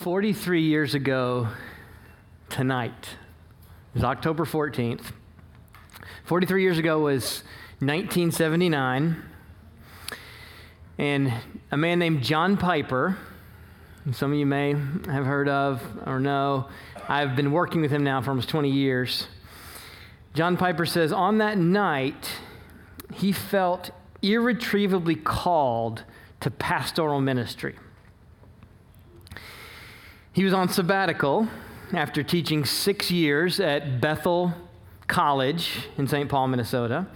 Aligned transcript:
43 0.00 0.62
years 0.62 0.94
ago 0.94 1.48
tonight, 2.48 3.18
it 3.90 3.96
was 3.96 4.02
October 4.02 4.46
14th. 4.46 5.12
43 6.24 6.62
years 6.62 6.78
ago 6.78 7.00
was 7.00 7.42
1979. 7.80 9.22
And 10.96 11.34
a 11.70 11.76
man 11.76 11.98
named 11.98 12.22
John 12.22 12.56
Piper, 12.56 13.18
some 14.12 14.32
of 14.32 14.38
you 14.38 14.46
may 14.46 14.70
have 14.70 15.26
heard 15.26 15.50
of 15.50 15.82
or 16.06 16.18
know, 16.18 16.70
I've 17.06 17.36
been 17.36 17.52
working 17.52 17.82
with 17.82 17.90
him 17.90 18.02
now 18.02 18.22
for 18.22 18.30
almost 18.30 18.48
20 18.48 18.70
years. 18.70 19.26
John 20.32 20.56
Piper 20.56 20.86
says, 20.86 21.12
On 21.12 21.36
that 21.38 21.58
night, 21.58 22.38
he 23.12 23.32
felt 23.32 23.90
irretrievably 24.22 25.16
called 25.16 26.04
to 26.40 26.50
pastoral 26.50 27.20
ministry. 27.20 27.76
He 30.32 30.44
was 30.44 30.52
on 30.52 30.68
sabbatical 30.68 31.48
after 31.92 32.22
teaching 32.22 32.64
six 32.64 33.10
years 33.10 33.58
at 33.58 34.00
Bethel 34.00 34.52
College 35.08 35.88
in 35.98 36.06
St. 36.06 36.28
Paul, 36.28 36.46
Minnesota, 36.46 37.08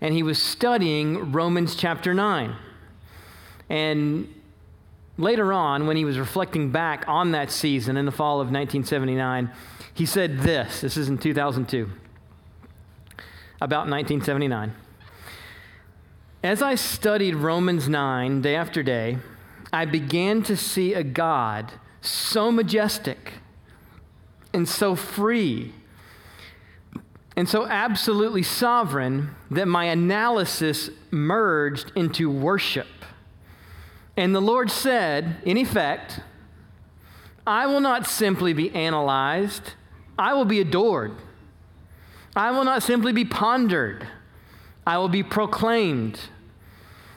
and 0.00 0.12
he 0.12 0.24
was 0.24 0.42
studying 0.42 1.30
Romans 1.30 1.76
chapter 1.76 2.12
9. 2.12 2.56
And 3.68 4.34
later 5.16 5.52
on, 5.52 5.86
when 5.86 5.96
he 5.96 6.04
was 6.04 6.18
reflecting 6.18 6.72
back 6.72 7.04
on 7.06 7.30
that 7.30 7.52
season 7.52 7.96
in 7.96 8.04
the 8.04 8.10
fall 8.10 8.40
of 8.40 8.50
1979, 8.50 9.48
he 9.94 10.04
said 10.04 10.40
this 10.40 10.80
this 10.80 10.96
is 10.96 11.08
in 11.08 11.18
2002, 11.18 11.88
about 13.60 13.88
1979. 13.88 14.74
As 16.42 16.62
I 16.62 16.74
studied 16.74 17.36
Romans 17.36 17.88
9 17.88 18.42
day 18.42 18.56
after 18.56 18.82
day, 18.82 19.18
I 19.72 19.84
began 19.84 20.42
to 20.42 20.56
see 20.56 20.94
a 20.94 21.04
God 21.04 21.72
so 22.06 22.50
majestic 22.50 23.34
and 24.52 24.68
so 24.68 24.94
free 24.94 25.72
and 27.36 27.48
so 27.48 27.66
absolutely 27.66 28.42
sovereign 28.42 29.34
that 29.50 29.68
my 29.68 29.84
analysis 29.84 30.88
merged 31.10 31.92
into 31.94 32.30
worship. 32.30 32.86
And 34.16 34.34
the 34.34 34.40
Lord 34.40 34.70
said, 34.70 35.36
in 35.44 35.58
effect, 35.58 36.20
I 37.46 37.66
will 37.66 37.80
not 37.80 38.06
simply 38.06 38.54
be 38.54 38.70
analyzed, 38.70 39.72
I 40.18 40.32
will 40.32 40.46
be 40.46 40.60
adored. 40.60 41.12
I 42.34 42.50
will 42.50 42.64
not 42.64 42.82
simply 42.82 43.12
be 43.12 43.24
pondered, 43.24 44.06
I 44.86 44.96
will 44.98 45.08
be 45.08 45.22
proclaimed. 45.22 46.20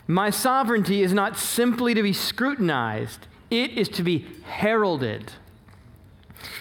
My 0.06 0.30
sovereignty 0.30 1.02
is 1.02 1.14
not 1.14 1.38
simply 1.38 1.94
to 1.94 2.02
be 2.02 2.14
scrutinized, 2.14 3.28
it 3.50 3.72
is 3.72 3.90
to 3.90 4.04
be 4.04 4.26
heralded. 4.46 5.34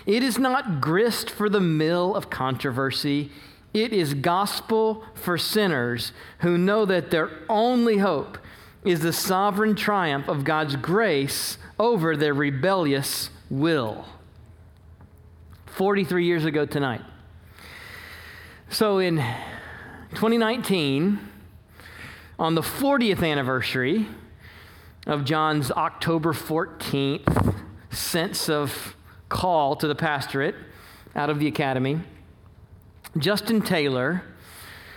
It 0.07 0.23
is 0.23 0.39
not 0.39 0.81
grist 0.81 1.31
for 1.31 1.49
the 1.49 1.61
mill 1.61 2.15
of 2.15 2.31
controversy. 2.31 3.31
It 3.75 3.93
is 3.93 4.15
gospel 4.15 5.05
for 5.15 5.39
sinners 5.39 6.13
who 6.39 6.57
know 6.57 6.85
that 6.87 7.11
their 7.11 7.31
only 7.49 7.99
hope 7.99 8.39
is 8.85 9.01
the 9.01 9.13
sovereign 9.13 9.75
triumph 9.75 10.29
of 10.29 10.45
God's 10.45 10.77
grace 10.77 11.59
over 11.79 12.17
their 12.17 12.35
rebellious 12.35 13.31
will. 13.51 14.07
43 15.67 16.25
years 16.25 16.45
ago 16.45 16.65
tonight. 16.65 17.03
So 18.71 18.99
in 18.99 19.17
2019, 20.11 21.19
on 22.39 22.55
the 22.55 22.63
40th 22.63 23.29
anniversary 23.29 24.07
of 25.09 25.25
John's 25.25 25.71
October 25.71 26.35
14th 26.35 27.55
sense 27.91 28.51
of 28.51 28.95
call 29.31 29.75
to 29.77 29.89
the 29.89 29.95
pastorate 29.95 30.55
out 31.17 31.31
of 31.31 31.39
the 31.41 31.47
academy, 31.47 32.01
Justin 33.17 33.63
Taylor 33.63 34.23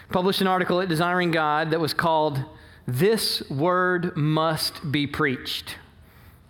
published 0.09 0.41
an 0.41 0.47
article 0.47 0.81
at 0.81 0.89
Desiring 0.89 1.31
God 1.31 1.71
that 1.71 1.79
was 1.79 1.93
called 1.93 2.43
This 2.85 3.49
Word 3.49 4.17
Must 4.17 4.91
Be 4.91 5.07
Preached. 5.07 5.77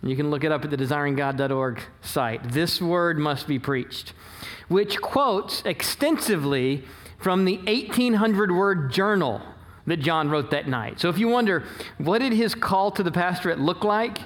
You 0.02 0.16
can 0.16 0.32
look 0.32 0.42
it 0.42 0.50
up 0.50 0.64
at 0.64 0.70
the 0.70 0.76
desiringgod.org 0.76 1.80
site. 2.00 2.50
This 2.50 2.82
word 2.82 3.18
must 3.18 3.46
be 3.46 3.60
preached, 3.60 4.12
which 4.66 5.00
quotes 5.00 5.62
extensively 5.64 6.82
from 7.16 7.44
the 7.44 7.58
1800 7.58 8.50
word 8.50 8.90
journal 8.90 9.40
that 9.86 9.98
John 9.98 10.30
wrote 10.30 10.50
that 10.50 10.68
night. 10.68 11.00
So 11.00 11.08
if 11.08 11.18
you 11.18 11.28
wonder, 11.28 11.64
what 11.98 12.18
did 12.18 12.32
his 12.32 12.54
call 12.54 12.90
to 12.92 13.02
the 13.02 13.10
pastorate 13.10 13.58
look 13.58 13.84
like? 13.84 14.18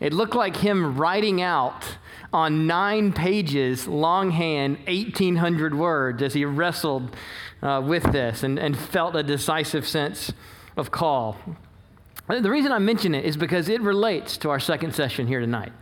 It 0.00 0.12
looked 0.12 0.34
like 0.34 0.56
him 0.56 0.96
writing 0.96 1.42
out 1.42 1.84
on 2.32 2.66
nine 2.66 3.12
pages, 3.12 3.88
longhand, 3.88 4.78
1,800 4.86 5.74
words 5.74 6.22
as 6.22 6.34
he 6.34 6.44
wrestled 6.44 7.16
uh, 7.62 7.82
with 7.84 8.04
this 8.12 8.42
and, 8.42 8.58
and 8.58 8.76
felt 8.76 9.16
a 9.16 9.22
decisive 9.22 9.86
sense 9.86 10.32
of 10.76 10.90
call. 10.90 11.36
The 12.28 12.50
reason 12.50 12.72
I 12.72 12.78
mention 12.78 13.14
it 13.14 13.24
is 13.24 13.36
because 13.36 13.68
it 13.68 13.80
relates 13.80 14.36
to 14.38 14.50
our 14.50 14.60
second 14.60 14.94
session 14.94 15.26
here 15.26 15.40
tonight. 15.40 15.72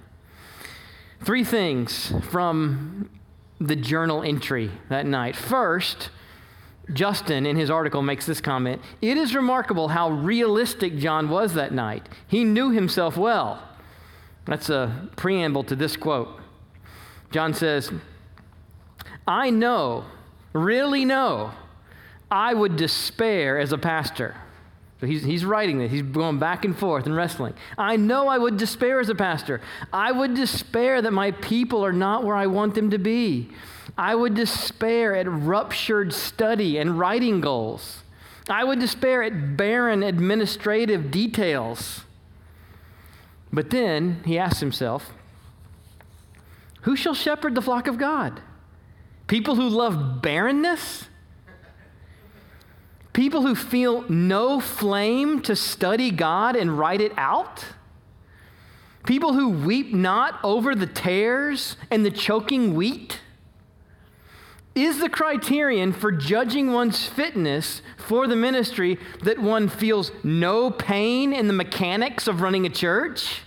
Three 1.23 1.43
things 1.43 2.13
from 2.31 3.11
the 3.61 3.75
journal 3.75 4.23
entry 4.23 4.71
that 4.89 5.07
night. 5.07 5.35
First, 5.35 6.11
Justin, 6.93 7.47
in 7.47 7.57
his 7.57 7.69
article, 7.69 8.03
makes 8.03 8.27
this 8.27 8.41
comment 8.41 8.81
It 9.03 9.17
is 9.17 9.35
remarkable 9.35 9.89
how 9.89 10.11
realistic 10.11 10.97
John 10.99 11.29
was 11.29 11.55
that 11.55 11.73
night. 11.73 12.09
He 12.29 12.45
knew 12.45 12.71
himself 12.71 13.17
well. 13.17 13.63
That's 14.45 14.71
a 14.71 15.09
preamble 15.17 15.65
to 15.65 15.77
this 15.77 15.97
quote. 15.97 16.41
John 17.33 17.53
says, 17.53 17.91
I 19.27 19.51
know, 19.51 20.05
really 20.53 21.05
know, 21.05 21.53
I 22.31 22.55
would 22.55 22.77
despair 22.77 23.59
as 23.59 23.73
a 23.73 23.79
pastor. 23.79 24.37
So 25.01 25.07
he's, 25.07 25.25
he's 25.25 25.45
writing 25.45 25.79
this. 25.79 25.91
He's 25.91 26.03
going 26.03 26.39
back 26.39 26.65
and 26.65 26.77
forth 26.77 27.07
and 27.07 27.15
wrestling. 27.15 27.55
I 27.77 27.97
know 27.97 28.29
I 28.29 28.39
would 28.39 28.57
despair 28.57 28.99
as 28.99 29.09
a 29.09 29.15
pastor. 29.15 29.61
I 29.93 30.11
would 30.11 30.35
despair 30.35 31.03
that 31.03 31.11
my 31.11 31.33
people 31.33 31.85
are 31.85 31.93
not 31.93 32.25
where 32.25 32.37
I 32.37 32.47
want 32.47 32.75
them 32.75 32.91
to 32.91 32.99
be. 32.99 33.51
I 33.99 34.15
would 34.15 34.35
despair 34.35 35.15
at 35.17 35.27
ruptured 35.29 36.13
study 36.13 36.77
and 36.79 36.99
writing 36.99 37.41
goals. 37.41 38.03
I 38.49 38.63
would 38.63 38.79
despair 38.79 39.23
at 39.23 39.57
barren 39.57 40.03
administrative 40.03 41.11
details. 41.11 42.05
But 43.53 43.71
then 43.71 44.23
he 44.25 44.39
asked 44.39 44.61
himself, 44.61 45.13
Who 46.83 46.95
shall 46.95 47.15
shepherd 47.15 47.55
the 47.55 47.63
flock 47.63 47.87
of 47.87 47.97
God? 47.97 48.41
People 49.27 49.57
who 49.57 49.69
love 49.69 50.21
barrenness? 50.23 51.09
People 53.13 53.43
who 53.43 53.55
feel 53.55 54.03
no 54.11 54.61
flame 54.61 55.41
to 55.43 55.57
study 55.57 56.11
God 56.11 56.55
and 56.55 56.79
write 56.79 57.01
it 57.01 57.13
out? 57.17 57.65
People 59.07 59.33
who 59.33 59.49
weep 59.49 59.95
not 59.95 60.39
over 60.45 60.75
the 60.75 60.87
tares 60.87 61.77
and 61.91 62.05
the 62.05 62.11
choking 62.11 62.75
wheat? 62.75 63.21
Is 64.77 65.01
the 65.01 65.09
criterion 65.09 65.91
for 65.91 66.13
judging 66.13 66.71
one's 66.71 67.07
fitness 67.07 67.81
for 67.97 68.27
the 68.27 68.37
ministry 68.37 68.99
that 69.23 69.39
one 69.39 69.69
feels 69.69 70.13
no 70.23 70.71
pain 70.71 71.33
in 71.33 71.47
the 71.47 71.53
mechanics 71.55 72.29
of 72.29 72.43
running 72.43 72.67
a 72.67 72.69
church? 72.69 73.41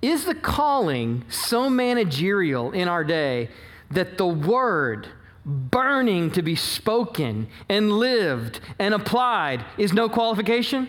Is 0.00 0.24
the 0.24 0.34
calling 0.34 1.24
so 1.28 1.68
managerial 1.68 2.72
in 2.72 2.88
our 2.88 3.04
day 3.04 3.50
that 3.90 4.16
the 4.16 4.26
word 4.26 5.08
burning 5.44 6.30
to 6.30 6.40
be 6.40 6.56
spoken 6.56 7.48
and 7.68 7.92
lived 7.92 8.60
and 8.78 8.94
applied 8.94 9.64
is 9.76 9.92
no 9.92 10.08
qualification? 10.08 10.88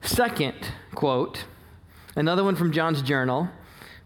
Second 0.00 0.54
quote, 0.94 1.44
another 2.16 2.42
one 2.42 2.56
from 2.56 2.72
John's 2.72 3.02
journal 3.02 3.50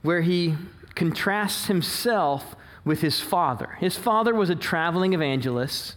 where 0.05 0.21
he 0.21 0.55
contrasts 0.95 1.67
himself 1.67 2.55
with 2.85 3.01
his 3.01 3.23
father. 3.23 3.79
His 3.81 3.97
father 3.97 4.35
was 4.35 4.51
a 4.51 4.55
traveling 4.55 5.15
evangelist, 5.15 5.95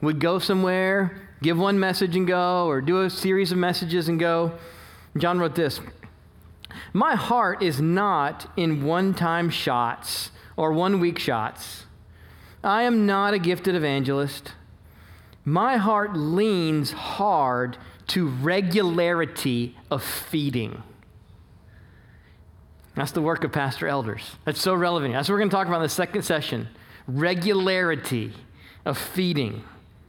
would 0.00 0.20
go 0.20 0.38
somewhere, 0.38 1.20
give 1.42 1.58
one 1.58 1.78
message 1.80 2.14
and 2.14 2.28
go, 2.28 2.66
or 2.68 2.80
do 2.80 3.02
a 3.02 3.10
series 3.10 3.50
of 3.50 3.58
messages 3.58 4.08
and 4.08 4.20
go. 4.20 4.52
John 5.18 5.40
wrote 5.40 5.56
this 5.56 5.80
My 6.92 7.16
heart 7.16 7.60
is 7.60 7.80
not 7.80 8.48
in 8.56 8.84
one 8.84 9.14
time 9.14 9.50
shots 9.50 10.30
or 10.56 10.72
one 10.72 11.00
week 11.00 11.18
shots. 11.18 11.86
I 12.62 12.82
am 12.82 13.04
not 13.04 13.34
a 13.34 13.38
gifted 13.40 13.74
evangelist. 13.74 14.52
My 15.44 15.76
heart 15.76 16.16
leans 16.16 16.92
hard 16.92 17.78
to 18.08 18.28
regularity 18.28 19.76
of 19.90 20.04
feeding. 20.04 20.84
That's 23.00 23.12
the 23.12 23.22
work 23.22 23.44
of 23.44 23.52
pastor 23.52 23.88
elders. 23.88 24.36
That's 24.44 24.60
so 24.60 24.74
relevant. 24.74 25.14
That's 25.14 25.26
what 25.26 25.32
we're 25.32 25.38
going 25.38 25.48
to 25.48 25.56
talk 25.56 25.66
about 25.66 25.78
in 25.78 25.84
the 25.84 25.88
second 25.88 26.20
session 26.20 26.68
regularity 27.08 28.34
of 28.84 28.98
feeding 28.98 29.64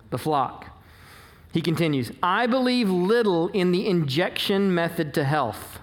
the 0.10 0.18
flock. 0.18 0.66
He 1.54 1.62
continues, 1.62 2.12
I 2.22 2.48
believe 2.48 2.90
little 2.90 3.48
in 3.48 3.72
the 3.72 3.88
injection 3.88 4.76
method 4.76 5.14
to 5.14 5.24
health. 5.24 5.80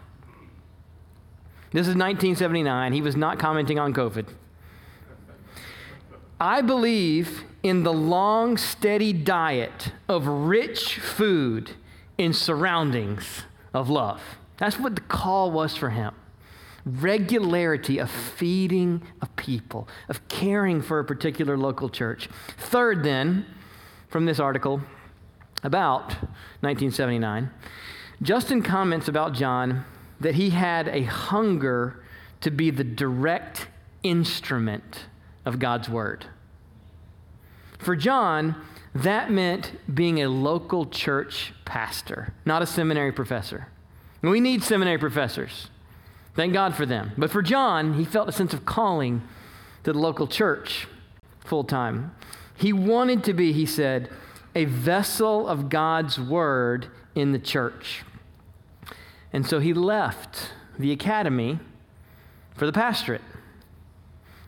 This 1.73 1.89
is 1.89 1.95
1979. 1.95 2.93
He 2.93 3.01
was 3.01 3.17
not 3.17 3.39
commenting 3.39 3.79
on 3.79 3.95
COVID. 3.95 4.29
I 6.39 6.61
believe 6.61 7.45
in 7.63 7.85
the 7.85 7.93
long, 7.93 8.59
steady 8.59 9.15
diet 9.15 9.93
of 10.11 10.27
rich 10.27 10.99
food 10.99 11.71
in 12.19 12.35
surroundings 12.35 13.45
of 13.73 13.89
love. 13.89 14.21
That's 14.59 14.79
what 14.79 14.95
the 14.95 15.01
call 15.01 15.51
was 15.51 15.75
for 15.75 15.89
him 15.89 16.13
regularity 16.85 17.99
of 17.99 18.11
feeding 18.11 19.03
a 19.21 19.27
people, 19.27 19.89
of 20.09 20.27
caring 20.29 20.81
for 20.81 20.99
a 20.99 21.05
particular 21.05 21.57
local 21.57 21.89
church. 21.89 22.29
Third, 22.57 23.03
then, 23.03 23.47
from 24.09 24.25
this 24.25 24.41
article 24.41 24.81
about 25.63 26.13
1979, 26.61 27.51
Justin 28.23 28.63
comments 28.63 29.09
about 29.09 29.33
John 29.33 29.85
that 30.21 30.35
he 30.35 30.51
had 30.51 30.89
a 30.89 31.03
hunger 31.03 32.05
to 32.41 32.51
be 32.51 32.71
the 32.71 32.85
direct 32.85 33.69
instrument 34.03 35.07
of 35.45 35.59
God's 35.59 35.89
word. 35.89 36.27
For 37.79 37.95
John, 37.95 38.57
that 38.95 39.31
meant 39.31 39.73
being 39.93 40.23
a 40.23 40.29
local 40.29 40.87
church 40.87 41.53
pastor, 41.65 42.35
not 42.45 42.63
a 42.63 42.67
seminary 42.67 43.13
professor. 43.13 43.69
We 44.23 44.41
need 44.41 44.65
seminary 44.65 44.99
professors. 44.99 45.69
Thank 46.35 46.53
God 46.53 46.75
for 46.75 46.87
them. 46.87 47.13
But 47.19 47.31
for 47.31 47.43
John, 47.43 47.95
he 47.95 48.05
felt 48.05 48.29
a 48.29 48.33
sense 48.33 48.53
of 48.55 48.65
calling 48.65 49.23
to 49.85 49.93
the 49.93 49.99
local 49.99 50.27
church 50.27 50.87
full 51.41 51.65
time. 51.65 52.15
He 52.57 52.73
wanted 52.73 53.25
to 53.25 53.33
be, 53.33 53.53
he 53.53 53.67
said, 53.67 54.11
a 54.55 54.65
vessel 54.65 55.47
of 55.47 55.69
God's 55.69 56.19
word 56.19 56.89
in 57.15 57.33
the 57.33 57.39
church. 57.39 58.03
And 59.33 59.47
so 59.47 59.61
he 59.61 59.73
left 59.73 60.53
the 60.79 60.93
academy 60.93 61.59
for 62.55 62.67
the 62.67 62.73
pastorate. 62.73 63.23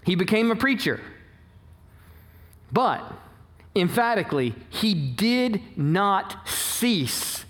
He 0.04 0.14
became 0.14 0.50
a 0.50 0.56
preacher. 0.56 1.00
But 2.72 3.12
emphatically, 3.76 4.54
he 4.68 4.94
did 4.94 5.60
not 5.76 6.48
cease 6.48 7.44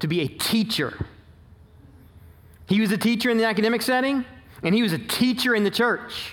to 0.00 0.06
be 0.06 0.20
a 0.20 0.28
teacher. 0.28 1.06
He 2.66 2.80
was 2.80 2.92
a 2.92 2.98
teacher 2.98 3.30
in 3.30 3.38
the 3.38 3.44
academic 3.44 3.82
setting, 3.82 4.24
and 4.62 4.74
he 4.74 4.82
was 4.82 4.92
a 4.92 4.98
teacher 4.98 5.54
in 5.54 5.64
the 5.64 5.70
church. 5.70 6.32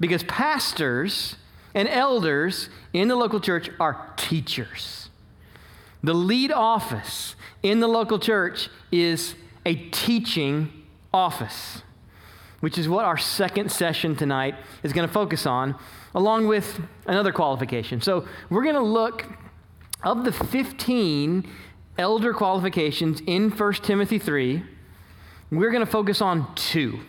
Because 0.00 0.22
pastors 0.24 1.36
and 1.74 1.88
elders 1.88 2.68
in 2.92 3.08
the 3.08 3.16
local 3.16 3.40
church 3.40 3.70
are 3.80 4.12
teachers. 4.16 5.10
The 6.02 6.14
lead 6.14 6.52
office 6.52 7.34
in 7.62 7.80
the 7.80 7.88
local 7.88 8.18
church 8.18 8.68
is 8.92 9.34
a 9.66 9.74
teaching 9.74 10.86
office, 11.12 11.82
which 12.60 12.78
is 12.78 12.88
what 12.88 13.04
our 13.04 13.16
second 13.16 13.72
session 13.72 14.14
tonight 14.14 14.54
is 14.82 14.92
going 14.92 15.06
to 15.06 15.12
focus 15.12 15.46
on, 15.46 15.74
along 16.14 16.46
with 16.46 16.80
another 17.06 17.32
qualification. 17.32 18.00
So 18.00 18.26
we're 18.48 18.62
going 18.62 18.76
to 18.76 18.80
look 18.80 19.26
of 20.04 20.24
the 20.24 20.32
15 20.32 21.50
elder 21.98 22.32
qualifications 22.32 23.20
in 23.26 23.50
1 23.50 23.72
Timothy 23.74 24.18
3, 24.18 24.62
we're 25.50 25.70
going 25.70 25.84
to 25.84 25.90
focus 25.90 26.20
on 26.20 26.54
two. 26.54 27.00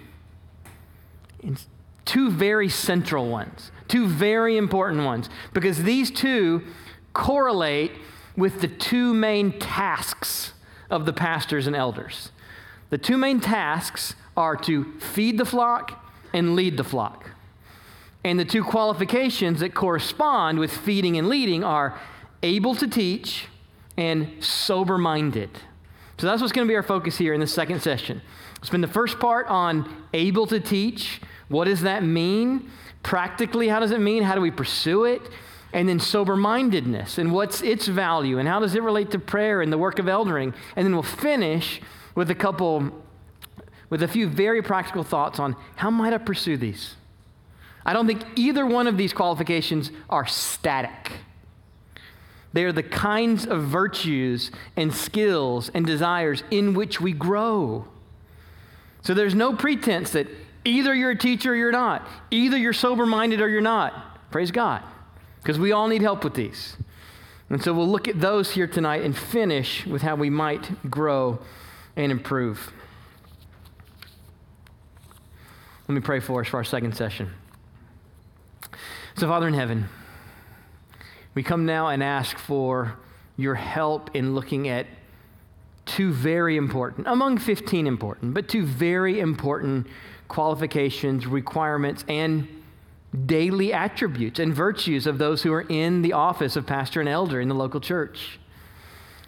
Two 2.05 2.31
very 2.31 2.69
central 2.69 3.29
ones, 3.29 3.71
two 3.87 4.07
very 4.07 4.57
important 4.57 5.03
ones, 5.03 5.29
because 5.53 5.83
these 5.83 6.09
two 6.09 6.63
correlate 7.13 7.91
with 8.35 8.61
the 8.61 8.67
two 8.67 9.13
main 9.13 9.57
tasks 9.59 10.53
of 10.89 11.05
the 11.05 11.13
pastors 11.13 11.67
and 11.67 11.75
elders. 11.75 12.31
The 12.89 12.97
two 12.97 13.17
main 13.17 13.39
tasks 13.39 14.15
are 14.35 14.55
to 14.57 14.97
feed 14.99 15.37
the 15.37 15.45
flock 15.45 16.03
and 16.33 16.55
lead 16.55 16.77
the 16.77 16.83
flock. 16.83 17.31
And 18.23 18.39
the 18.39 18.45
two 18.45 18.63
qualifications 18.63 19.59
that 19.59 19.73
correspond 19.73 20.59
with 20.59 20.75
feeding 20.75 21.17
and 21.17 21.29
leading 21.29 21.63
are 21.63 21.99
able 22.41 22.75
to 22.75 22.87
teach 22.87 23.47
and 23.97 24.43
sober 24.43 24.97
minded. 24.97 25.49
So 26.19 26.27
that's 26.27 26.41
what's 26.41 26.51
going 26.51 26.67
to 26.67 26.69
be 26.69 26.75
our 26.75 26.83
focus 26.83 27.17
here 27.17 27.33
in 27.33 27.39
the 27.39 27.47
second 27.47 27.81
session. 27.81 28.21
Spend 28.61 28.83
the 28.83 28.89
first 28.89 29.19
part 29.19 29.47
on 29.47 30.05
able 30.13 30.45
to 30.47 30.59
teach. 30.59 31.21
What 31.47 31.65
does 31.65 31.81
that 31.81 32.03
mean? 32.03 32.69
Practically, 33.03 33.69
how 33.69 33.79
does 33.79 33.91
it 33.91 34.01
mean? 34.01 34.23
How 34.23 34.35
do 34.35 34.41
we 34.41 34.51
pursue 34.51 35.05
it? 35.05 35.21
And 35.71 35.87
then 35.87 35.99
sober 35.99 36.35
mindedness 36.35 37.17
and 37.19 37.31
what's 37.31 37.61
its 37.61 37.87
value 37.87 38.37
and 38.37 38.49
how 38.49 38.59
does 38.59 38.75
it 38.75 38.83
relate 38.83 39.11
to 39.11 39.19
prayer 39.19 39.61
and 39.61 39.71
the 39.71 39.77
work 39.77 39.97
of 39.97 40.07
eldering? 40.07 40.53
And 40.75 40.85
then 40.85 40.93
we'll 40.93 41.03
finish 41.03 41.79
with 42.15 42.29
a 42.29 42.35
couple, 42.35 42.91
with 43.89 44.03
a 44.03 44.07
few 44.07 44.27
very 44.27 44.61
practical 44.61 45.03
thoughts 45.03 45.39
on 45.39 45.55
how 45.77 45.89
might 45.89 46.11
I 46.11 46.17
pursue 46.17 46.57
these. 46.57 46.95
I 47.85 47.93
don't 47.93 48.07
think 48.07 48.23
either 48.35 48.65
one 48.65 48.87
of 48.87 48.97
these 48.97 49.13
qualifications 49.13 49.89
are 50.09 50.27
static. 50.27 51.13
They 52.53 52.63
are 52.63 52.71
the 52.71 52.83
kinds 52.83 53.45
of 53.45 53.63
virtues 53.63 54.51
and 54.75 54.93
skills 54.93 55.69
and 55.73 55.85
desires 55.85 56.43
in 56.49 56.73
which 56.73 56.99
we 56.99 57.13
grow. 57.13 57.87
So 59.01 59.13
there's 59.13 59.35
no 59.35 59.53
pretense 59.53 60.11
that 60.11 60.27
either 60.65 60.93
you're 60.93 61.11
a 61.11 61.17
teacher 61.17 61.53
or 61.53 61.55
you're 61.55 61.71
not, 61.71 62.07
either 62.31 62.57
you're 62.57 62.73
sober 62.73 63.05
minded 63.05 63.41
or 63.41 63.49
you're 63.49 63.61
not. 63.61 64.31
Praise 64.31 64.51
God, 64.51 64.83
because 65.41 65.59
we 65.59 65.71
all 65.71 65.87
need 65.87 66.01
help 66.01 66.23
with 66.23 66.33
these. 66.33 66.75
And 67.49 67.63
so 67.63 67.73
we'll 67.73 67.87
look 67.87 68.07
at 68.07 68.19
those 68.19 68.51
here 68.51 68.67
tonight 68.67 69.03
and 69.03 69.17
finish 69.17 69.85
with 69.85 70.01
how 70.01 70.15
we 70.15 70.29
might 70.29 70.89
grow 70.89 71.39
and 71.95 72.11
improve. 72.11 72.71
Let 75.87 75.95
me 75.95 76.01
pray 76.01 76.19
for 76.19 76.41
us 76.41 76.47
for 76.47 76.57
our 76.57 76.63
second 76.63 76.95
session. 76.95 77.31
So, 79.17 79.27
Father 79.27 79.47
in 79.47 79.55
heaven, 79.55 79.89
we 81.35 81.43
come 81.43 81.65
now 81.65 81.89
and 81.89 82.03
ask 82.03 82.37
for 82.37 82.97
your 83.37 83.55
help 83.55 84.15
in 84.15 84.35
looking 84.35 84.67
at 84.67 84.87
two 85.85 86.11
very 86.11 86.57
important, 86.57 87.07
among 87.07 87.37
15 87.37 87.87
important, 87.87 88.33
but 88.33 88.47
two 88.47 88.65
very 88.65 89.19
important 89.19 89.87
qualifications, 90.27 91.25
requirements, 91.25 92.05
and 92.07 92.47
daily 93.25 93.73
attributes 93.73 94.39
and 94.39 94.53
virtues 94.53 95.07
of 95.07 95.17
those 95.17 95.41
who 95.41 95.51
are 95.51 95.65
in 95.67 96.03
the 96.03 96.13
office 96.13 96.55
of 96.55 96.67
pastor 96.67 96.99
and 96.99 97.09
elder 97.09 97.41
in 97.41 97.49
the 97.49 97.55
local 97.55 97.79
church. 97.79 98.39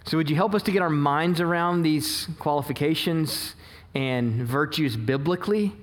So, 0.06 0.18
would 0.18 0.30
you 0.30 0.36
help 0.36 0.54
us 0.54 0.64
to 0.64 0.72
get 0.72 0.82
our 0.82 0.90
minds 0.90 1.42
around 1.42 1.82
these 1.82 2.28
qualifications 2.40 3.56
and 3.94 4.46
virtues 4.46 4.98
biblically? 4.98 5.74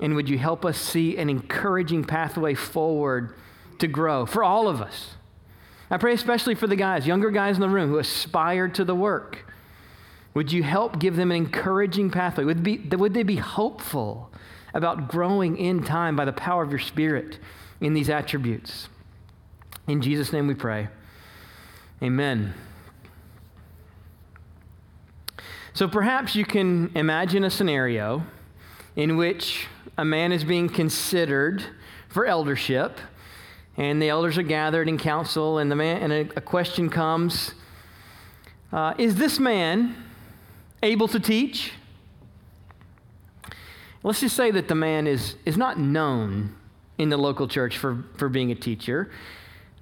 And 0.00 0.14
would 0.14 0.28
you 0.28 0.38
help 0.38 0.64
us 0.64 0.78
see 0.78 1.16
an 1.18 1.28
encouraging 1.28 2.04
pathway 2.04 2.54
forward 2.54 3.34
to 3.78 3.86
grow 3.88 4.26
for 4.26 4.44
all 4.44 4.68
of 4.68 4.80
us? 4.80 5.16
I 5.90 5.96
pray 5.96 6.12
especially 6.12 6.54
for 6.54 6.66
the 6.66 6.76
guys, 6.76 7.06
younger 7.06 7.30
guys 7.30 7.56
in 7.56 7.60
the 7.60 7.68
room 7.68 7.88
who 7.88 7.98
aspire 7.98 8.68
to 8.68 8.84
the 8.84 8.94
work. 8.94 9.44
Would 10.34 10.52
you 10.52 10.62
help 10.62 10.98
give 10.98 11.16
them 11.16 11.30
an 11.30 11.36
encouraging 11.38 12.10
pathway? 12.10 12.44
Would, 12.44 12.62
be, 12.62 12.78
would 12.78 13.14
they 13.14 13.22
be 13.22 13.36
hopeful 13.36 14.30
about 14.74 15.08
growing 15.08 15.56
in 15.56 15.82
time 15.82 16.14
by 16.14 16.24
the 16.24 16.32
power 16.32 16.62
of 16.62 16.70
your 16.70 16.78
Spirit 16.78 17.38
in 17.80 17.94
these 17.94 18.10
attributes? 18.10 18.88
In 19.86 20.02
Jesus' 20.02 20.32
name 20.32 20.46
we 20.46 20.54
pray. 20.54 20.88
Amen. 22.02 22.54
So 25.72 25.88
perhaps 25.88 26.36
you 26.36 26.44
can 26.44 26.90
imagine 26.94 27.44
a 27.44 27.50
scenario 27.50 28.24
in 28.96 29.16
which 29.16 29.66
a 29.96 30.04
man 30.04 30.32
is 30.32 30.44
being 30.44 30.68
considered 30.68 31.64
for 32.08 32.26
eldership, 32.26 32.98
and 33.78 34.02
the 34.02 34.08
elders 34.08 34.36
are 34.36 34.42
gathered 34.42 34.88
in 34.88 34.98
council, 34.98 35.58
and, 35.58 35.70
the 35.70 35.76
man, 35.76 36.02
and 36.02 36.12
a, 36.12 36.20
a 36.36 36.40
question 36.40 36.90
comes 36.90 37.54
uh, 38.72 38.92
Is 38.98 39.14
this 39.14 39.38
man 39.38 39.94
able 40.82 41.08
to 41.08 41.20
teach? 41.20 41.72
Let's 44.02 44.20
just 44.20 44.36
say 44.36 44.50
that 44.50 44.68
the 44.68 44.74
man 44.74 45.06
is, 45.06 45.36
is 45.44 45.56
not 45.56 45.78
known 45.78 46.54
in 46.98 47.08
the 47.08 47.16
local 47.16 47.46
church 47.46 47.78
for, 47.78 48.04
for 48.16 48.28
being 48.28 48.50
a 48.50 48.54
teacher. 48.54 49.10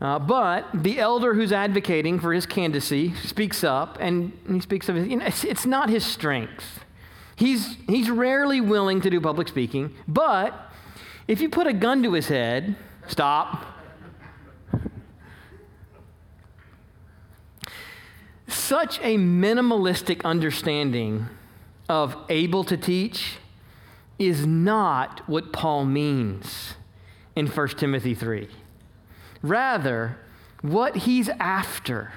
Uh, 0.01 0.19
but 0.19 0.69
the 0.75 0.99
elder 0.99 1.33
who's 1.33 1.53
advocating 1.53 2.21
for 2.21 2.35
his 2.35 2.45
candidacy 2.45 3.15
speaks 3.15 3.65
up 3.65 3.97
and 3.99 4.33
he 4.47 4.61
speaks 4.61 4.91
of 4.91 4.97
his, 4.97 5.09
you 5.09 5.17
know, 5.17 5.25
it's, 5.25 5.43
it's 5.43 5.65
not 5.65 5.89
his 5.89 6.05
strength. 6.05 6.85
He's, 7.35 7.77
he's 7.87 8.11
rarely 8.11 8.61
willing 8.61 9.01
to 9.03 9.11
do 9.11 9.21
public 9.23 9.49
speaking, 9.49 9.95
but 10.07 10.71
if 11.29 11.41
you 11.41 11.49
put 11.49 11.67
a 11.67 11.73
gun 11.73 12.03
to 12.03 12.13
his 12.13 12.29
head, 12.29 12.77
stop. 13.09 13.76
Such 18.69 18.99
a 18.99 19.17
minimalistic 19.17 20.25
understanding 20.25 21.29
of 21.89 22.17
able 22.29 22.65
to 22.65 22.77
teach 22.77 23.37
is 24.19 24.45
not 24.45 25.21
what 25.29 25.53
Paul 25.53 25.85
means 25.85 26.75
in 27.37 27.47
1 27.47 27.69
Timothy 27.69 28.13
3. 28.13 28.49
Rather, 29.41 30.19
what 30.63 30.97
he's 30.97 31.29
after 31.39 32.13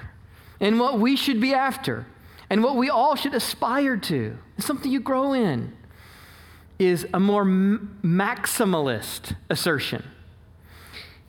and 0.58 0.80
what 0.80 0.98
we 0.98 1.14
should 1.14 1.40
be 1.40 1.54
after 1.54 2.04
and 2.50 2.64
what 2.64 2.74
we 2.74 2.90
all 2.90 3.14
should 3.14 3.34
aspire 3.34 3.96
to, 3.98 4.36
something 4.58 4.90
you 4.90 4.98
grow 4.98 5.32
in, 5.32 5.72
is 6.80 7.06
a 7.14 7.20
more 7.20 7.44
maximalist 7.44 9.36
assertion. 9.48 10.02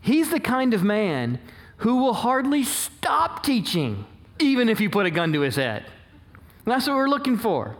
He's 0.01 0.31
the 0.31 0.39
kind 0.39 0.73
of 0.73 0.83
man 0.83 1.37
who 1.77 1.97
will 1.97 2.15
hardly 2.15 2.63
stop 2.63 3.43
teaching, 3.43 4.07
even 4.41 4.69
if 4.69 4.79
you 4.79 4.89
put 4.89 5.05
a 5.05 5.11
gun 5.11 5.33
to 5.33 5.41
his 5.41 5.55
head. 5.55 5.85
And 6.65 6.73
that's 6.73 6.87
what 6.87 6.95
we're 6.95 7.09
looking 7.09 7.37
for. 7.37 7.75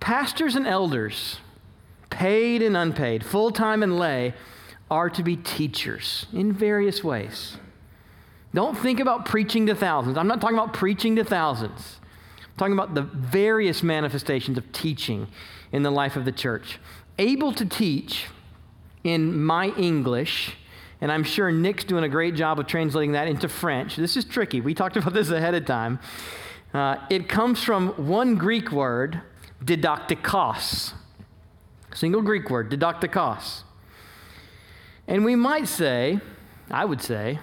Pastors 0.00 0.54
and 0.54 0.66
elders, 0.66 1.38
paid 2.10 2.62
and 2.62 2.76
unpaid, 2.76 3.24
full 3.24 3.50
time 3.50 3.82
and 3.82 3.98
lay, 3.98 4.34
are 4.90 5.10
to 5.10 5.22
be 5.22 5.36
teachers 5.36 6.26
in 6.32 6.52
various 6.52 7.02
ways. 7.02 7.56
Don't 8.54 8.78
think 8.78 9.00
about 9.00 9.26
preaching 9.26 9.66
to 9.66 9.74
thousands. 9.74 10.16
I'm 10.16 10.28
not 10.28 10.40
talking 10.40 10.56
about 10.56 10.72
preaching 10.72 11.16
to 11.16 11.24
thousands. 11.24 12.00
I'm 12.38 12.56
talking 12.56 12.72
about 12.72 12.94
the 12.94 13.02
various 13.02 13.82
manifestations 13.82 14.56
of 14.56 14.72
teaching 14.72 15.26
in 15.72 15.82
the 15.82 15.90
life 15.90 16.16
of 16.16 16.24
the 16.24 16.32
church. 16.32 16.78
Able 17.18 17.52
to 17.52 17.66
teach 17.66 18.26
in 19.04 19.42
my 19.42 19.68
English, 19.76 20.56
and 21.00 21.12
I'm 21.12 21.24
sure 21.24 21.50
Nick's 21.50 21.84
doing 21.84 22.04
a 22.04 22.08
great 22.08 22.34
job 22.34 22.58
of 22.58 22.66
translating 22.66 23.12
that 23.12 23.28
into 23.28 23.48
French. 23.48 23.96
This 23.96 24.16
is 24.16 24.24
tricky. 24.24 24.60
We 24.60 24.74
talked 24.74 24.96
about 24.96 25.12
this 25.12 25.30
ahead 25.30 25.54
of 25.54 25.66
time. 25.66 25.98
Uh, 26.72 26.96
it 27.10 27.28
comes 27.28 27.62
from 27.62 27.88
one 27.90 28.36
Greek 28.36 28.72
word, 28.72 29.20
didaktikos. 29.64 30.94
Single 31.94 32.22
Greek 32.22 32.50
word, 32.50 32.70
didaktikos. 32.70 33.62
And 35.06 35.24
we 35.24 35.36
might 35.36 35.68
say, 35.68 36.20
I 36.70 36.84
would 36.84 37.00
say, 37.00 37.38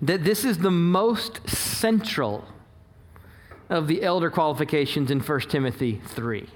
that 0.00 0.24
this 0.24 0.44
is 0.44 0.58
the 0.58 0.70
most 0.70 1.48
central 1.48 2.46
of 3.68 3.88
the 3.88 4.02
elder 4.02 4.30
qualifications 4.30 5.10
in 5.10 5.20
1 5.20 5.40
Timothy 5.40 6.00
3. 6.06 6.48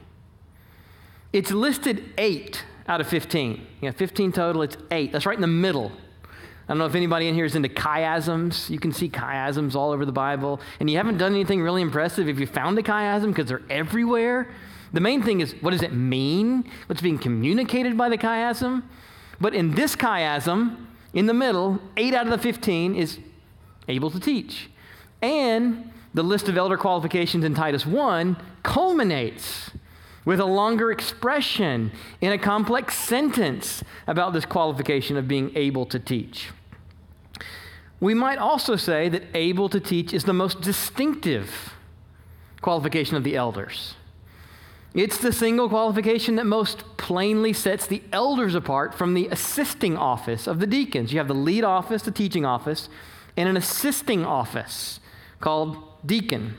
It's 1.33 1.51
listed 1.51 2.13
eight 2.19 2.65
out 2.91 3.01
of 3.01 3.07
15. 3.07 3.67
You 3.81 3.87
have 3.87 3.97
15 3.97 4.33
total, 4.33 4.63
it's 4.63 4.77
eight. 4.91 5.13
That's 5.13 5.25
right 5.25 5.37
in 5.37 5.41
the 5.41 5.47
middle. 5.47 5.93
I 6.25 6.73
don't 6.73 6.79
know 6.79 6.87
if 6.87 6.97
anybody 6.97 7.29
in 7.29 7.35
here 7.35 7.45
is 7.45 7.55
into 7.55 7.69
chiasms. 7.69 8.69
You 8.69 8.81
can 8.81 8.93
see 8.93 9.09
chiasms 9.09 9.77
all 9.77 9.93
over 9.93 10.05
the 10.05 10.13
Bible. 10.13 10.61
And 10.81 10.91
you 10.91 10.97
haven't 10.97 11.19
done 11.19 11.33
anything 11.33 11.63
really 11.63 11.83
impressive 11.83 12.29
if 12.29 12.41
you 12.41 12.47
found 12.47 12.79
a 12.79 12.83
chiasm 12.83 13.29
because 13.29 13.47
they're 13.47 13.63
everywhere. 13.71 14.53
The 14.93 15.01
main 15.01 15.23
thing 15.23 15.41
is 15.41 15.55
what 15.61 15.71
does 15.71 15.83
it 15.83 15.93
mean? 15.93 16.69
What's 16.87 17.01
being 17.01 17.19
communicated 17.19 17.97
by 17.97 18.09
the 18.09 18.19
chiasm? 18.19 18.83
But 19.41 19.55
in 19.55 19.75
this 19.75 19.95
chiasm, 19.95 20.87
in 21.13 21.27
the 21.27 21.35
middle, 21.35 21.81
8 21.97 22.15
out 22.15 22.27
of 22.27 22.33
the 22.33 22.39
15 22.39 22.97
is 22.97 23.19
able 23.89 24.11
to 24.11 24.19
teach. 24.19 24.69
And 25.23 25.93
the 26.13 26.25
list 26.25 26.49
of 26.49 26.57
elder 26.57 26.77
qualifications 26.77 27.45
in 27.45 27.55
Titus 27.55 27.87
1 27.87 28.37
culminates 28.65 29.71
with 30.25 30.41
a 30.41 30.45
longer 30.45 30.91
expression 30.91 31.91
in 32.21 32.33
a 32.33 32.39
complex 32.39 32.97
sentence 32.97 33.83
about 34.07 34.33
this 34.33 34.45
qualification 34.45 35.17
of 35.17 35.27
being 35.27 35.51
able 35.57 35.87
to 35.87 35.99
teach. 35.99 36.51
We 38.01 38.15
might 38.15 38.39
also 38.39 38.77
say 38.77 39.09
that 39.09 39.25
able 39.35 39.69
to 39.69 39.81
teach 39.81 40.13
is 40.15 40.25
the 40.25 40.33
most 40.33 40.61
distinctive 40.61 41.75
qualification 42.63 43.17
of 43.17 43.25
the 43.25 43.37
elders. 43.37 43.95
It's 44.95 45.19
the 45.19 45.33
single 45.33 45.69
qualification 45.69 46.37
that 46.37 46.47
most 46.47 46.85
plainly 46.97 47.53
sets 47.53 47.87
the 47.87 48.03
elders 48.13 48.55
apart 48.55 48.95
from 48.95 49.15
the 49.15 49.29
assisting 49.29 49.97
office 49.97 50.47
of 50.49 50.59
the 50.59 50.67
deacons. 50.67 51.13
You 51.13 51.19
have 51.19 51.29
the 51.29 51.35
lead 51.35 51.63
office, 51.63 52.03
the 52.03 52.11
teaching 52.11 52.45
office, 52.45 52.89
and 53.37 53.49
an 53.49 53.57
assisting 53.57 54.25
office 54.25 54.99
called 55.39 55.77
deacon. 56.05 56.57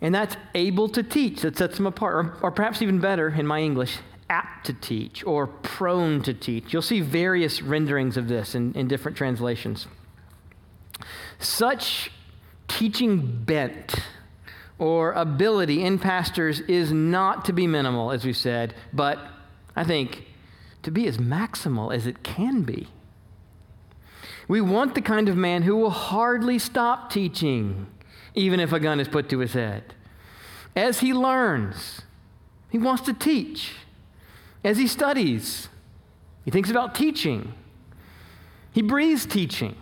And 0.00 0.14
that's 0.14 0.36
able 0.54 0.88
to 0.90 1.02
teach, 1.02 1.42
that 1.42 1.58
sets 1.58 1.76
them 1.76 1.86
apart. 1.86 2.14
Or, 2.14 2.36
or, 2.42 2.50
perhaps 2.50 2.80
even 2.80 3.00
better 3.00 3.28
in 3.28 3.46
my 3.46 3.60
English, 3.60 3.98
apt 4.30 4.66
to 4.66 4.72
teach 4.72 5.24
or 5.24 5.46
prone 5.46 6.22
to 6.22 6.32
teach. 6.32 6.72
You'll 6.72 6.82
see 6.82 7.00
various 7.00 7.60
renderings 7.60 8.16
of 8.16 8.28
this 8.28 8.54
in, 8.54 8.72
in 8.74 8.88
different 8.88 9.16
translations. 9.16 9.86
Such 11.38 12.10
teaching 12.68 13.42
bent 13.44 13.96
or 14.78 15.12
ability 15.12 15.84
in 15.84 15.98
pastors 15.98 16.60
is 16.60 16.92
not 16.92 17.44
to 17.44 17.52
be 17.52 17.66
minimal, 17.66 18.12
as 18.12 18.24
we 18.24 18.32
said, 18.32 18.74
but 18.92 19.18
I 19.76 19.84
think 19.84 20.26
to 20.82 20.90
be 20.90 21.06
as 21.06 21.18
maximal 21.18 21.94
as 21.94 22.06
it 22.06 22.22
can 22.22 22.62
be. 22.62 22.88
We 24.48 24.60
want 24.60 24.94
the 24.94 25.02
kind 25.02 25.28
of 25.28 25.36
man 25.36 25.62
who 25.62 25.76
will 25.76 25.90
hardly 25.90 26.58
stop 26.58 27.10
teaching 27.10 27.86
even 28.34 28.60
if 28.60 28.72
a 28.72 28.80
gun 28.80 29.00
is 29.00 29.08
put 29.08 29.28
to 29.30 29.38
his 29.38 29.52
head. 29.52 29.94
As 30.76 31.00
he 31.00 31.12
learns, 31.12 32.02
he 32.70 32.78
wants 32.78 33.02
to 33.02 33.12
teach. 33.12 33.72
As 34.62 34.78
he 34.78 34.86
studies, 34.86 35.68
he 36.44 36.50
thinks 36.50 36.70
about 36.70 36.94
teaching. 36.94 37.54
He 38.72 38.82
breathes 38.82 39.26
teaching. 39.26 39.76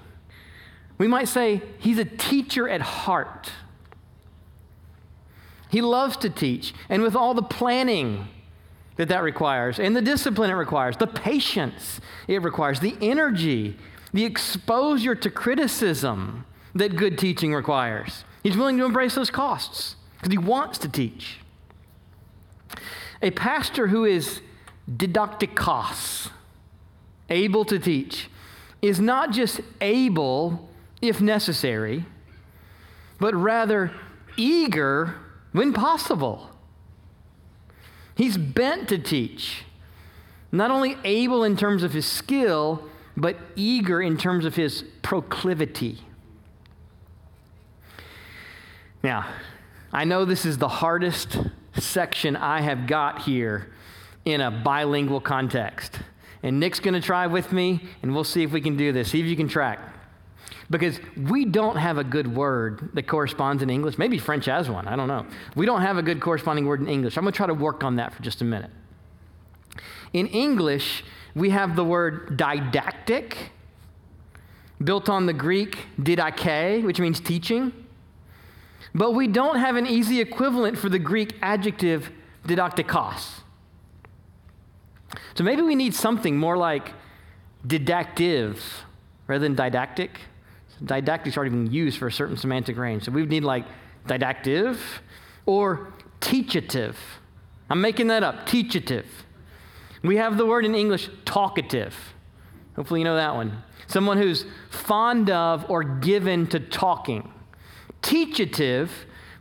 We 0.96 1.06
might 1.06 1.28
say 1.28 1.62
he's 1.78 1.98
a 1.98 2.04
teacher 2.04 2.68
at 2.68 2.80
heart. 2.80 3.50
He 5.70 5.82
loves 5.82 6.16
to 6.18 6.30
teach, 6.30 6.72
and 6.88 7.02
with 7.02 7.14
all 7.14 7.34
the 7.34 7.42
planning 7.42 8.28
that 8.96 9.08
that 9.08 9.22
requires, 9.22 9.78
and 9.78 9.94
the 9.94 10.02
discipline 10.02 10.50
it 10.50 10.54
requires, 10.54 10.96
the 10.96 11.06
patience 11.06 12.00
it 12.26 12.42
requires, 12.42 12.80
the 12.80 12.96
energy, 13.00 13.76
the 14.12 14.24
exposure 14.24 15.14
to 15.14 15.30
criticism 15.30 16.46
that 16.74 16.96
good 16.96 17.18
teaching 17.18 17.54
requires. 17.54 18.24
He's 18.42 18.57
willing 18.57 18.78
to 18.78 18.85
embrace 18.85 19.14
those 19.14 19.30
costs 19.30 19.97
because 20.16 20.33
he 20.33 20.38
wants 20.38 20.78
to 20.78 20.88
teach. 20.88 21.38
A 23.23 23.30
pastor 23.30 23.88
who 23.88 24.04
is 24.04 24.40
didaktikos, 24.90 26.30
able 27.28 27.64
to 27.64 27.78
teach, 27.78 28.28
is 28.80 29.00
not 29.00 29.33
just 29.33 29.61
able 29.80 30.68
if 31.02 31.21
necessary, 31.21 32.04
but 33.18 33.35
rather 33.35 33.92
eager 34.37 35.14
when 35.52 35.73
possible. 35.73 36.50
He's 38.14 38.37
bent 38.37 38.88
to 38.88 38.99
teach, 38.99 39.64
not 40.50 40.71
only 40.71 40.97
able 41.04 41.45
in 41.45 41.57
terms 41.57 41.83
of 41.83 41.92
his 41.92 42.07
skill, 42.07 42.85
but 43.16 43.37
eager 43.57 44.00
in 44.00 44.16
terms 44.16 44.45
of 44.45 44.54
his 44.54 44.85
proclivity. 45.02 46.00
Now, 49.02 49.26
I 49.92 50.04
know 50.04 50.24
this 50.24 50.44
is 50.44 50.58
the 50.58 50.68
hardest 50.68 51.38
section 51.74 52.36
I 52.36 52.60
have 52.60 52.86
got 52.86 53.22
here 53.22 53.72
in 54.24 54.40
a 54.40 54.50
bilingual 54.50 55.20
context. 55.20 55.98
And 56.42 56.60
Nick's 56.60 56.80
going 56.80 56.94
to 56.94 57.00
try 57.00 57.26
with 57.26 57.52
me, 57.52 57.80
and 58.02 58.14
we'll 58.14 58.24
see 58.24 58.42
if 58.42 58.52
we 58.52 58.60
can 58.60 58.76
do 58.76 58.92
this. 58.92 59.10
See 59.10 59.20
if 59.20 59.26
you 59.26 59.36
can 59.36 59.48
track. 59.48 59.80
Because 60.70 61.00
we 61.16 61.44
don't 61.44 61.76
have 61.76 61.96
a 61.98 62.04
good 62.04 62.34
word 62.34 62.90
that 62.94 63.06
corresponds 63.06 63.62
in 63.62 63.70
English. 63.70 63.96
Maybe 63.96 64.18
French 64.18 64.44
has 64.44 64.68
one. 64.68 64.86
I 64.86 64.96
don't 64.96 65.08
know. 65.08 65.26
We 65.56 65.64
don't 65.64 65.80
have 65.80 65.96
a 65.96 66.02
good 66.02 66.20
corresponding 66.20 66.66
word 66.66 66.80
in 66.80 66.88
English. 66.88 67.16
I'm 67.16 67.24
going 67.24 67.32
to 67.32 67.36
try 67.36 67.46
to 67.46 67.54
work 67.54 67.82
on 67.82 67.96
that 67.96 68.12
for 68.12 68.22
just 68.22 68.42
a 68.42 68.44
minute. 68.44 68.70
In 70.12 70.26
English, 70.26 71.04
we 71.34 71.50
have 71.50 71.74
the 71.74 71.84
word 71.84 72.36
didactic, 72.36 73.50
built 74.82 75.08
on 75.08 75.26
the 75.26 75.32
Greek 75.32 75.78
didache, 76.00 76.84
which 76.84 77.00
means 77.00 77.18
teaching. 77.20 77.72
But 78.95 79.12
we 79.12 79.26
don't 79.26 79.59
have 79.59 79.76
an 79.76 79.87
easy 79.87 80.21
equivalent 80.21 80.78
for 80.78 80.88
the 80.88 80.99
Greek 80.99 81.35
adjective 81.42 82.11
didaktikos. 82.47 83.40
So 85.35 85.45
maybe 85.45 85.62
we 85.62 85.75
need 85.75 85.95
something 85.95 86.37
more 86.37 86.57
like 86.57 86.92
didactive 87.66 88.59
rather 89.26 89.42
than 89.42 89.54
didactic. 89.54 90.11
Didactic 90.85 91.28
is 91.28 91.37
already 91.37 91.50
being 91.50 91.71
used 91.71 91.99
for 91.99 92.07
a 92.07 92.12
certain 92.12 92.37
semantic 92.37 92.76
range. 92.76 93.04
So 93.04 93.12
we 93.12 93.21
would 93.21 93.30
need 93.30 93.45
like 93.45 93.66
didactive 94.07 94.78
or 95.47 95.92
teachative. 96.21 96.95
I'm 97.71 97.80
making 97.80 98.09
that 98.09 98.23
up, 98.23 98.47
teachative. 98.47 99.04
We 100.02 100.16
have 100.16 100.38
the 100.38 100.47
word 100.47 100.64
in 100.64 100.75
English 100.75 101.11
talkative. 101.25 101.95
Hopefully 102.76 103.00
you 103.00 103.04
know 103.04 103.16
that 103.16 103.35
one. 103.35 103.62
Someone 103.87 104.18
who's 104.18 104.45
fond 104.71 105.30
of 105.30 105.68
or 105.71 105.83
given 105.83 106.47
to 106.49 106.61
talking. 106.61 107.33
Teachative 108.02 108.88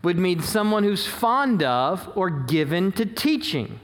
would 0.03 0.17
mean 0.17 0.41
someone 0.41 0.83
who's 0.83 1.05
fond 1.05 1.63
of 1.63 2.09
or 2.15 2.29
given 2.29 2.91
to 2.93 3.05
teaching. 3.05 3.79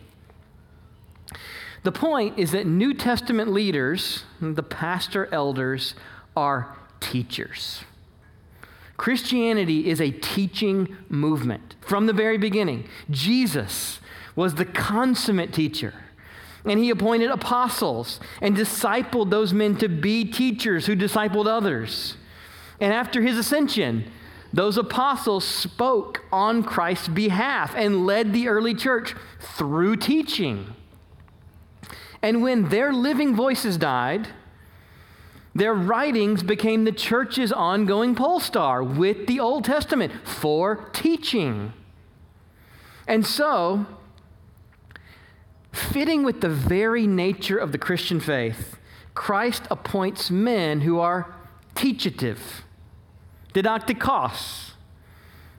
The 1.84 1.92
point 1.92 2.40
is 2.40 2.52
that 2.52 2.66
New 2.66 2.94
Testament 2.94 3.52
leaders, 3.52 4.24
the 4.40 4.64
pastor 4.64 5.28
elders, 5.34 5.96
are 6.36 6.78
teachers. 7.00 7.84
Christianity 8.96 9.90
is 9.90 10.00
a 10.00 10.12
teaching 10.12 10.96
movement 11.10 11.76
from 11.82 12.06
the 12.06 12.14
very 12.14 12.38
beginning. 12.38 12.88
Jesus 13.10 14.00
was 14.36 14.56
the 14.56 14.66
consummate 14.66 15.54
teacher. 15.54 15.94
And 16.66 16.80
he 16.80 16.90
appointed 16.90 17.30
apostles 17.30 18.22
and 18.42 18.56
discipled 18.56 19.30
those 19.30 19.52
men 19.52 19.76
to 19.78 19.90
be 19.90 20.24
teachers 20.24 20.86
who 20.86 20.96
discipled 20.96 21.48
others. 21.48 22.16
And 22.80 22.94
after 22.94 23.22
his 23.22 23.38
ascension, 23.38 24.10
those 24.54 24.78
apostles 24.78 25.44
spoke 25.44 26.24
on 26.32 26.64
Christ's 26.64 27.08
behalf 27.08 27.74
and 27.76 28.06
led 28.06 28.34
the 28.34 28.48
early 28.48 28.76
church 28.76 29.16
through 29.40 29.98
teaching. 29.98 30.76
And 32.22 32.42
when 32.44 32.70
their 32.70 32.94
living 32.94 33.36
voices 33.36 33.78
died, 33.78 34.28
their 35.56 35.74
writings 35.74 36.44
became 36.44 36.84
the 36.84 36.92
church's 36.92 37.52
ongoing 37.52 38.16
pole 38.16 38.40
star 38.40 38.84
with 38.84 39.28
the 39.28 39.40
Old 39.40 39.66
Testament 39.66 40.14
for 40.24 40.90
teaching. 40.94 41.74
And 43.08 43.26
so, 43.26 43.86
fitting 45.72 46.24
with 46.24 46.42
the 46.42 46.50
very 46.50 47.06
nature 47.06 47.58
of 47.58 47.72
the 47.72 47.78
Christian 47.78 48.20
faith, 48.20 48.78
Christ 49.14 49.64
appoints 49.70 50.32
men 50.32 50.82
who 50.82 51.00
are 51.00 51.36
teachative, 51.76 52.64
didaktikos, 53.54 54.72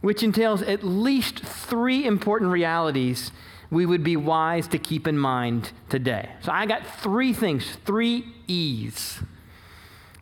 which 0.01 0.23
entails 0.23 0.63
at 0.63 0.83
least 0.83 1.41
three 1.41 2.05
important 2.05 2.51
realities 2.51 3.31
we 3.71 3.87
would 3.87 4.05
be 4.05 4.17
wise 4.17 4.69
to 4.69 4.79
keep 4.79 5.07
in 5.09 5.19
mind 5.19 5.73
today. 5.89 6.31
So 6.43 6.53
I 6.53 6.67
got 6.67 6.87
three 6.87 7.33
things, 7.33 7.77
three 7.85 8.27
E's 8.47 9.21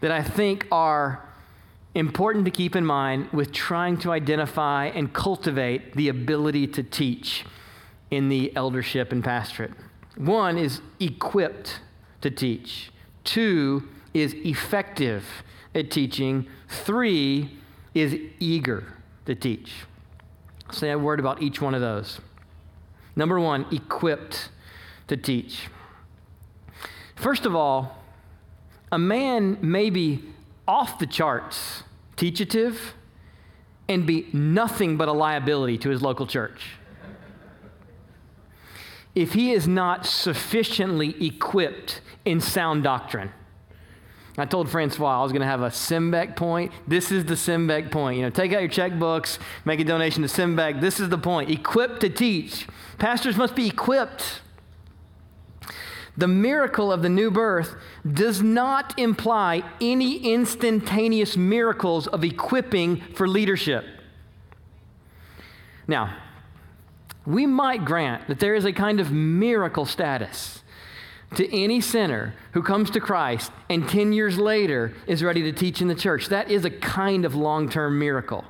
that 0.00 0.11
I 0.11 0.23
think 0.23 0.67
are 0.73 1.29
important 1.95 2.45
to 2.47 2.50
keep 2.50 2.75
in 2.75 2.85
mind 2.85 3.29
with 3.33 3.52
trying 3.52 3.99
to 3.99 4.11
identify 4.12 4.87
and 4.87 5.12
cultivate 5.12 5.95
the 5.95 6.09
ability 6.09 6.67
to 6.69 6.83
teach 6.83 7.45
in 8.11 8.29
the 8.29 8.55
eldership 8.57 9.12
and 9.12 9.23
pastorate. 9.23 9.73
One 10.17 10.59
is 10.59 10.81
equipped 11.00 11.81
to 12.21 12.31
teach, 12.31 12.91
two 13.25 13.88
is 14.14 14.35
effective 14.35 15.25
at 15.75 15.91
teaching, 15.91 16.47
three 16.69 17.50
is 17.94 18.16
eager 18.38 18.84
to 19.26 19.34
teach. 19.34 19.72
say 20.70 20.90
a 20.90 20.99
word 20.99 21.20
about 21.20 21.42
each 21.42 21.61
one 21.61 21.75
of 21.75 21.80
those. 21.80 22.20
Number 23.14 23.38
one, 23.38 23.66
equipped 23.70 24.49
to 25.08 25.16
teach. 25.16 25.68
First 27.14 27.44
of 27.44 27.54
all, 27.54 28.02
a 28.90 28.99
man 28.99 29.58
may 29.61 29.90
be 29.90 30.25
off 30.66 30.99
the 30.99 31.06
charts, 31.06 31.82
teachative, 32.16 32.76
and 33.88 34.06
be 34.06 34.28
nothing 34.32 34.96
but 34.96 35.08
a 35.08 35.12
liability 35.12 35.76
to 35.78 35.90
his 35.90 36.02
local 36.02 36.26
church. 36.26 36.76
If 39.14 39.34
he 39.34 39.52
is 39.52 39.68
not 39.68 40.06
sufficiently 40.06 41.26
equipped 41.26 42.00
in 42.25 42.40
sound 42.40 42.82
doctrine. 42.82 43.32
I 44.39 44.47
told 44.47 44.71
Francois 44.71 45.21
I 45.21 45.23
was 45.23 45.33
going 45.33 45.43
to 45.43 45.47
have 45.47 45.61
a 45.61 45.69
SEMBEQ 45.69 46.37
point. 46.37 46.73
This 46.87 47.12
is 47.12 47.27
the 47.27 47.35
SEMBEQ 47.35 47.91
point. 47.91 48.17
You 48.17 48.23
know, 48.23 48.31
take 48.31 48.53
out 48.53 48.61
your 48.61 48.71
checkbooks, 48.71 49.39
make 49.65 49.79
a 49.79 49.85
donation 49.85 50.23
to 50.23 50.29
SEMBEQ. 50.29 50.81
This 50.81 51.01
is 51.01 51.11
the 51.11 51.19
point. 51.19 51.51
Equipped 51.51 52.01
to 52.01 52.09
teach. 52.09 52.67
Pastors 52.99 53.37
must 53.37 53.55
be 53.55 53.67
equipped. 53.67 54.41
The 56.17 56.29
miracle 56.29 56.93
of 56.93 57.03
the 57.03 57.09
new 57.09 57.31
birth 57.31 57.75
does 58.11 58.43
not 58.43 58.99
imply 58.99 59.65
any 59.81 60.19
instantaneous 60.33 61.37
miracles 61.37 62.07
of 62.07 62.25
equipping 62.25 63.01
for 63.15 63.27
leadership. 63.29 63.85
Now, 65.87 66.17
we 67.27 67.47
might 67.47 67.85
grant 67.85 68.29
that 68.29 68.41
there 68.41 68.55
is 68.55 68.65
a 68.65 68.73
kind 68.73 69.01
of 69.01 69.11
miracle 69.11 69.87
status 69.87 70.62
to 71.37 71.57
any 71.57 71.81
sinner 71.81 72.35
who 72.53 72.62
comes 72.62 72.91
to 72.91 73.01
Christ 73.01 73.53
and 73.69 73.89
10 73.89 74.12
years 74.12 74.39
later 74.39 74.95
is 75.07 75.23
ready 75.23 75.43
to 75.43 75.53
teach 75.53 75.81
in 75.81 75.89
the 75.89 75.95
church. 75.95 76.29
That 76.29 76.51
is 76.51 76.65
a 76.65 76.71
kind 76.71 77.25
of 77.25 77.35
long 77.35 77.69
term 77.69 77.99
miracle 77.99 78.45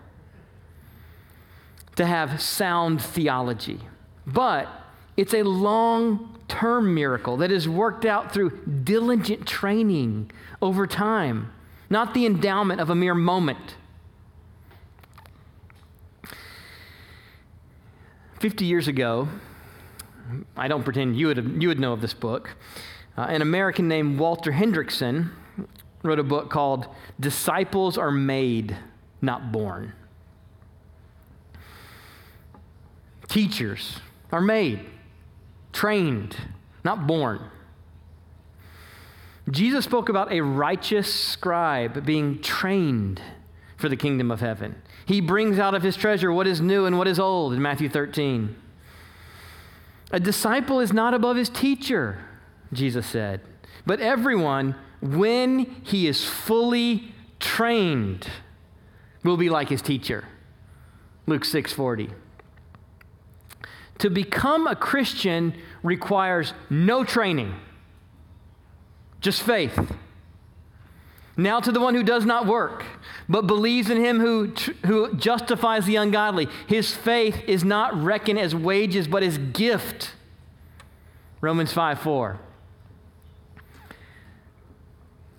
to 1.97 2.07
have 2.07 2.41
sound 2.41 3.03
theology. 3.03 3.81
But 4.27 4.69
it's 5.17 5.35
a 5.35 5.43
long 5.43 6.39
term 6.49 6.95
miracle 6.95 7.39
that 7.39 7.51
is 7.51 7.69
worked 7.69 8.05
out 8.05 8.33
through 8.33 8.51
diligent 8.85 9.47
training 9.47 10.31
over 10.61 10.87
time, 10.87 11.53
not 11.91 12.15
the 12.15 12.27
endowment 12.27 12.81
of 12.81 12.91
a 12.91 12.95
mere 12.95 13.15
moment. 13.15 13.77
50 18.41 18.65
years 18.65 18.89
ago, 18.89 19.29
I 20.57 20.69
don't 20.69 20.83
pretend 20.83 21.17
you 21.17 21.29
would, 21.29 21.63
you 21.63 21.69
would 21.69 21.81
know 21.81 21.93
of 21.93 22.01
this 22.01 22.15
book, 22.15 22.57
uh, 23.17 23.23
an 23.23 23.43
American 23.43 23.89
named 23.89 24.19
Walter 24.19 24.53
Henrichsen 24.53 25.31
wrote 26.03 26.19
a 26.19 26.25
book 26.25 26.51
called 26.51 26.87
Disciples 27.21 27.99
Are 27.99 28.11
Made, 28.11 28.77
Not 29.21 29.53
Born. 29.53 29.93
Teachers 33.29 34.01
are 34.31 34.41
made, 34.41 34.81
trained, 35.73 36.37
not 36.85 37.07
born. 37.07 37.41
Jesus 39.51 39.85
spoke 39.85 40.09
about 40.09 40.33
a 40.33 40.41
righteous 40.41 41.13
scribe 41.13 42.05
being 42.05 42.41
trained 42.41 43.21
for 43.77 43.89
the 43.89 43.97
kingdom 43.97 44.31
of 44.31 44.41
heaven. 44.41 44.77
He 45.07 45.21
brings 45.21 45.59
out 45.59 45.75
of 45.75 45.83
his 45.83 45.97
treasure 45.97 46.33
what 46.33 46.47
is 46.47 46.61
new 46.61 46.87
and 46.87 46.97
what 46.97 47.09
is 47.09 47.19
old 47.19 47.53
in 47.53 47.61
Matthew 47.61 47.89
13. 47.89 48.55
A 50.13 50.21
disciple 50.21 50.79
is 50.81 50.93
not 50.93 51.15
above 51.15 51.37
his 51.37 51.49
teacher, 51.49 52.19
Jesus 52.73 53.07
said, 53.07 53.41
but 53.87 54.01
everyone, 54.01 54.75
when 55.01 55.61
he 55.83 56.07
is 56.07 56.25
fully 56.25 57.15
trained, 57.41 58.29
will 59.25 59.37
be 59.39 59.49
like 59.49 59.71
his 59.71 59.83
teacher. 59.83 60.25
Luke 61.27 61.45
6:40. 61.45 62.11
To 63.99 64.11
become 64.11 64.67
a 64.67 64.77
Christian 64.77 65.55
requires 65.83 66.55
no 66.69 67.05
training, 67.05 67.55
just 69.21 69.43
faith. 69.43 69.79
Now 71.37 71.61
to 71.61 71.73
the 71.73 71.81
one 71.81 71.95
who 71.95 72.03
does 72.03 72.27
not 72.27 72.47
work, 72.47 72.85
but 73.29 73.47
believes 73.47 73.89
in 73.89 73.97
him 73.97 74.21
who, 74.21 74.53
who 74.87 75.15
justifies 75.15 75.87
the 75.87 75.97
ungodly. 75.97 76.49
His 76.67 76.95
faith 76.95 77.43
is 77.47 77.65
not 77.65 77.95
reckoned 78.03 78.39
as 78.39 78.55
wages, 78.55 79.09
but 79.09 79.23
as 79.23 79.39
gift. 79.39 80.13
Romans 81.41 81.73
5 81.73 82.01
4. 82.01 82.39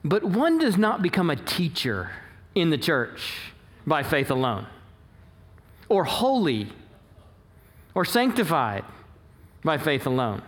But 0.03 0.23
one 0.23 0.57
does 0.57 0.77
not 0.77 1.01
become 1.01 1.29
a 1.29 1.35
teacher 1.35 2.11
in 2.55 2.71
the 2.71 2.77
church 2.77 3.37
by 3.85 4.03
faith 4.03 4.31
alone, 4.31 4.67
or 5.87 6.03
holy 6.03 6.69
or 7.95 8.03
sanctified 8.03 8.83
by 9.63 9.77
faith 9.77 10.05
alone. 10.05 10.41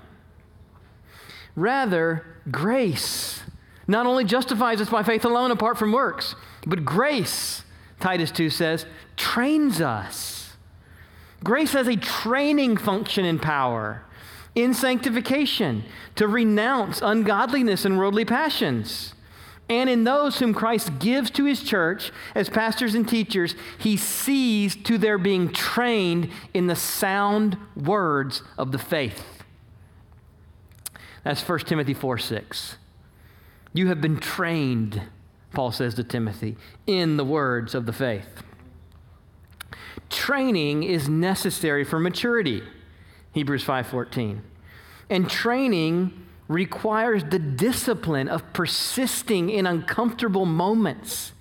Rather, 1.56 2.26
grace 2.52 3.44
not 3.88 4.06
only 4.06 4.24
justifies 4.24 4.82
us 4.82 4.90
by 4.90 5.04
faith 5.04 5.26
alone 5.26 5.52
apart 5.52 5.78
from 5.78 5.92
works, 5.92 6.36
but 6.66 6.86
grace, 6.86 7.64
Titus 8.00 8.32
2 8.32 8.50
says, 8.50 8.86
trains 9.16 9.82
us. 9.82 10.54
Grace 11.44 11.74
has 11.74 11.88
a 11.88 11.96
training 11.96 12.78
function 12.78 13.26
and 13.26 13.42
power 13.42 14.04
in 14.56 14.74
sanctification 14.74 15.84
to 16.16 16.28
renounce 16.28 17.02
ungodliness 17.02 17.86
and 17.86 17.98
worldly 17.98 18.26
passions 18.26 19.14
and 19.68 19.90
in 19.90 20.04
those 20.04 20.40
whom 20.40 20.54
Christ 20.54 21.00
gives 21.00 21.32
to 21.32 21.46
his 21.46 21.64
church 21.64 22.12
as 22.36 22.50
pastors 22.50 22.94
and 22.94 23.08
teachers, 23.08 23.56
he 23.80 23.98
sees 23.98 24.76
to 24.84 24.98
their 24.98 25.18
being 25.18 25.52
trained 25.52 26.30
in 26.54 26.68
the 26.68 26.76
sound 26.76 27.58
words 27.76 28.44
of 28.58 28.72
the 28.72 28.78
faith. 28.78 29.44
That's 31.24 31.48
1 31.48 31.60
Timothy 31.60 31.96
4 31.96 32.20
6. 32.20 32.78
You 33.76 33.88
have 33.88 34.00
been 34.00 34.20
trained, 34.20 35.02
Paul 35.52 35.74
says 35.74 35.96
to 35.96 36.04
Timothy, 36.06 36.56
in 36.88 37.18
the 37.18 37.26
words 37.26 37.76
of 37.76 37.86
the 37.86 37.92
faith. 37.92 38.42
Training 40.10 40.84
is 40.84 41.10
necessary 41.10 41.84
for 41.84 42.00
maturity, 42.00 42.64
Hebrews 43.34 43.66
5:14. 43.66 44.44
And 45.10 45.30
training 45.30 46.14
requires 46.48 47.26
the 47.26 47.38
discipline 47.38 48.30
of 48.30 48.54
persisting 48.54 49.50
in 49.50 49.68
uncomfortable 49.68 50.46
moments, 50.46 51.34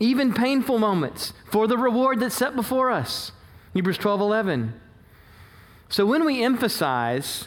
even 0.00 0.34
painful 0.34 0.80
moments, 0.80 1.34
for 1.44 1.68
the 1.68 1.78
reward 1.78 2.18
that's 2.18 2.34
set 2.34 2.56
before 2.56 2.90
us. 2.90 3.30
Hebrews 3.74 3.98
12 3.98 4.20
11. 4.20 4.74
So 5.88 6.04
when 6.04 6.24
we 6.24 6.42
emphasize 6.42 7.46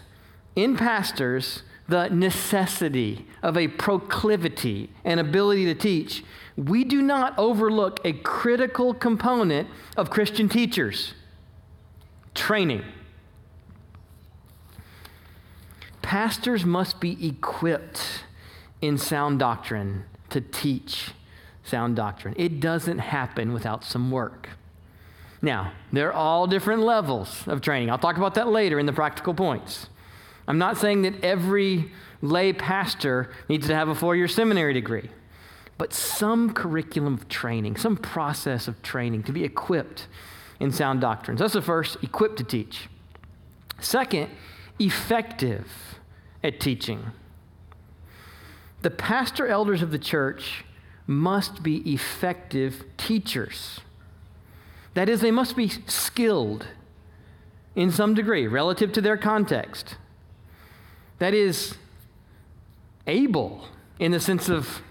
in 0.55 0.77
pastors 0.77 1.63
the 1.93 2.09
necessity 2.09 3.25
of 3.43 3.55
a 3.55 3.67
proclivity 3.67 4.89
and 5.05 5.19
ability 5.19 5.65
to 5.65 5.75
teach, 5.75 6.23
we 6.57 6.83
do 6.83 7.01
not 7.01 7.37
overlook 7.37 7.99
a 8.03 8.13
critical 8.13 8.93
component 8.93 9.67
of 9.95 10.09
Christian 10.09 10.49
teachers 10.49 11.13
training. 12.33 12.83
pastors 16.13 16.63
must 16.63 16.99
be 16.99 17.27
equipped 17.27 18.23
in 18.81 18.99
sound 18.99 19.39
doctrine 19.39 20.03
to 20.29 20.39
teach 20.39 21.09
sound 21.63 21.95
doctrine. 21.95 22.35
It 22.37 22.59
doesn't 22.59 22.99
happen 22.99 23.51
without 23.51 23.83
some 23.83 24.11
work. 24.11 24.49
Now, 25.41 25.71
there 25.91 26.09
are 26.09 26.13
all 26.13 26.45
different 26.45 26.83
levels 26.83 27.47
of 27.47 27.61
training. 27.61 27.89
I'll 27.89 27.97
talk 27.97 28.17
about 28.17 28.35
that 28.35 28.47
later 28.47 28.77
in 28.77 28.85
the 28.85 28.93
practical 28.93 29.33
points. 29.33 29.87
I'm 30.47 30.57
not 30.57 30.77
saying 30.77 31.03
that 31.03 31.23
every 31.23 31.91
lay 32.21 32.53
pastor 32.53 33.31
needs 33.49 33.67
to 33.67 33.75
have 33.75 33.89
a 33.89 33.95
four 33.95 34.15
year 34.15 34.27
seminary 34.27 34.73
degree, 34.73 35.09
but 35.77 35.93
some 35.93 36.53
curriculum 36.53 37.13
of 37.13 37.27
training, 37.27 37.77
some 37.77 37.97
process 37.97 38.67
of 38.67 38.81
training 38.81 39.23
to 39.23 39.31
be 39.31 39.43
equipped 39.43 40.07
in 40.59 40.71
sound 40.71 41.01
doctrines. 41.01 41.39
That's 41.39 41.53
the 41.53 41.61
first, 41.61 41.97
equipped 42.03 42.37
to 42.37 42.43
teach. 42.43 42.87
Second, 43.79 44.29
effective 44.79 45.67
at 46.43 46.59
teaching. 46.59 47.11
The 48.81 48.91
pastor 48.91 49.47
elders 49.47 49.81
of 49.81 49.91
the 49.91 49.99
church 49.99 50.65
must 51.07 51.63
be 51.63 51.77
effective 51.93 52.83
teachers. 52.97 53.79
That 54.93 55.09
is, 55.09 55.21
they 55.21 55.31
must 55.31 55.55
be 55.55 55.69
skilled 55.87 56.67
in 57.75 57.91
some 57.91 58.13
degree 58.13 58.47
relative 58.47 58.91
to 58.93 59.01
their 59.01 59.17
context. 59.17 59.95
That 61.19 61.33
is, 61.33 61.75
able 63.07 63.65
in 63.99 64.11
the 64.11 64.19
sense 64.19 64.49
of 64.49 64.81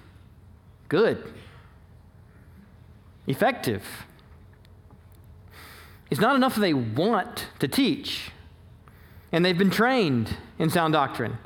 good, 0.88 1.32
effective. 3.26 3.84
It's 6.10 6.20
not 6.20 6.36
enough 6.36 6.56
they 6.56 6.74
want 6.74 7.48
to 7.58 7.68
teach 7.68 8.30
and 9.32 9.42
they've 9.44 9.56
been 9.56 9.70
trained 9.70 10.36
in 10.58 10.68
sound 10.68 10.92
doctrine, 10.92 11.38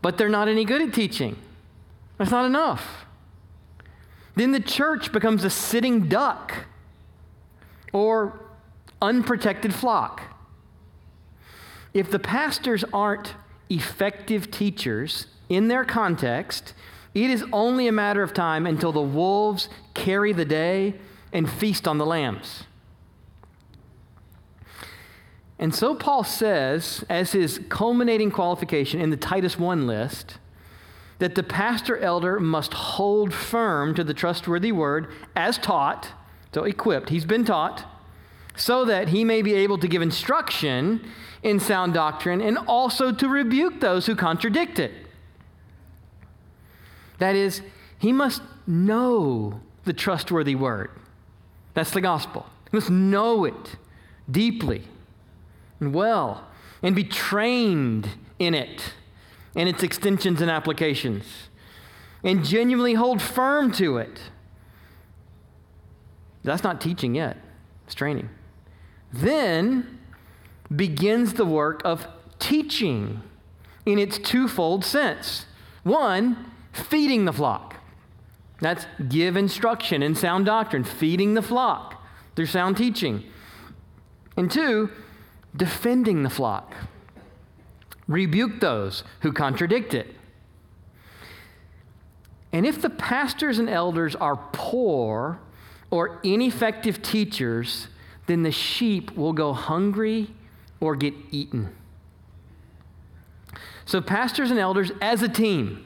but 0.00 0.16
they're 0.16 0.30
not 0.30 0.48
any 0.48 0.64
good 0.64 0.80
at 0.80 0.94
teaching. 0.94 1.36
That's 2.16 2.30
not 2.30 2.46
enough. 2.46 3.04
Then 4.34 4.52
the 4.52 4.60
church 4.60 5.12
becomes 5.12 5.44
a 5.44 5.50
sitting 5.50 6.08
duck 6.08 6.64
or 7.92 8.40
unprotected 9.02 9.74
flock. 9.74 10.22
If 11.92 12.10
the 12.10 12.18
pastors 12.18 12.84
aren't 12.92 13.34
effective 13.70 14.50
teachers 14.50 15.26
in 15.48 15.68
their 15.68 15.84
context, 15.84 16.74
it 17.14 17.30
is 17.30 17.44
only 17.52 17.88
a 17.88 17.92
matter 17.92 18.22
of 18.22 18.34
time 18.34 18.66
until 18.66 18.92
the 18.92 19.00
wolves 19.00 19.68
carry 19.94 20.32
the 20.32 20.44
day 20.44 20.94
and 21.32 21.50
feast 21.50 21.88
on 21.88 21.98
the 21.98 22.06
lambs. 22.06 22.64
And 25.58 25.74
so 25.74 25.94
Paul 25.94 26.24
says, 26.24 27.04
as 27.10 27.32
his 27.32 27.60
culminating 27.68 28.30
qualification 28.30 29.00
in 29.00 29.10
the 29.10 29.16
Titus 29.16 29.58
1 29.58 29.86
list, 29.86 30.38
that 31.18 31.34
the 31.34 31.42
pastor 31.42 31.98
elder 31.98 32.40
must 32.40 32.72
hold 32.72 33.34
firm 33.34 33.94
to 33.94 34.02
the 34.02 34.14
trustworthy 34.14 34.72
word 34.72 35.12
as 35.36 35.58
taught, 35.58 36.08
so 36.54 36.64
equipped, 36.64 37.10
he's 37.10 37.26
been 37.26 37.44
taught, 37.44 37.84
so 38.56 38.84
that 38.84 39.08
he 39.08 39.24
may 39.24 39.42
be 39.42 39.54
able 39.54 39.78
to 39.78 39.88
give 39.88 40.02
instruction 40.02 41.04
in 41.42 41.58
sound 41.60 41.94
doctrine 41.94 42.40
and 42.40 42.58
also 42.66 43.12
to 43.12 43.28
rebuke 43.28 43.80
those 43.80 44.06
who 44.06 44.14
contradict 44.14 44.78
it. 44.78 44.92
That 47.18 47.34
is, 47.34 47.62
he 47.98 48.12
must 48.12 48.42
know 48.66 49.60
the 49.84 49.92
trustworthy 49.92 50.54
word. 50.54 50.90
That's 51.74 51.90
the 51.90 52.00
gospel. 52.00 52.46
He 52.70 52.76
must 52.76 52.90
know 52.90 53.44
it 53.44 53.76
deeply 54.30 54.84
and 55.80 55.94
well 55.94 56.46
and 56.82 56.94
be 56.94 57.04
trained 57.04 58.08
in 58.38 58.54
it 58.54 58.94
and 59.54 59.68
its 59.68 59.82
extensions 59.82 60.40
and 60.40 60.50
applications 60.50 61.24
and 62.22 62.44
genuinely 62.44 62.94
hold 62.94 63.20
firm 63.20 63.72
to 63.72 63.98
it. 63.98 64.20
That's 66.42 66.62
not 66.62 66.80
teaching 66.80 67.14
yet, 67.14 67.36
it's 67.84 67.94
training. 67.94 68.28
Then 69.12 69.98
begins 70.74 71.34
the 71.34 71.44
work 71.44 71.82
of 71.84 72.06
teaching 72.38 73.22
in 73.84 73.98
its 73.98 74.18
twofold 74.18 74.84
sense. 74.84 75.46
One, 75.82 76.52
feeding 76.72 77.24
the 77.24 77.32
flock. 77.32 77.76
That's 78.60 78.86
give 79.08 79.36
instruction 79.36 80.02
in 80.02 80.14
sound 80.14 80.46
doctrine, 80.46 80.84
feeding 80.84 81.34
the 81.34 81.42
flock 81.42 82.02
through 82.36 82.46
sound 82.46 82.76
teaching. 82.76 83.24
And 84.36 84.50
two, 84.50 84.90
defending 85.56 86.22
the 86.22 86.30
flock. 86.30 86.74
Rebuke 88.06 88.60
those 88.60 89.02
who 89.20 89.32
contradict 89.32 89.94
it. 89.94 90.14
And 92.52 92.66
if 92.66 92.82
the 92.82 92.90
pastors 92.90 93.58
and 93.58 93.68
elders 93.68 94.14
are 94.16 94.36
poor 94.52 95.40
or 95.90 96.20
ineffective 96.22 97.00
teachers, 97.00 97.88
then 98.30 98.42
the 98.42 98.52
sheep 98.52 99.16
will 99.16 99.32
go 99.32 99.52
hungry 99.52 100.30
or 100.78 100.94
get 100.94 101.14
eaten. 101.30 101.74
So, 103.84 104.00
pastors 104.00 104.50
and 104.50 104.60
elders 104.60 104.92
as 105.00 105.22
a 105.22 105.28
team, 105.28 105.84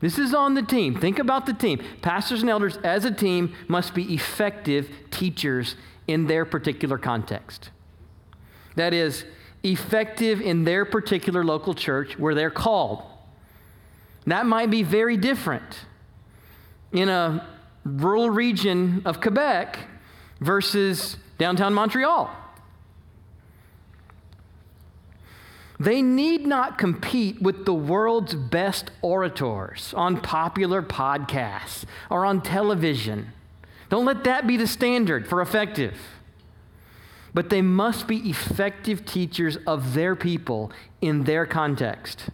this 0.00 0.18
is 0.18 0.32
on 0.32 0.54
the 0.54 0.62
team. 0.62 0.98
Think 0.98 1.18
about 1.18 1.44
the 1.44 1.52
team. 1.52 1.82
Pastors 2.00 2.40
and 2.40 2.50
elders 2.50 2.78
as 2.78 3.04
a 3.04 3.10
team 3.10 3.54
must 3.68 3.94
be 3.94 4.14
effective 4.14 4.90
teachers 5.10 5.76
in 6.08 6.26
their 6.26 6.44
particular 6.44 6.96
context. 6.96 7.70
That 8.74 8.94
is, 8.94 9.24
effective 9.62 10.40
in 10.40 10.64
their 10.64 10.84
particular 10.84 11.44
local 11.44 11.74
church 11.74 12.18
where 12.18 12.34
they're 12.34 12.50
called. 12.50 13.02
That 14.26 14.46
might 14.46 14.70
be 14.70 14.82
very 14.82 15.16
different 15.16 15.80
in 16.90 17.08
a 17.08 17.46
rural 17.84 18.30
region 18.30 19.02
of 19.04 19.20
Quebec 19.20 19.78
versus 20.40 21.16
downtown 21.42 21.74
Montreal. 21.74 22.30
They 25.80 26.00
need 26.00 26.46
not 26.46 26.78
compete 26.78 27.42
with 27.42 27.64
the 27.64 27.74
world's 27.74 28.32
best 28.32 28.92
orators 29.02 29.92
on 29.96 30.20
popular 30.20 30.82
podcasts 30.82 31.84
or 32.08 32.24
on 32.24 32.42
television. 32.42 33.32
Don't 33.88 34.04
let 34.04 34.22
that 34.22 34.46
be 34.46 34.56
the 34.56 34.68
standard 34.68 35.26
for 35.26 35.42
effective. 35.42 35.96
But 37.34 37.50
they 37.50 37.60
must 37.60 38.06
be 38.06 38.30
effective 38.30 39.04
teachers 39.04 39.56
of 39.66 39.94
their 39.94 40.14
people 40.14 40.70
in 41.00 41.24
their 41.24 41.44
context. 41.44 42.26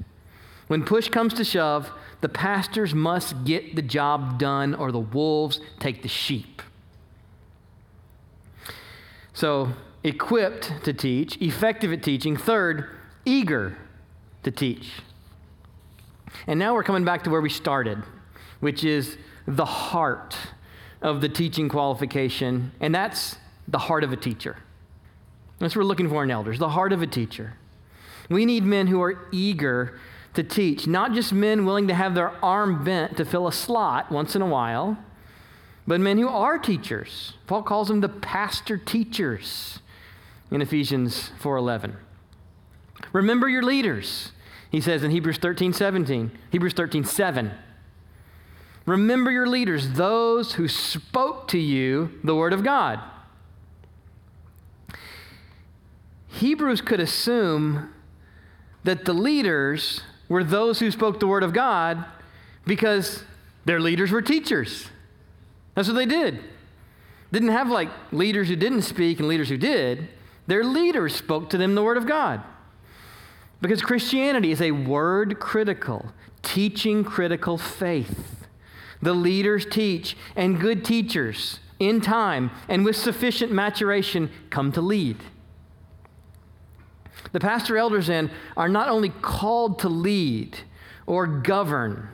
When 0.66 0.84
push 0.84 1.08
comes 1.08 1.32
to 1.34 1.44
shove, 1.44 1.90
the 2.20 2.28
pastors 2.28 2.92
must 2.92 3.46
get 3.46 3.74
the 3.74 3.80
job 3.80 4.38
done 4.38 4.74
or 4.74 4.92
the 4.92 4.98
wolves 4.98 5.60
take 5.78 6.02
the 6.02 6.08
sheep. 6.08 6.60
So, 9.38 9.72
equipped 10.02 10.72
to 10.82 10.92
teach, 10.92 11.40
effective 11.40 11.92
at 11.92 12.02
teaching. 12.02 12.36
Third, 12.36 12.90
eager 13.24 13.78
to 14.42 14.50
teach. 14.50 14.90
And 16.48 16.58
now 16.58 16.74
we're 16.74 16.82
coming 16.82 17.04
back 17.04 17.22
to 17.22 17.30
where 17.30 17.40
we 17.40 17.48
started, 17.48 18.02
which 18.58 18.82
is 18.82 19.16
the 19.46 19.64
heart 19.64 20.36
of 21.00 21.20
the 21.20 21.28
teaching 21.28 21.68
qualification, 21.68 22.72
and 22.80 22.92
that's 22.92 23.36
the 23.68 23.78
heart 23.78 24.02
of 24.02 24.12
a 24.12 24.16
teacher. 24.16 24.56
That's 25.60 25.76
what 25.76 25.82
we're 25.82 25.88
looking 25.88 26.08
for 26.08 26.24
in 26.24 26.32
elders, 26.32 26.58
the 26.58 26.70
heart 26.70 26.92
of 26.92 27.00
a 27.00 27.06
teacher. 27.06 27.54
We 28.28 28.44
need 28.44 28.64
men 28.64 28.88
who 28.88 29.00
are 29.00 29.28
eager 29.30 30.00
to 30.34 30.42
teach, 30.42 30.88
not 30.88 31.12
just 31.12 31.32
men 31.32 31.64
willing 31.64 31.86
to 31.86 31.94
have 31.94 32.16
their 32.16 32.32
arm 32.44 32.82
bent 32.82 33.16
to 33.18 33.24
fill 33.24 33.46
a 33.46 33.52
slot 33.52 34.10
once 34.10 34.34
in 34.34 34.42
a 34.42 34.46
while, 34.46 34.98
but 35.88 36.02
men 36.02 36.18
who 36.18 36.28
are 36.28 36.58
teachers. 36.58 37.32
Paul 37.46 37.62
calls 37.62 37.88
them 37.88 38.00
the 38.00 38.10
pastor 38.10 38.76
teachers 38.76 39.78
in 40.50 40.60
Ephesians 40.60 41.30
4:11. 41.40 41.96
Remember 43.14 43.48
your 43.48 43.62
leaders, 43.62 44.32
he 44.70 44.82
says 44.82 45.02
in 45.02 45.10
Hebrews 45.10 45.38
13 45.38 45.72
17. 45.72 46.30
Hebrews 46.52 46.74
13 46.74 47.04
7. 47.04 47.52
Remember 48.84 49.30
your 49.30 49.46
leaders, 49.46 49.92
those 49.92 50.54
who 50.54 50.68
spoke 50.68 51.48
to 51.48 51.58
you 51.58 52.10
the 52.22 52.34
word 52.34 52.52
of 52.52 52.62
God. 52.62 53.00
Hebrews 56.26 56.82
could 56.82 57.00
assume 57.00 57.94
that 58.84 59.06
the 59.06 59.14
leaders 59.14 60.02
were 60.28 60.44
those 60.44 60.80
who 60.80 60.90
spoke 60.90 61.18
the 61.18 61.26
word 61.26 61.42
of 61.42 61.54
God 61.54 62.04
because 62.66 63.24
their 63.64 63.80
leaders 63.80 64.12
were 64.12 64.22
teachers. 64.22 64.90
That's 65.78 65.86
what 65.86 65.94
they 65.94 66.06
did. 66.06 66.40
Didn't 67.30 67.50
have 67.50 67.70
like 67.70 67.88
leaders 68.10 68.48
who 68.48 68.56
didn't 68.56 68.82
speak 68.82 69.20
and 69.20 69.28
leaders 69.28 69.48
who 69.48 69.56
did. 69.56 70.08
Their 70.48 70.64
leaders 70.64 71.14
spoke 71.14 71.50
to 71.50 71.56
them 71.56 71.76
the 71.76 71.84
word 71.84 71.96
of 71.96 72.04
God. 72.04 72.42
Because 73.60 73.80
Christianity 73.80 74.50
is 74.50 74.60
a 74.60 74.72
word 74.72 75.38
critical, 75.38 76.12
teaching 76.42 77.04
critical 77.04 77.56
faith. 77.56 78.44
The 79.00 79.12
leaders 79.12 79.64
teach, 79.64 80.16
and 80.34 80.58
good 80.58 80.84
teachers, 80.84 81.60
in 81.78 82.00
time 82.00 82.50
and 82.68 82.84
with 82.84 82.96
sufficient 82.96 83.52
maturation, 83.52 84.30
come 84.50 84.72
to 84.72 84.80
lead. 84.80 85.18
The 87.30 87.38
pastor 87.38 87.78
elders 87.78 88.08
in 88.08 88.32
are 88.56 88.68
not 88.68 88.88
only 88.88 89.10
called 89.10 89.78
to 89.78 89.88
lead 89.88 90.58
or 91.06 91.28
govern, 91.28 92.08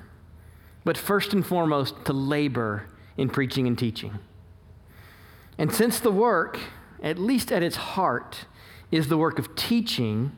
but 0.85 0.99
first 0.99 1.33
and 1.33 1.47
foremost 1.47 2.05
to 2.05 2.13
labor 2.13 2.89
in 3.17 3.29
preaching 3.29 3.67
and 3.67 3.79
teaching. 3.79 4.19
And 5.59 5.73
since 5.73 6.01
the 6.01 6.11
work, 6.11 6.59
at 7.03 7.19
least 7.19 7.53
at 7.53 7.63
its 7.63 7.77
heart, 7.77 8.47
is 8.91 9.09
the 9.09 9.19
work 9.19 9.39
of 9.39 9.55
teaching, 9.57 10.33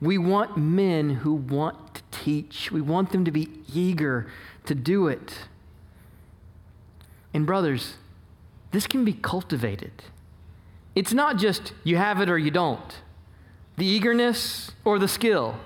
we 0.00 0.16
want 0.16 0.56
men 0.56 1.10
who 1.10 1.34
want 1.34 1.94
to 1.94 2.02
teach. 2.10 2.72
We 2.72 2.80
want 2.80 3.12
them 3.12 3.24
to 3.24 3.30
be 3.30 3.48
eager 3.72 4.26
to 4.66 4.74
do 4.74 5.08
it. 5.08 5.40
And, 7.34 7.46
brothers, 7.46 7.94
this 8.72 8.86
can 8.86 9.04
be 9.04 9.12
cultivated. 9.12 9.92
It's 10.94 11.12
not 11.12 11.36
just 11.36 11.72
you 11.84 11.96
have 11.96 12.20
it 12.20 12.28
or 12.28 12.38
you 12.38 12.50
don't, 12.50 13.00
the 13.76 13.86
eagerness 13.86 14.72
or 14.84 14.98
the 14.98 15.08
skill. 15.08 15.60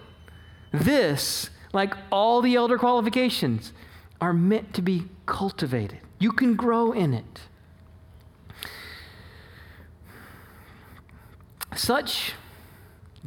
This, 0.72 1.50
like 1.72 1.94
all 2.10 2.42
the 2.42 2.56
elder 2.56 2.76
qualifications, 2.76 3.72
are 4.20 4.32
meant 4.32 4.74
to 4.74 4.82
be 4.82 5.04
cultivated. 5.26 6.00
You 6.24 6.32
can 6.32 6.54
grow 6.54 6.92
in 6.92 7.12
it. 7.12 7.40
Such 11.76 12.32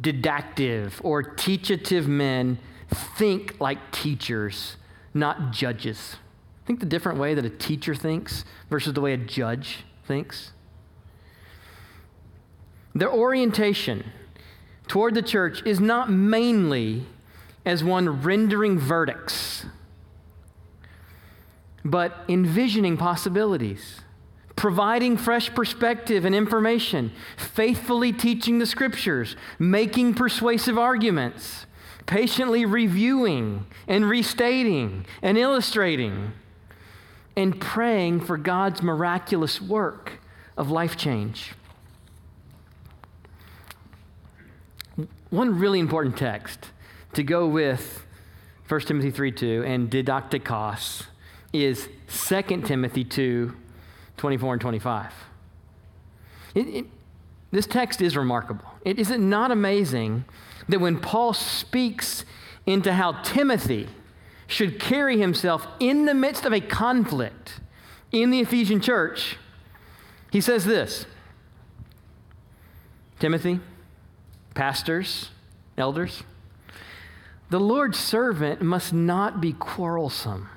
didactive 0.00 0.94
or 1.04 1.22
teachative 1.22 2.08
men 2.08 2.58
think 2.92 3.60
like 3.60 3.92
teachers, 3.92 4.78
not 5.14 5.52
judges. 5.52 6.16
Think 6.66 6.80
the 6.80 6.86
different 6.86 7.20
way 7.20 7.34
that 7.34 7.44
a 7.44 7.50
teacher 7.50 7.94
thinks 7.94 8.44
versus 8.68 8.94
the 8.94 9.00
way 9.00 9.12
a 9.12 9.16
judge 9.16 9.84
thinks. 10.04 10.50
Their 12.96 13.12
orientation 13.12 14.10
toward 14.88 15.14
the 15.14 15.22
church 15.22 15.62
is 15.64 15.78
not 15.78 16.10
mainly 16.10 17.06
as 17.64 17.84
one 17.84 18.22
rendering 18.22 18.76
verdicts, 18.76 19.66
but 21.84 22.24
envisioning 22.28 22.96
possibilities 22.96 24.00
providing 24.58 25.16
fresh 25.16 25.54
perspective 25.54 26.24
and 26.24 26.34
information, 26.34 27.12
faithfully 27.36 28.12
teaching 28.12 28.58
the 28.58 28.66
scriptures, 28.66 29.36
making 29.56 30.12
persuasive 30.14 30.76
arguments, 30.76 31.64
patiently 32.06 32.66
reviewing 32.66 33.64
and 33.86 34.10
restating 34.10 35.06
and 35.22 35.38
illustrating, 35.38 36.32
and 37.36 37.60
praying 37.60 38.20
for 38.20 38.36
God's 38.36 38.82
miraculous 38.82 39.62
work 39.62 40.14
of 40.56 40.72
life 40.72 40.96
change. 40.96 41.52
One 45.30 45.56
really 45.56 45.78
important 45.78 46.16
text 46.16 46.70
to 47.12 47.22
go 47.22 47.46
with 47.46 48.04
1 48.66 48.80
Timothy 48.80 49.12
3 49.12 49.30
2 49.30 49.62
and 49.64 49.88
didaktikos 49.88 51.06
is 51.52 51.88
2 52.08 52.62
Timothy 52.62 53.04
2 53.04 53.54
24 54.16 54.52
and 54.54 54.60
25. 54.60 55.12
It, 56.54 56.60
it, 56.60 56.86
this 57.52 57.66
text 57.66 58.02
is 58.02 58.16
remarkable. 58.16 58.64
It, 58.84 58.98
is 58.98 59.10
it 59.10 59.20
not 59.20 59.50
amazing 59.52 60.24
that 60.68 60.80
when 60.80 60.98
Paul 60.98 61.32
speaks 61.32 62.24
into 62.66 62.92
how 62.92 63.12
Timothy 63.22 63.88
should 64.46 64.80
carry 64.80 65.18
himself 65.18 65.66
in 65.78 66.04
the 66.04 66.14
midst 66.14 66.44
of 66.44 66.52
a 66.52 66.60
conflict 66.60 67.60
in 68.10 68.30
the 68.30 68.40
Ephesian 68.40 68.80
church, 68.80 69.36
he 70.30 70.40
says 70.40 70.64
this 70.64 71.06
Timothy, 73.18 73.60
pastors, 74.54 75.30
elders, 75.76 76.22
the 77.50 77.60
Lord's 77.60 77.98
servant 77.98 78.60
must 78.60 78.92
not 78.92 79.40
be 79.40 79.52
quarrelsome, 79.52 80.48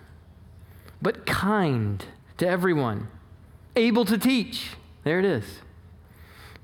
but 1.01 1.25
kind 1.25 2.05
to 2.37 2.47
everyone 2.47 3.07
able 3.75 4.05
to 4.05 4.17
teach. 4.17 4.71
There 5.03 5.19
it 5.19 5.25
is. 5.25 5.61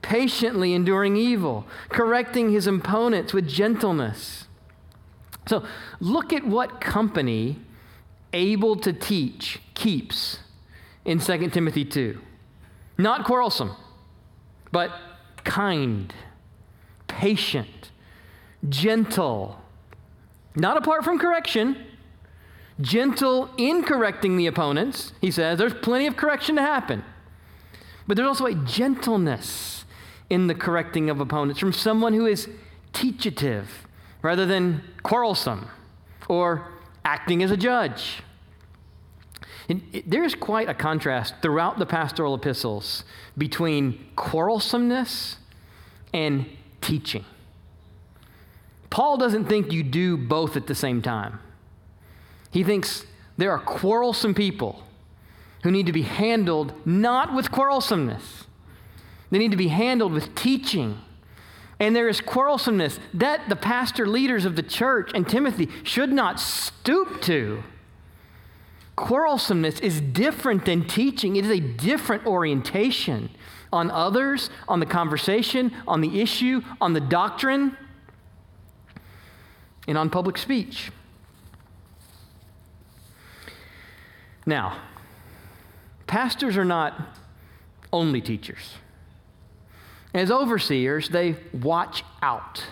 Patiently 0.02 0.74
enduring 0.74 1.16
evil, 1.16 1.66
correcting 1.90 2.52
his 2.52 2.68
opponents 2.68 3.34
with 3.34 3.48
gentleness. 3.48 4.48
So 5.48 5.66
look 6.00 6.34
at 6.34 6.46
what 6.46 6.82
company 6.82 7.60
able 8.34 8.76
to 8.78 8.94
teach 8.94 9.60
keeps 9.74 10.40
in 11.06 11.20
2 11.20 11.50
Timothy 11.50 11.86
2. 11.86 12.20
Not 12.98 13.26
quarrelsome, 13.26 13.76
but 14.72 14.92
kind, 15.44 16.14
patient, 17.08 17.92
gentle, 18.68 19.62
not 20.56 20.78
apart 20.78 21.04
from 21.04 21.20
correction 21.20 21.87
gentle 22.80 23.50
in 23.58 23.84
correcting 23.84 24.38
the 24.38 24.48
opponents. 24.48 25.14
He 25.22 25.32
says 25.32 25.58
there's 25.58 25.74
plenty 25.74 26.08
of 26.08 26.16
correction 26.16 26.56
to 26.56 26.62
happen. 26.62 27.04
But 28.08 28.18
there's 28.18 28.28
also 28.28 28.46
a 28.46 28.56
gentleness 28.56 29.86
in 30.30 30.48
the 30.48 30.56
correcting 30.56 31.10
of 31.10 31.20
opponents 31.20 31.60
from 31.60 31.74
someone 31.74 32.14
who 32.14 32.26
is 32.26 32.48
teachative 32.94 33.66
rather 34.22 34.46
than 34.46 34.84
quarrelsome 35.04 35.70
or 36.28 36.68
acting 37.06 37.44
as 37.44 37.52
a 37.52 37.58
judge. 37.58 38.24
It, 39.68 39.78
it, 39.92 40.10
there 40.10 40.24
is 40.24 40.36
quite 40.36 40.70
a 40.70 40.74
contrast 40.74 41.36
throughout 41.42 41.78
the 41.80 41.86
pastoral 41.86 42.36
epistles 42.36 43.04
between 43.38 44.06
quarrelsomeness 44.16 45.36
and 46.14 46.46
teaching. 46.82 47.26
Paul 48.90 49.18
doesn't 49.18 49.46
think 49.46 49.74
you 49.74 49.84
do 49.84 50.16
both 50.16 50.56
at 50.56 50.68
the 50.68 50.76
same 50.76 51.02
time. 51.02 51.40
He 52.52 52.64
thinks 52.64 53.06
there 53.38 53.52
are 53.52 53.60
quarrelsome 53.60 54.34
people 54.34 54.84
who 55.64 55.72
need 55.72 55.86
to 55.86 55.92
be 55.92 56.04
handled 56.04 56.74
not 56.86 57.34
with 57.34 57.52
quarrelsomeness, 57.52 58.46
they 59.30 59.38
need 59.38 59.52
to 59.52 59.58
be 59.58 59.68
handled 59.68 60.14
with 60.14 60.36
teaching. 60.36 61.02
And 61.80 61.96
there 61.96 62.08
is 62.08 62.22
quarrelsomeness 62.22 62.98
that 63.14 63.50
the 63.50 63.56
pastor 63.56 64.08
leaders 64.08 64.46
of 64.46 64.56
the 64.56 64.64
church 64.64 65.12
and 65.14 65.28
Timothy 65.28 65.70
should 65.84 66.12
not 66.12 66.40
stoop 66.40 67.22
to. 67.24 67.64
Quarrelsomeness 68.96 69.80
is 69.82 70.02
different 70.02 70.66
than 70.66 70.88
teaching, 70.88 71.36
it 71.36 71.46
is 71.46 71.52
a 71.52 71.60
different 71.60 72.26
orientation 72.26 73.30
on 73.72 73.92
others, 73.92 74.50
on 74.68 74.80
the 74.80 74.86
conversation, 74.88 75.72
on 75.88 76.02
the 76.02 76.20
issue, 76.20 76.62
on 76.82 76.94
the 76.94 77.00
doctrine, 77.00 77.78
and 79.88 79.98
on 79.98 80.10
public 80.10 80.38
speech. 80.38 80.92
Now, 84.48 84.80
pastors 86.08 86.58
are 86.58 86.66
not 86.66 87.20
only 87.92 88.22
teachers. 88.22 88.76
As 90.14 90.32
overseers, 90.32 91.10
they 91.10 91.36
watch 91.54 92.04
out 92.24 92.64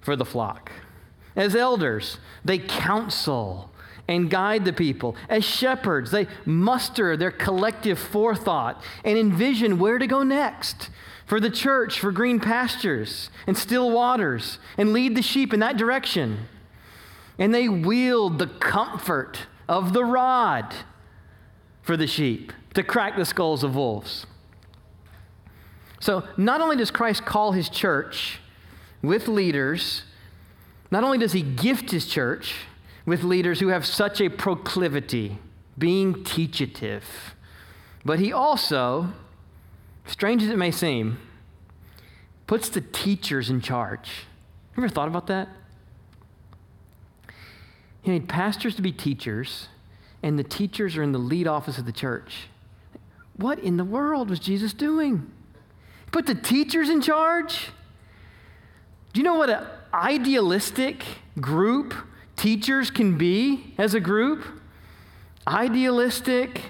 for 0.00 0.16
the 0.16 0.24
flock. 0.24 0.72
As 1.36 1.54
elders, 1.54 2.18
they 2.42 2.58
counsel 2.58 3.70
and 4.08 4.30
guide 4.30 4.64
the 4.64 4.72
people. 4.72 5.14
As 5.28 5.44
shepherds, 5.44 6.10
they 6.10 6.26
muster 6.46 7.16
their 7.16 7.30
collective 7.30 7.98
forethought 7.98 8.82
and 9.04 9.18
envision 9.18 9.78
where 9.78 9.98
to 9.98 10.06
go 10.06 10.22
next 10.22 10.88
for 11.26 11.38
the 11.38 11.50
church, 11.50 11.98
for 12.00 12.12
green 12.12 12.40
pastures 12.40 13.30
and 13.46 13.58
still 13.58 13.90
waters, 13.90 14.58
and 14.78 14.94
lead 14.94 15.16
the 15.16 15.22
sheep 15.22 15.52
in 15.52 15.60
that 15.60 15.76
direction. 15.76 16.46
And 17.38 17.52
they 17.52 17.68
wield 17.68 18.38
the 18.38 18.46
comfort 18.46 19.40
of 19.68 19.92
the 19.92 20.04
rod 20.04 20.74
for 21.82 21.96
the 21.96 22.06
sheep 22.06 22.52
to 22.74 22.82
crack 22.82 23.16
the 23.16 23.24
skulls 23.24 23.62
of 23.62 23.74
wolves. 23.74 24.26
So, 26.00 26.24
not 26.36 26.60
only 26.60 26.76
does 26.76 26.90
Christ 26.90 27.24
call 27.24 27.52
his 27.52 27.68
church 27.68 28.38
with 29.02 29.28
leaders, 29.28 30.02
not 30.90 31.04
only 31.04 31.18
does 31.18 31.32
he 31.32 31.42
gift 31.42 31.90
his 31.90 32.06
church 32.06 32.54
with 33.06 33.22
leaders 33.22 33.60
who 33.60 33.68
have 33.68 33.86
such 33.86 34.20
a 34.20 34.28
proclivity, 34.28 35.38
being 35.78 36.14
teachative, 36.24 37.02
but 38.04 38.18
he 38.18 38.32
also, 38.32 39.12
strange 40.04 40.42
as 40.42 40.48
it 40.48 40.58
may 40.58 40.70
seem, 40.70 41.18
puts 42.46 42.68
the 42.68 42.80
teachers 42.80 43.50
in 43.50 43.60
charge. 43.60 44.26
You 44.76 44.82
ever 44.82 44.88
thought 44.88 45.08
about 45.08 45.26
that? 45.28 45.48
He 48.06 48.12
made 48.12 48.28
pastors 48.28 48.76
to 48.76 48.82
be 48.82 48.92
teachers, 48.92 49.66
and 50.22 50.38
the 50.38 50.44
teachers 50.44 50.96
are 50.96 51.02
in 51.02 51.10
the 51.10 51.18
lead 51.18 51.48
office 51.48 51.76
of 51.76 51.86
the 51.86 51.92
church. 51.92 52.46
What 53.34 53.58
in 53.58 53.78
the 53.78 53.84
world 53.84 54.30
was 54.30 54.38
Jesus 54.38 54.72
doing? 54.72 55.28
Put 56.12 56.26
the 56.26 56.36
teachers 56.36 56.88
in 56.88 57.02
charge? 57.02 57.70
Do 59.12 59.18
you 59.20 59.24
know 59.24 59.34
what 59.34 59.50
an 59.50 59.66
idealistic 59.92 61.02
group 61.40 61.94
teachers 62.36 62.92
can 62.92 63.18
be 63.18 63.74
as 63.76 63.92
a 63.92 63.98
group? 63.98 64.44
Idealistic, 65.48 66.60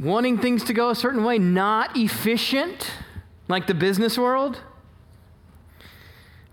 wanting 0.00 0.38
things 0.38 0.64
to 0.64 0.72
go 0.72 0.88
a 0.88 0.94
certain 0.94 1.22
way, 1.22 1.38
not 1.38 1.98
efficient, 1.98 2.92
like 3.46 3.66
the 3.66 3.74
business 3.74 4.16
world. 4.16 4.62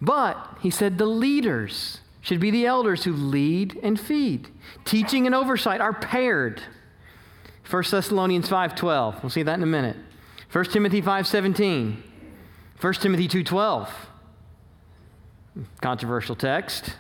But 0.02 0.58
he 0.60 0.70
said 0.70 0.98
the 0.98 1.06
leaders 1.06 2.01
should 2.22 2.40
be 2.40 2.52
the 2.52 2.66
elders 2.66 3.04
who 3.04 3.14
lead 3.14 3.80
and 3.82 4.00
feed. 4.00 4.48
Teaching 4.86 5.26
and 5.26 5.36
oversight 5.36 5.82
are 5.82 5.94
paired. 5.94 6.62
1 7.70 7.84
Thessalonians 7.92 8.48
5:12. 8.48 9.24
We'll 9.24 9.30
see 9.30 9.44
that 9.44 9.56
in 9.56 9.64
a 9.64 9.68
minute. 9.68 9.98
1 10.52 10.72
Timothy 10.72 11.02
5:17. 11.02 12.04
1 12.80 12.94
Timothy 13.02 13.28
2:12. 13.28 13.90
Controversial 15.82 16.36
text. 16.36 16.98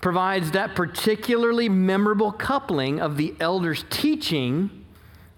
Provides 0.00 0.52
that 0.52 0.76
particularly 0.76 1.68
memorable 1.68 2.30
coupling 2.30 3.00
of 3.00 3.16
the 3.16 3.34
elders 3.40 3.84
teaching 3.90 4.84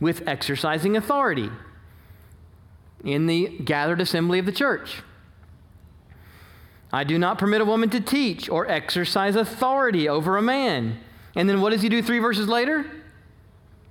with 0.01 0.27
exercising 0.27 0.97
authority 0.97 1.51
in 3.05 3.27
the 3.27 3.49
gathered 3.65 4.01
assembly 4.01 4.39
of 4.39 4.47
the 4.47 4.53
church. 4.53 5.03
I 6.93 7.05
do 7.05 7.19
not 7.19 7.39
permit 7.39 7.61
a 7.61 7.65
woman 7.65 7.91
to 7.91 8.01
teach 8.01 8.49
or 8.49 8.67
exercise 8.67 9.37
authority 9.37 10.09
over 10.09 10.37
a 10.37 10.43
man. 10.43 10.99
And 11.37 11.49
then 11.49 11.61
what 11.61 11.71
does 11.71 11.83
he 11.83 11.89
do 11.89 12.03
three 12.03 12.19
verses 12.19 12.49
later? 12.49 12.87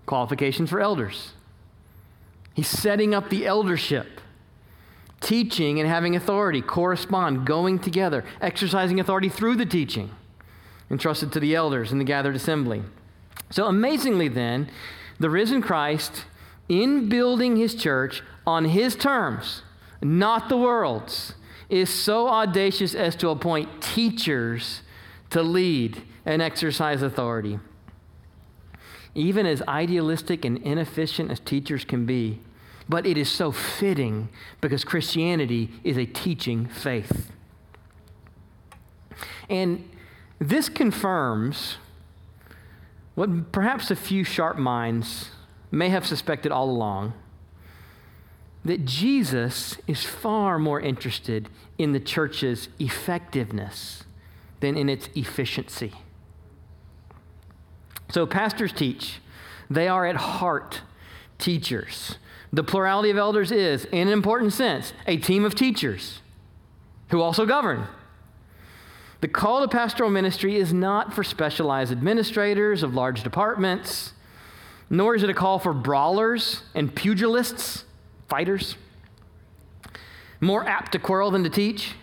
Qualifications 0.06 0.70
for 0.70 0.82
elders. 0.82 1.34
He's 2.54 2.68
setting 2.68 3.14
up 3.14 3.30
the 3.30 3.46
eldership. 3.46 4.20
Teaching 5.20 5.80
and 5.80 5.88
having 5.88 6.16
authority 6.16 6.62
correspond, 6.62 7.46
going 7.46 7.80
together, 7.80 8.24
exercising 8.42 9.00
authority 9.00 9.30
through 9.30 9.56
the 9.56 9.66
teaching, 9.66 10.12
entrusted 10.92 11.32
to 11.32 11.40
the 11.40 11.56
elders 11.56 11.92
in 11.92 11.98
the 11.98 12.04
gathered 12.04 12.36
assembly. 12.36 12.84
So, 13.50 13.66
amazingly, 13.66 14.28
then, 14.28 14.70
the 15.20 15.30
risen 15.30 15.62
Christ, 15.62 16.26
in 16.70 17.10
building 17.10 17.56
his 17.58 17.74
church 17.74 18.22
on 18.46 18.66
his 18.66 18.96
terms, 18.96 19.64
not 20.02 20.50
the 20.50 20.58
world's, 20.58 21.34
is 21.70 21.90
so 21.90 22.28
audacious 22.28 22.96
as 22.96 23.16
to 23.18 23.30
appoint 23.30 23.82
teachers 23.82 24.82
to 25.30 25.42
lead 25.42 26.02
and 26.26 26.42
exercise 26.42 27.02
authority. 27.02 27.60
Even 29.14 29.46
as 29.46 29.62
idealistic 29.68 30.46
and 30.46 30.58
inefficient 30.60 31.32
as 31.32 31.40
teachers 31.40 31.84
can 31.84 32.06
be, 32.06 32.40
but 32.88 33.06
it 33.06 33.18
is 33.18 33.30
so 33.30 33.52
fitting 33.52 34.30
because 34.62 34.84
Christianity 34.84 35.72
is 35.84 35.98
a 35.98 36.06
teaching 36.06 36.68
faith. 36.68 37.32
And 39.50 39.90
this 40.40 40.70
confirms 40.70 41.78
what 43.16 43.52
perhaps 43.52 43.90
a 43.90 43.96
few 43.96 44.24
sharp 44.24 44.58
minds 44.58 45.32
may 45.72 45.90
have 45.90 46.06
suspected 46.06 46.52
all 46.52 46.70
along 46.70 47.14
that 48.68 48.86
Jesus 48.86 49.78
is 49.88 50.04
far 50.04 50.60
more 50.60 50.80
interested 50.80 51.50
in 51.78 51.94
the 51.94 52.00
church's 52.00 52.70
effectiveness 52.80 54.04
than 54.60 54.76
in 54.76 54.90
its 54.90 55.10
efficiency. 55.16 55.94
So, 58.10 58.26
pastors 58.26 58.72
teach, 58.72 59.20
they 59.70 59.88
are 59.88 60.06
at 60.06 60.16
heart 60.16 60.82
teachers. 61.38 62.18
The 62.52 62.64
plurality 62.64 63.10
of 63.10 63.18
elders 63.18 63.52
is, 63.52 63.86
in 63.86 64.08
an 64.08 64.14
important 64.14 64.54
sense, 64.54 64.94
a 65.06 65.18
team 65.18 65.44
of 65.44 65.56
teachers 65.56 66.22
who 67.10 67.22
also 67.22 67.46
govern. 67.46 67.88
The 69.20 69.28
call 69.28 69.62
to 69.62 69.68
pastoral 69.68 70.10
ministry 70.10 70.56
is 70.56 70.74
not 70.74 71.14
for 71.14 71.24
specialized 71.24 71.92
administrators 71.92 72.84
of 72.84 72.94
large 72.94 73.24
departments, 73.24 74.14
nor 74.90 75.16
is 75.16 75.24
it 75.24 75.30
a 75.30 75.34
call 75.34 75.60
for 75.60 75.74
brawlers 75.74 76.62
and 76.74 76.94
pugilists 76.96 77.84
fighters, 78.28 78.76
more 80.40 80.68
apt 80.68 80.92
to 80.92 81.00
quarrel 81.00 81.32
than 81.32 81.44
to 81.44 81.50
teach. 81.50 81.94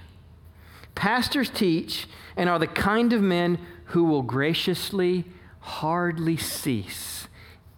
Pastors 0.94 1.50
teach 1.50 2.06
and 2.36 2.48
are 2.48 2.58
the 2.58 2.66
kind 2.66 3.12
of 3.12 3.22
men 3.22 3.58
who 3.86 4.04
will 4.04 4.22
graciously 4.22 5.24
hardly 5.60 6.36
cease, 6.36 7.28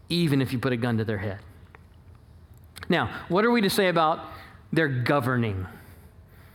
even 0.09 0.41
if 0.41 0.53
you 0.53 0.59
put 0.59 0.73
a 0.73 0.77
gun 0.77 0.99
to 0.99 1.05
their 1.05 1.19
head. 1.19 1.39
Now, 2.89 3.11
what 3.29 3.45
are 3.45 3.51
we 3.51 3.61
to 3.63 3.71
say 3.71 3.89
about 3.89 4.21
their 4.73 4.89
governing? 4.89 5.67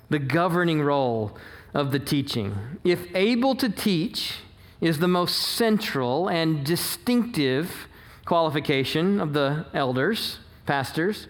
The 0.10 0.20
governing 0.20 0.82
role 0.82 1.38
of 1.74 1.92
the 1.92 2.00
teaching. 2.00 2.56
If 2.84 3.14
able 3.16 3.56
to 3.56 3.70
teach 3.70 4.36
is 4.82 5.00
the 5.00 5.08
most 5.08 5.36
central 5.36 6.28
and 6.28 6.66
distinctive 6.66 7.88
qualification 8.26 9.20
of 9.20 9.34
the 9.34 9.66
elders, 9.74 10.40
pastors, 10.66 11.28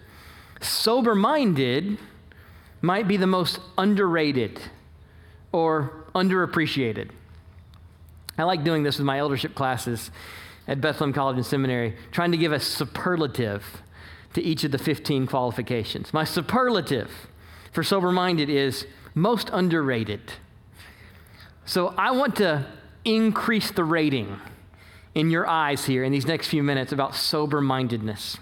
sober 0.62 1.14
minded 1.14 1.98
might 2.80 3.06
be 3.06 3.16
the 3.16 3.26
most 3.26 3.60
underrated 3.78 4.60
or 5.52 6.04
underappreciated. 6.14 7.10
I 8.38 8.44
like 8.44 8.64
doing 8.64 8.82
this 8.82 8.98
with 8.98 9.06
my 9.06 9.18
eldership 9.18 9.54
classes 9.54 10.10
at 10.66 10.80
Bethlehem 10.80 11.12
College 11.12 11.36
and 11.36 11.46
Seminary, 11.46 11.96
trying 12.10 12.32
to 12.32 12.38
give 12.38 12.52
a 12.52 12.60
superlative 12.60 13.82
to 14.34 14.42
each 14.42 14.64
of 14.64 14.72
the 14.72 14.78
15 14.78 15.26
qualifications. 15.26 16.12
My 16.14 16.24
superlative 16.24 17.10
for 17.72 17.82
sober 17.82 18.10
minded 18.10 18.48
is 18.48 18.86
most 19.14 19.50
underrated. 19.52 20.32
So 21.64 21.94
I 21.96 22.10
want 22.12 22.36
to 22.36 22.66
increase 23.04 23.70
the 23.70 23.84
rating 23.84 24.38
in 25.14 25.30
your 25.30 25.46
eyes 25.46 25.84
here 25.84 26.04
in 26.04 26.12
these 26.12 26.26
next 26.26 26.48
few 26.48 26.62
minutes 26.62 26.92
about 26.92 27.14
sober 27.14 27.60
mindedness. 27.60 28.38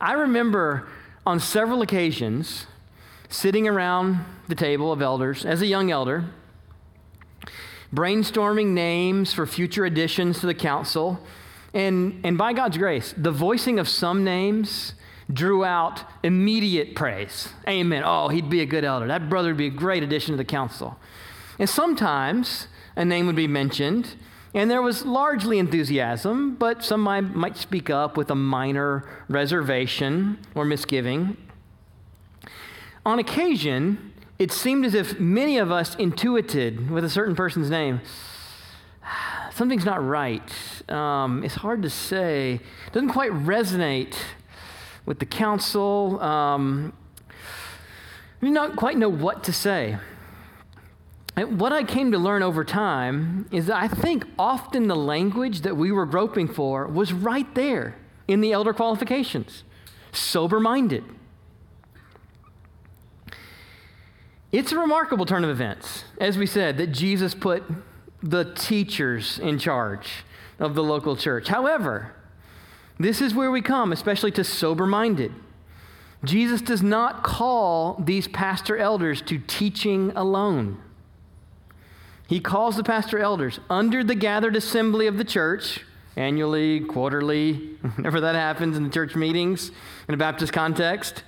I 0.00 0.12
remember 0.14 0.88
on 1.26 1.40
several 1.40 1.82
occasions 1.82 2.66
sitting 3.28 3.68
around 3.68 4.24
the 4.48 4.54
table 4.54 4.92
of 4.92 5.02
elders 5.02 5.44
as 5.44 5.60
a 5.60 5.66
young 5.66 5.90
elder, 5.90 6.24
brainstorming 7.94 8.68
names 8.68 9.34
for 9.34 9.46
future 9.46 9.84
additions 9.84 10.40
to 10.40 10.46
the 10.46 10.54
council. 10.54 11.20
And, 11.74 12.20
and 12.24 12.38
by 12.38 12.54
God's 12.54 12.78
grace, 12.78 13.14
the 13.16 13.30
voicing 13.30 13.78
of 13.78 13.88
some 13.88 14.24
names 14.24 14.94
drew 15.32 15.64
out 15.64 16.02
immediate 16.22 16.96
praise. 16.96 17.50
Amen. 17.68 18.02
Oh, 18.04 18.28
he'd 18.28 18.50
be 18.50 18.62
a 18.62 18.66
good 18.66 18.84
elder. 18.84 19.06
That 19.06 19.28
brother 19.28 19.50
would 19.50 19.58
be 19.58 19.66
a 19.66 19.70
great 19.70 20.02
addition 20.02 20.32
to 20.32 20.36
the 20.36 20.44
council. 20.44 20.98
And 21.58 21.68
sometimes 21.68 22.68
a 22.96 23.04
name 23.04 23.26
would 23.26 23.36
be 23.36 23.46
mentioned, 23.46 24.14
and 24.54 24.70
there 24.70 24.82
was 24.82 25.04
largely 25.04 25.58
enthusiasm, 25.58 26.56
but 26.56 26.82
some 26.82 27.02
might, 27.02 27.56
speak 27.56 27.88
up 27.88 28.16
with 28.16 28.30
a 28.30 28.34
minor 28.34 29.08
reservation 29.28 30.38
or 30.54 30.64
misgiving. 30.64 31.36
On 33.06 33.18
occasion, 33.18 34.12
it 34.38 34.50
seemed 34.50 34.84
as 34.84 34.94
if 34.94 35.20
many 35.20 35.58
of 35.58 35.70
us 35.70 35.94
intuited 35.96 36.90
with 36.90 37.04
a 37.04 37.10
certain 37.10 37.36
person's 37.36 37.70
name 37.70 38.00
something's 39.54 39.84
not 39.84 40.04
right. 40.04 40.42
Um, 40.90 41.44
it's 41.44 41.56
hard 41.56 41.82
to 41.82 41.90
say. 41.90 42.60
It 42.86 42.92
doesn't 42.92 43.10
quite 43.10 43.32
resonate 43.32 44.16
with 45.06 45.18
the 45.18 45.26
council. 45.26 46.20
Um, 46.20 46.92
we 48.40 48.52
don't 48.52 48.76
quite 48.76 48.96
know 48.96 49.08
what 49.08 49.44
to 49.44 49.52
say. 49.52 49.98
And 51.36 51.60
what 51.60 51.72
I 51.72 51.84
came 51.84 52.12
to 52.12 52.18
learn 52.18 52.42
over 52.42 52.64
time 52.64 53.46
is 53.50 53.66
that 53.66 53.76
I 53.76 53.88
think 53.88 54.24
often 54.38 54.88
the 54.88 54.96
language 54.96 55.60
that 55.62 55.76
we 55.76 55.92
were 55.92 56.06
groping 56.06 56.48
for 56.48 56.86
was 56.86 57.12
right 57.12 57.52
there 57.54 57.96
in 58.28 58.40
the 58.40 58.52
elder 58.52 58.72
qualifications 58.72 59.64
sober 60.12 60.58
minded. 60.58 61.04
It's 64.52 64.72
a 64.72 64.78
remarkable 64.78 65.26
turn 65.26 65.44
of 65.44 65.50
events, 65.50 66.04
as 66.18 66.36
we 66.36 66.46
said, 66.46 66.76
that 66.78 66.88
Jesus 66.88 67.34
put 67.34 67.62
the 68.22 68.52
teachers 68.54 69.38
in 69.38 69.58
charge 69.58 70.24
of 70.58 70.74
the 70.74 70.82
local 70.82 71.16
church. 71.16 71.48
However, 71.48 72.14
this 72.98 73.20
is 73.20 73.34
where 73.34 73.50
we 73.50 73.62
come, 73.62 73.92
especially 73.92 74.32
to 74.32 74.44
sober 74.44 74.86
minded. 74.86 75.32
Jesus 76.24 76.60
does 76.60 76.82
not 76.82 77.22
call 77.22 77.94
these 78.04 78.28
pastor 78.28 78.76
elders 78.76 79.22
to 79.22 79.38
teaching 79.38 80.10
alone. 80.16 80.82
He 82.30 82.38
calls 82.38 82.76
the 82.76 82.84
pastor 82.84 83.18
elders 83.18 83.58
under 83.68 84.04
the 84.04 84.14
gathered 84.14 84.54
assembly 84.54 85.08
of 85.08 85.18
the 85.18 85.24
church, 85.24 85.84
annually, 86.14 86.78
quarterly, 86.78 87.54
whenever 87.96 88.20
that 88.20 88.36
happens 88.36 88.76
in 88.76 88.84
the 88.84 88.88
church 88.88 89.16
meetings 89.16 89.72
in 90.06 90.14
a 90.14 90.16
Baptist 90.16 90.52
context, 90.52 91.24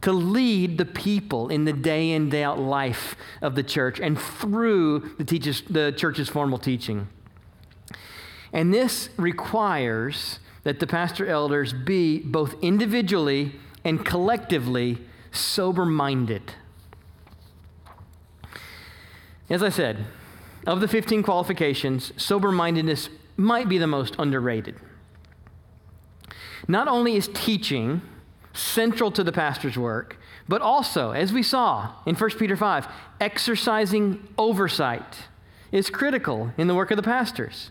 to 0.00 0.10
lead 0.10 0.78
the 0.78 0.86
people 0.86 1.50
in 1.50 1.66
the 1.66 1.74
day 1.74 2.12
in, 2.12 2.30
day 2.30 2.42
out 2.42 2.58
life 2.58 3.14
of 3.42 3.56
the 3.56 3.62
church 3.62 4.00
and 4.00 4.18
through 4.18 5.14
the, 5.18 5.62
the 5.68 5.92
church's 5.94 6.30
formal 6.30 6.56
teaching. 6.56 7.08
And 8.50 8.72
this 8.72 9.10
requires 9.18 10.38
that 10.62 10.80
the 10.80 10.86
pastor 10.86 11.26
elders 11.26 11.74
be 11.74 12.20
both 12.20 12.54
individually 12.62 13.52
and 13.84 14.02
collectively 14.02 14.96
sober 15.30 15.84
minded. 15.84 16.54
As 19.50 19.62
I 19.62 19.68
said, 19.68 20.06
of 20.68 20.80
the 20.80 20.86
15 20.86 21.22
qualifications, 21.22 22.12
sober 22.18 22.52
mindedness 22.52 23.08
might 23.38 23.70
be 23.70 23.78
the 23.78 23.86
most 23.86 24.14
underrated. 24.18 24.76
Not 26.68 26.88
only 26.88 27.16
is 27.16 27.30
teaching 27.32 28.02
central 28.52 29.10
to 29.12 29.24
the 29.24 29.32
pastor's 29.32 29.78
work, 29.78 30.18
but 30.46 30.60
also, 30.60 31.12
as 31.12 31.32
we 31.32 31.42
saw 31.42 31.92
in 32.04 32.14
1 32.14 32.30
Peter 32.38 32.54
5, 32.54 32.86
exercising 33.18 34.28
oversight 34.36 35.28
is 35.72 35.88
critical 35.88 36.52
in 36.58 36.66
the 36.66 36.74
work 36.74 36.90
of 36.90 36.98
the 36.98 37.02
pastors. 37.02 37.70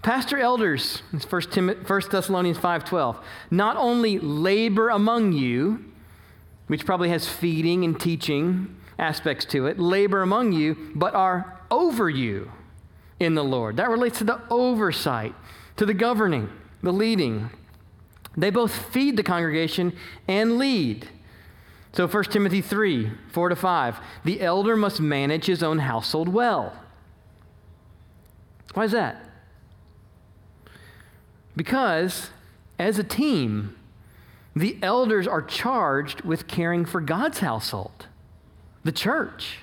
Pastor 0.00 0.38
elders, 0.38 1.02
1, 1.28 1.42
Tim, 1.50 1.68
1 1.70 2.00
Thessalonians 2.10 2.58
5:12, 2.58 3.16
not 3.50 3.76
only 3.76 4.20
labor 4.20 4.90
among 4.90 5.32
you, 5.32 5.84
which 6.68 6.86
probably 6.86 7.08
has 7.08 7.28
feeding 7.28 7.84
and 7.84 7.98
teaching 7.98 8.76
aspects 8.98 9.44
to 9.46 9.66
it, 9.66 9.78
labor 9.78 10.22
among 10.22 10.52
you, 10.52 10.92
but 10.94 11.14
are 11.14 11.60
over 11.70 12.08
you 12.08 12.50
in 13.18 13.34
the 13.34 13.44
Lord. 13.44 13.76
That 13.76 13.90
relates 13.90 14.18
to 14.18 14.24
the 14.24 14.40
oversight, 14.50 15.34
to 15.76 15.86
the 15.86 15.94
governing, 15.94 16.50
the 16.82 16.92
leading. 16.92 17.50
They 18.36 18.50
both 18.50 18.72
feed 18.72 19.16
the 19.16 19.22
congregation 19.22 19.94
and 20.28 20.58
lead. 20.58 21.08
So 21.92 22.08
1 22.08 22.24
Timothy 22.24 22.62
3 22.62 23.10
4 23.32 23.48
to 23.50 23.56
5, 23.56 24.00
the 24.24 24.40
elder 24.40 24.76
must 24.76 25.00
manage 25.00 25.46
his 25.46 25.62
own 25.62 25.80
household 25.80 26.28
well. 26.28 26.74
Why 28.74 28.84
is 28.84 28.92
that? 28.92 29.28
Because 31.54 32.30
as 32.78 32.98
a 32.98 33.04
team, 33.04 33.76
the 34.56 34.78
elders 34.82 35.26
are 35.26 35.42
charged 35.42 36.22
with 36.22 36.48
caring 36.48 36.84
for 36.84 37.00
God's 37.00 37.38
household, 37.38 38.06
the 38.84 38.92
church. 38.92 39.58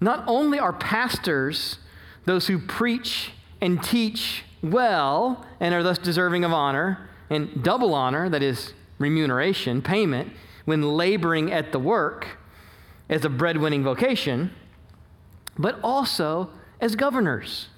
Not 0.00 0.24
only 0.26 0.58
are 0.58 0.72
pastors 0.72 1.78
those 2.24 2.46
who 2.46 2.58
preach 2.58 3.32
and 3.60 3.82
teach 3.82 4.44
well 4.62 5.44
and 5.58 5.74
are 5.74 5.82
thus 5.82 5.98
deserving 5.98 6.44
of 6.44 6.52
honor 6.52 7.08
and 7.28 7.62
double 7.62 7.94
honor, 7.94 8.28
that 8.28 8.42
is, 8.42 8.72
remuneration, 8.98 9.82
payment, 9.82 10.32
when 10.64 10.82
laboring 10.82 11.52
at 11.52 11.72
the 11.72 11.78
work 11.78 12.38
as 13.08 13.24
a 13.24 13.28
breadwinning 13.28 13.82
vocation, 13.82 14.50
but 15.58 15.78
also 15.82 16.50
as 16.80 16.96
governors. 16.96 17.68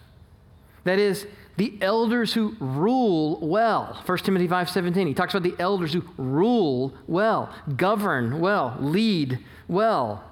That 0.84 0.98
is, 0.98 1.26
the 1.62 1.78
elders 1.80 2.34
who 2.34 2.56
rule 2.58 3.38
well. 3.40 4.02
1 4.04 4.18
Timothy 4.24 4.48
5:17. 4.48 5.06
He 5.06 5.14
talks 5.14 5.32
about 5.32 5.44
the 5.44 5.54
elders 5.62 5.92
who 5.92 6.02
rule 6.16 6.92
well, 7.06 7.54
govern 7.76 8.40
well, 8.40 8.76
lead 8.80 9.38
well. 9.68 10.24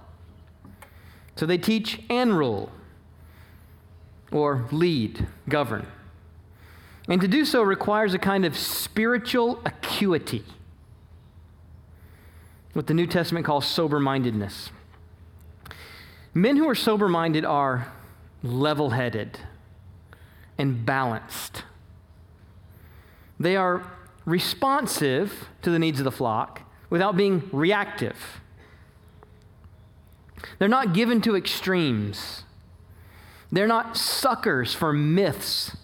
So 1.36 1.46
they 1.46 1.56
teach 1.56 2.02
and 2.10 2.36
rule 2.36 2.72
or 4.32 4.66
lead, 4.72 5.28
govern. 5.48 5.86
And 7.06 7.20
to 7.20 7.28
do 7.28 7.44
so 7.44 7.62
requires 7.62 8.12
a 8.12 8.18
kind 8.18 8.44
of 8.44 8.56
spiritual 8.56 9.60
acuity. 9.64 10.42
What 12.72 12.88
the 12.88 12.94
New 12.94 13.06
Testament 13.06 13.46
calls 13.46 13.66
sober 13.66 14.00
mindedness. 14.00 14.70
Men 16.34 16.56
who 16.56 16.68
are 16.68 16.74
sober 16.74 17.08
minded 17.08 17.44
are 17.44 17.92
level 18.42 18.90
headed 18.90 19.38
and 20.60 20.84
balanced. 20.84 21.64
They 23.38 23.56
are 23.56 23.90
responsive 24.26 25.48
to 25.62 25.70
the 25.70 25.78
needs 25.78 25.98
of 26.00 26.04
the 26.04 26.12
flock 26.12 26.60
without 26.90 27.16
being 27.16 27.48
reactive. 27.50 28.42
They're 30.58 30.68
not 30.68 30.92
given 30.92 31.22
to 31.22 31.34
extremes. 31.34 32.42
They're 33.50 33.66
not 33.66 33.96
suckers 33.96 34.74
for 34.74 34.92
myths 34.92 35.76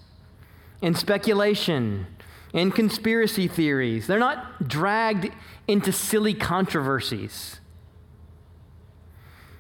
and 0.83 0.97
speculation 0.97 2.07
and 2.53 2.75
conspiracy 2.75 3.49
theories. 3.49 4.07
They're 4.07 4.19
not 4.19 4.69
dragged 4.69 5.31
into 5.67 5.91
silly 5.91 6.35
controversies. 6.35 7.61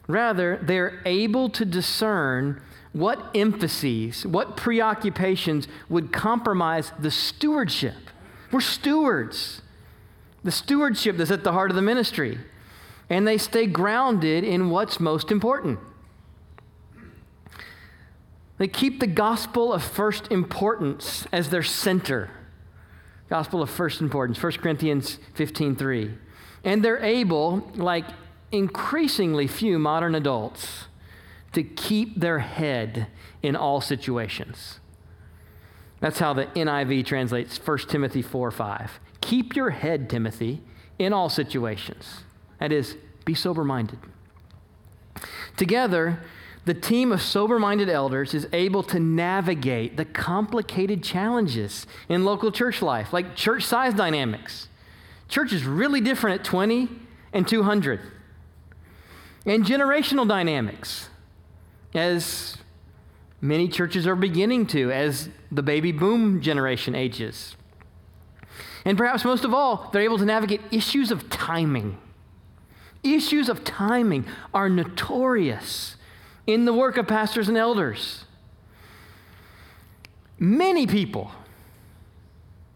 Rather, 0.06 0.58
they're 0.62 1.00
able 1.06 1.48
to 1.48 1.64
discern 1.64 2.60
what 2.96 3.30
emphases, 3.34 4.24
what 4.24 4.56
preoccupations 4.56 5.68
would 5.90 6.14
compromise 6.14 6.92
the 6.98 7.10
stewardship. 7.10 8.08
We're 8.50 8.62
stewards. 8.62 9.60
The 10.44 10.50
stewardship 10.50 11.18
that's 11.18 11.30
at 11.30 11.44
the 11.44 11.52
heart 11.52 11.70
of 11.70 11.76
the 11.76 11.82
ministry. 11.82 12.38
And 13.10 13.28
they 13.28 13.36
stay 13.36 13.66
grounded 13.66 14.44
in 14.44 14.70
what's 14.70 14.98
most 14.98 15.30
important. 15.30 15.78
They 18.56 18.66
keep 18.66 18.98
the 19.00 19.06
gospel 19.06 19.74
of 19.74 19.84
first 19.84 20.32
importance 20.32 21.26
as 21.30 21.50
their 21.50 21.62
center. 21.62 22.30
Gospel 23.28 23.60
of 23.60 23.68
first 23.68 24.00
importance, 24.00 24.38
1 24.38 24.52
Corinthians 24.62 25.18
15:3. 25.34 26.16
And 26.64 26.82
they're 26.82 27.04
able, 27.04 27.70
like 27.74 28.06
increasingly 28.50 29.46
few 29.46 29.78
modern 29.78 30.14
adults, 30.14 30.86
to 31.52 31.62
keep 31.62 32.20
their 32.20 32.40
head 32.40 33.06
in 33.42 33.56
all 33.56 33.80
situations. 33.80 34.80
That's 36.00 36.18
how 36.18 36.34
the 36.34 36.46
NIV 36.46 37.06
translates 37.06 37.58
1 37.58 37.78
Timothy 37.88 38.22
4 38.22 38.50
5. 38.50 39.00
Keep 39.20 39.56
your 39.56 39.70
head, 39.70 40.10
Timothy, 40.10 40.60
in 40.98 41.12
all 41.12 41.28
situations. 41.28 42.24
That 42.60 42.72
is, 42.72 42.96
be 43.24 43.34
sober 43.34 43.64
minded. 43.64 43.98
Together, 45.56 46.20
the 46.66 46.74
team 46.74 47.12
of 47.12 47.22
sober 47.22 47.58
minded 47.58 47.88
elders 47.88 48.34
is 48.34 48.48
able 48.52 48.82
to 48.84 48.98
navigate 48.98 49.96
the 49.96 50.04
complicated 50.04 51.02
challenges 51.02 51.86
in 52.08 52.24
local 52.24 52.50
church 52.50 52.82
life, 52.82 53.12
like 53.12 53.36
church 53.36 53.62
size 53.62 53.94
dynamics. 53.94 54.68
Church 55.28 55.52
is 55.52 55.64
really 55.64 56.00
different 56.00 56.40
at 56.40 56.44
20 56.44 56.88
and 57.32 57.46
200. 57.46 58.00
And 59.44 59.64
generational 59.64 60.26
dynamics 60.26 61.08
as 61.94 62.56
many 63.40 63.68
churches 63.68 64.06
are 64.06 64.16
beginning 64.16 64.66
to 64.66 64.90
as 64.90 65.28
the 65.50 65.62
baby 65.62 65.92
boom 65.92 66.40
generation 66.40 66.94
ages. 66.94 67.56
And 68.84 68.96
perhaps 68.96 69.24
most 69.24 69.44
of 69.44 69.52
all, 69.52 69.90
they're 69.92 70.02
able 70.02 70.18
to 70.18 70.24
navigate 70.24 70.60
issues 70.70 71.10
of 71.10 71.28
timing. 71.28 71.98
Issues 73.02 73.48
of 73.48 73.64
timing 73.64 74.26
are 74.54 74.68
notorious 74.68 75.96
in 76.46 76.64
the 76.64 76.72
work 76.72 76.96
of 76.96 77.08
pastors 77.08 77.48
and 77.48 77.56
elders. 77.56 78.24
Many 80.38 80.86
people, 80.86 81.32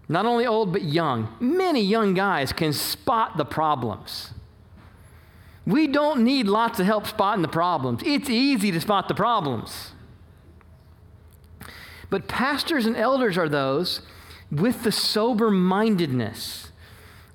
not 0.08 0.26
only 0.26 0.46
old 0.46 0.72
but 0.72 0.82
young, 0.82 1.34
many 1.38 1.80
young 1.80 2.14
guys 2.14 2.52
can 2.52 2.72
spot 2.72 3.36
the 3.36 3.44
problems. 3.44 4.32
We 5.66 5.86
don't 5.86 6.24
need 6.24 6.46
lots 6.46 6.80
of 6.80 6.86
help 6.86 7.06
spotting 7.06 7.42
the 7.42 7.48
problems. 7.48 8.02
It's 8.04 8.30
easy 8.30 8.72
to 8.72 8.80
spot 8.80 9.08
the 9.08 9.14
problems. 9.14 9.92
But 12.08 12.26
pastors 12.26 12.86
and 12.86 12.96
elders 12.96 13.38
are 13.38 13.48
those 13.48 14.00
with 14.50 14.82
the 14.82 14.92
sober 14.92 15.50
mindedness 15.50 16.72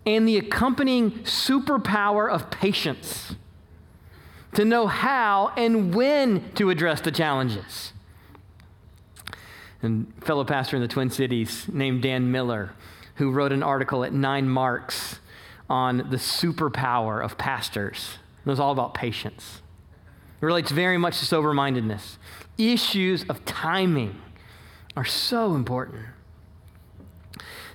and 0.06 0.28
the 0.28 0.38
accompanying 0.38 1.12
superpower 1.24 2.30
of 2.30 2.52
patience 2.52 3.36
to 4.54 4.66
know 4.66 4.88
how 4.88 5.54
and 5.58 5.94
when 5.94 6.52
to 6.54 6.70
address 6.70 7.02
the 7.02 7.12
challenges. 7.12 7.94
And 9.82 10.12
fellow 10.22 10.44
pastor 10.44 10.76
in 10.76 10.82
the 10.82 10.88
Twin 10.88 11.10
Cities 11.10 11.68
named 11.72 12.02
Dan 12.02 12.32
Miller, 12.32 12.72
who 13.16 13.32
wrote 13.32 13.52
an 13.52 13.64
article 13.64 14.04
at 14.04 14.14
Nine 14.14 14.50
Marks 14.50 15.20
on 15.70 15.98
the 15.98 16.18
superpower 16.18 17.24
of 17.24 17.38
pastors. 17.38 18.18
It 18.46 18.50
was 18.50 18.60
all 18.60 18.72
about 18.72 18.94
patience. 18.94 19.62
It 20.42 20.46
relates 20.46 20.72
very 20.72 20.98
much 20.98 21.20
to 21.20 21.26
sober 21.26 21.54
mindedness. 21.54 22.18
Issues 22.58 23.24
of 23.24 23.44
timing 23.46 24.22
are 24.96 25.06
so 25.06 25.56
important. 25.56 26.06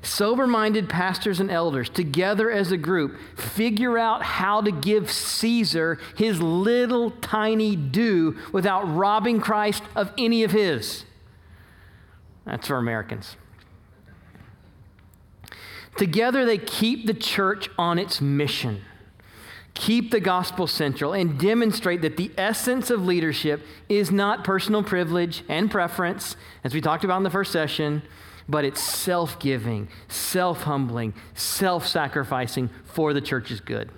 Sober 0.02 0.46
minded 0.46 0.88
pastors 0.88 1.40
and 1.40 1.50
elders, 1.50 1.90
together 1.90 2.50
as 2.50 2.72
a 2.72 2.76
group, 2.78 3.18
figure 3.36 3.98
out 3.98 4.22
how 4.22 4.62
to 4.62 4.70
give 4.70 5.10
Caesar 5.10 5.98
his 6.16 6.40
little 6.40 7.10
tiny 7.10 7.76
due 7.76 8.38
without 8.52 8.82
robbing 8.84 9.40
Christ 9.40 9.82
of 9.94 10.10
any 10.16 10.42
of 10.42 10.52
his. 10.52 11.04
That's 12.46 12.66
for 12.66 12.76
Americans. 12.76 13.36
Together, 16.00 16.46
they 16.46 16.56
keep 16.56 17.06
the 17.06 17.12
church 17.12 17.68
on 17.78 17.98
its 17.98 18.22
mission. 18.22 18.80
Keep 19.74 20.10
the 20.10 20.18
gospel 20.18 20.66
central 20.66 21.12
and 21.12 21.38
demonstrate 21.38 22.00
that 22.00 22.16
the 22.16 22.30
essence 22.38 22.88
of 22.88 23.04
leadership 23.04 23.60
is 23.86 24.10
not 24.10 24.42
personal 24.42 24.82
privilege 24.82 25.44
and 25.46 25.70
preference, 25.70 26.36
as 26.64 26.72
we 26.72 26.80
talked 26.80 27.04
about 27.04 27.18
in 27.18 27.22
the 27.22 27.28
first 27.28 27.52
session, 27.52 28.00
but 28.48 28.64
it's 28.64 28.80
self 28.80 29.38
giving, 29.38 29.88
self 30.08 30.62
humbling, 30.62 31.12
self 31.34 31.86
sacrificing 31.86 32.70
for 32.86 33.12
the 33.12 33.20
church's 33.20 33.60
good. 33.60 33.90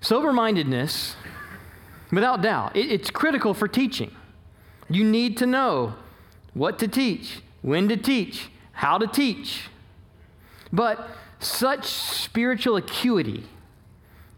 Sober 0.00 0.32
mindedness, 0.32 1.14
without 2.10 2.42
doubt, 2.42 2.74
it, 2.74 2.90
it's 2.90 3.10
critical 3.10 3.54
for 3.54 3.68
teaching. 3.68 4.10
You 4.90 5.04
need 5.04 5.36
to 5.36 5.46
know 5.46 5.94
what 6.52 6.80
to 6.80 6.88
teach, 6.88 7.42
when 7.62 7.88
to 7.90 7.96
teach, 7.96 8.48
how 8.72 8.98
to 8.98 9.06
teach. 9.06 9.68
But 10.72 11.08
such 11.40 11.86
spiritual 11.86 12.76
acuity 12.76 13.44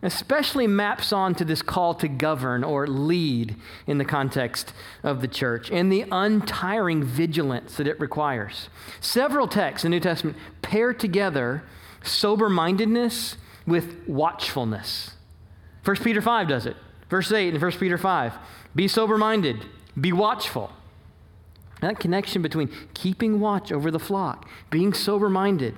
especially 0.03 0.67
maps 0.67 1.13
on 1.13 1.35
to 1.35 1.45
this 1.45 1.63
call 1.63 1.95
to 1.95 2.07
govern 2.07 2.63
or 2.63 2.87
lead 2.87 3.57
in 3.87 3.99
the 3.99 4.05
context 4.05 4.73
of 5.03 5.21
the 5.21 5.29
church 5.29 5.71
and 5.71 5.91
the 5.91 6.05
untiring 6.13 7.03
vigilance 7.03 7.77
that 7.77 7.87
it 7.87 7.99
requires. 7.99 8.69
Several 9.01 9.49
texts 9.49 9.85
in 9.85 9.91
the 9.91 9.97
New 9.97 10.01
Testament 10.01 10.37
pair 10.63 10.93
together 10.93 11.63
sober 12.03 12.49
mindedness 12.49 13.37
with 13.67 13.97
watchfulness. 14.07 15.15
1 15.85 15.97
Peter 15.97 16.23
5 16.23 16.49
does 16.49 16.67
it. 16.67 16.77
Verse 17.09 17.33
8 17.33 17.55
in 17.55 17.61
1 17.61 17.73
Peter 17.73 17.99
5 17.99 18.35
Be 18.75 18.89
sober 18.89 19.19
minded, 19.19 19.67
be 20.01 20.13
watchful. 20.13 20.73
That 21.81 21.99
connection 21.99 22.43
between 22.43 22.71
keeping 22.95 23.41
watch 23.41 23.71
over 23.71 23.91
the 23.91 23.99
flock, 23.99 24.49
being 24.71 24.93
sober 24.93 25.29
minded. 25.29 25.75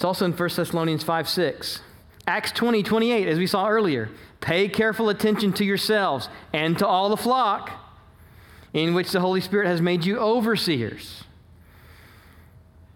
It's 0.00 0.04
also 0.06 0.24
in 0.24 0.32
1 0.32 0.48
Thessalonians 0.56 1.04
5 1.04 1.28
6. 1.28 1.82
Acts 2.26 2.52
20, 2.52 2.82
28, 2.82 3.28
as 3.28 3.36
we 3.36 3.46
saw 3.46 3.68
earlier. 3.68 4.08
Pay 4.40 4.66
careful 4.66 5.10
attention 5.10 5.52
to 5.52 5.62
yourselves 5.62 6.30
and 6.54 6.78
to 6.78 6.86
all 6.86 7.10
the 7.10 7.18
flock 7.18 7.70
in 8.72 8.94
which 8.94 9.12
the 9.12 9.20
Holy 9.20 9.42
Spirit 9.42 9.66
has 9.66 9.82
made 9.82 10.06
you 10.06 10.18
overseers. 10.18 11.24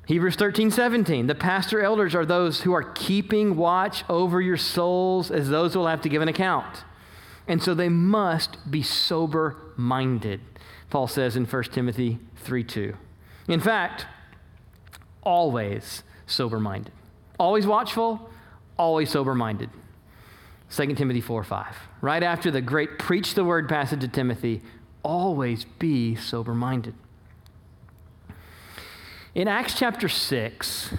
Hebrews 0.06 0.36
13, 0.36 0.70
17. 0.70 1.26
The 1.26 1.34
pastor 1.34 1.82
elders 1.82 2.14
are 2.14 2.24
those 2.24 2.62
who 2.62 2.72
are 2.72 2.82
keeping 2.94 3.54
watch 3.54 4.02
over 4.08 4.40
your 4.40 4.56
souls 4.56 5.30
as 5.30 5.50
those 5.50 5.74
who 5.74 5.80
will 5.80 5.88
have 5.88 6.00
to 6.00 6.08
give 6.08 6.22
an 6.22 6.28
account. 6.28 6.84
And 7.46 7.62
so 7.62 7.74
they 7.74 7.90
must 7.90 8.70
be 8.70 8.82
sober 8.82 9.56
minded, 9.76 10.40
Paul 10.88 11.08
says 11.08 11.36
in 11.36 11.44
1 11.44 11.64
Timothy 11.64 12.18
3, 12.36 12.64
2. 12.64 12.96
In 13.48 13.60
fact, 13.60 14.06
always 15.22 16.02
sober 16.26 16.60
minded, 16.60 16.92
always 17.38 17.66
watchful, 17.66 18.30
always 18.76 19.10
sober 19.10 19.34
minded. 19.34 19.70
2 20.70 20.94
Timothy 20.94 21.20
4 21.20 21.44
5. 21.44 21.76
Right 22.00 22.22
after 22.22 22.50
the 22.50 22.60
great 22.60 22.98
preach 22.98 23.34
the 23.34 23.44
word 23.44 23.68
passage 23.68 24.00
to 24.00 24.08
Timothy, 24.08 24.62
always 25.02 25.64
be 25.78 26.14
sober 26.16 26.54
minded. 26.54 26.94
In 29.34 29.48
Acts 29.48 29.74
chapter 29.74 30.08
6, 30.08 30.94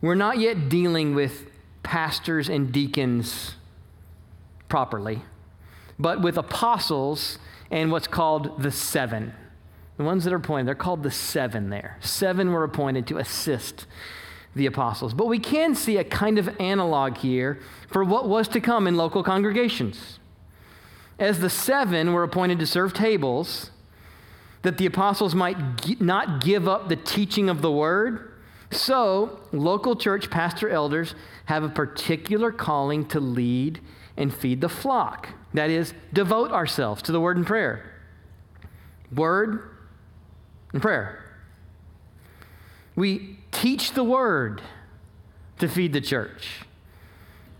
we're 0.00 0.14
not 0.14 0.38
yet 0.38 0.68
dealing 0.68 1.14
with 1.14 1.50
pastors 1.82 2.48
and 2.48 2.72
deacons 2.72 3.56
properly, 4.68 5.22
but 5.98 6.20
with 6.20 6.36
apostles 6.36 7.38
and 7.70 7.90
what's 7.90 8.06
called 8.06 8.62
the 8.62 8.70
seven. 8.70 9.32
The 9.96 10.04
ones 10.04 10.24
that 10.24 10.32
are 10.32 10.36
appointed, 10.36 10.66
they're 10.66 10.74
called 10.74 11.02
the 11.02 11.10
seven 11.10 11.70
there. 11.70 11.96
Seven 12.00 12.52
were 12.52 12.64
appointed 12.64 13.06
to 13.08 13.18
assist 13.18 13.86
the 14.54 14.66
apostles. 14.66 15.14
But 15.14 15.26
we 15.26 15.38
can 15.38 15.74
see 15.74 15.96
a 15.96 16.04
kind 16.04 16.38
of 16.38 16.60
analog 16.60 17.18
here 17.18 17.60
for 17.88 18.04
what 18.04 18.28
was 18.28 18.48
to 18.48 18.60
come 18.60 18.86
in 18.86 18.96
local 18.96 19.22
congregations. 19.22 20.18
As 21.18 21.40
the 21.40 21.50
seven 21.50 22.12
were 22.12 22.22
appointed 22.22 22.58
to 22.58 22.66
serve 22.66 22.92
tables, 22.92 23.70
that 24.62 24.78
the 24.78 24.86
apostles 24.86 25.34
might 25.34 26.00
not 26.00 26.42
give 26.42 26.66
up 26.66 26.88
the 26.88 26.96
teaching 26.96 27.48
of 27.48 27.62
the 27.62 27.70
word, 27.70 28.32
so 28.70 29.40
local 29.52 29.94
church 29.94 30.28
pastor 30.28 30.68
elders 30.68 31.14
have 31.46 31.62
a 31.62 31.68
particular 31.68 32.50
calling 32.50 33.06
to 33.06 33.20
lead 33.20 33.80
and 34.16 34.34
feed 34.34 34.60
the 34.60 34.68
flock. 34.68 35.28
That 35.54 35.70
is, 35.70 35.94
devote 36.12 36.50
ourselves 36.50 37.00
to 37.02 37.12
the 37.12 37.20
word 37.20 37.36
and 37.36 37.46
prayer. 37.46 37.92
Word 39.14 39.75
and 40.72 40.82
prayer. 40.82 41.24
We 42.94 43.38
teach 43.52 43.92
the 43.92 44.04
word 44.04 44.62
to 45.58 45.68
feed 45.68 45.92
the 45.92 46.00
church. 46.00 46.60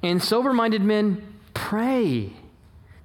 And 0.02 0.22
sober 0.22 0.52
minded 0.52 0.82
men 0.82 1.34
pray 1.54 2.32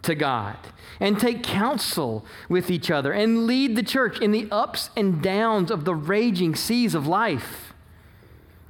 to 0.01 0.15
God 0.15 0.57
and 0.99 1.19
take 1.19 1.43
counsel 1.43 2.25
with 2.49 2.69
each 2.69 2.91
other 2.91 3.11
and 3.11 3.45
lead 3.45 3.75
the 3.75 3.83
church 3.83 4.19
in 4.19 4.31
the 4.31 4.47
ups 4.51 4.89
and 4.95 5.21
downs 5.21 5.71
of 5.71 5.85
the 5.85 5.95
raging 5.95 6.55
seas 6.55 6.93
of 6.95 7.07
life. 7.07 7.73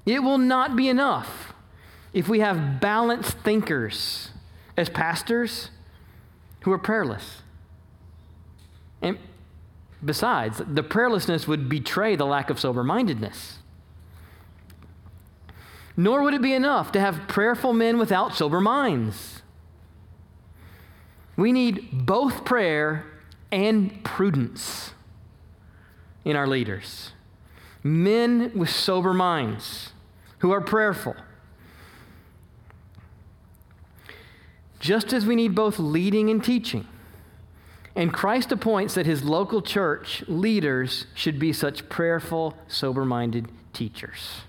It 0.05 0.23
will 0.23 0.37
not 0.37 0.75
be 0.75 0.87
enough 0.87 1.53
if 2.13 2.27
we 2.27 2.39
have 2.39 2.79
balanced 2.79 3.37
thinkers 3.39 4.31
as 4.75 4.89
pastors 4.89 5.69
who 6.61 6.71
are 6.71 6.77
prayerless. 6.77 7.41
And 9.01 9.17
besides, 10.03 10.61
the 10.65 10.83
prayerlessness 10.83 11.47
would 11.47 11.69
betray 11.69 12.15
the 12.15 12.25
lack 12.25 12.49
of 12.49 12.59
sober 12.59 12.83
mindedness. 12.83 13.59
Nor 15.97 16.23
would 16.23 16.33
it 16.33 16.41
be 16.41 16.53
enough 16.53 16.91
to 16.93 16.99
have 16.99 17.27
prayerful 17.27 17.73
men 17.73 17.97
without 17.97 18.33
sober 18.33 18.61
minds. 18.61 19.41
We 21.35 21.51
need 21.51 22.05
both 22.05 22.45
prayer 22.45 23.05
and 23.51 24.03
prudence 24.03 24.93
in 26.23 26.35
our 26.35 26.47
leaders. 26.47 27.11
Men 27.83 28.51
with 28.55 28.69
sober 28.69 29.13
minds 29.13 29.91
who 30.39 30.51
are 30.51 30.61
prayerful. 30.61 31.15
Just 34.79 35.13
as 35.13 35.25
we 35.25 35.35
need 35.35 35.53
both 35.53 35.77
leading 35.77 36.29
and 36.29 36.43
teaching. 36.43 36.87
And 37.95 38.13
Christ 38.13 38.51
appoints 38.51 38.93
that 38.93 39.05
his 39.05 39.23
local 39.23 39.61
church 39.61 40.23
leaders 40.27 41.07
should 41.13 41.39
be 41.39 41.51
such 41.51 41.89
prayerful, 41.89 42.57
sober 42.67 43.05
minded 43.05 43.49
teachers. 43.73 44.41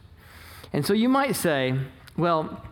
And 0.73 0.87
so 0.87 0.93
you 0.93 1.09
might 1.09 1.37
say, 1.37 1.79
well, 2.17 2.63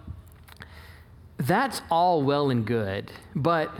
that's 1.38 1.82
all 1.90 2.22
well 2.22 2.50
and 2.50 2.64
good, 2.64 3.10
but 3.34 3.74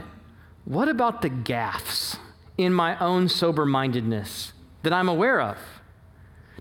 what 0.65 0.89
about 0.89 1.21
the 1.21 1.29
gaffes 1.29 2.17
in 2.57 2.73
my 2.73 2.97
own 2.99 3.29
sober 3.29 3.65
mindedness 3.65 4.53
that 4.83 4.93
I'm 4.93 5.07
aware 5.07 5.39
of? 5.39 5.57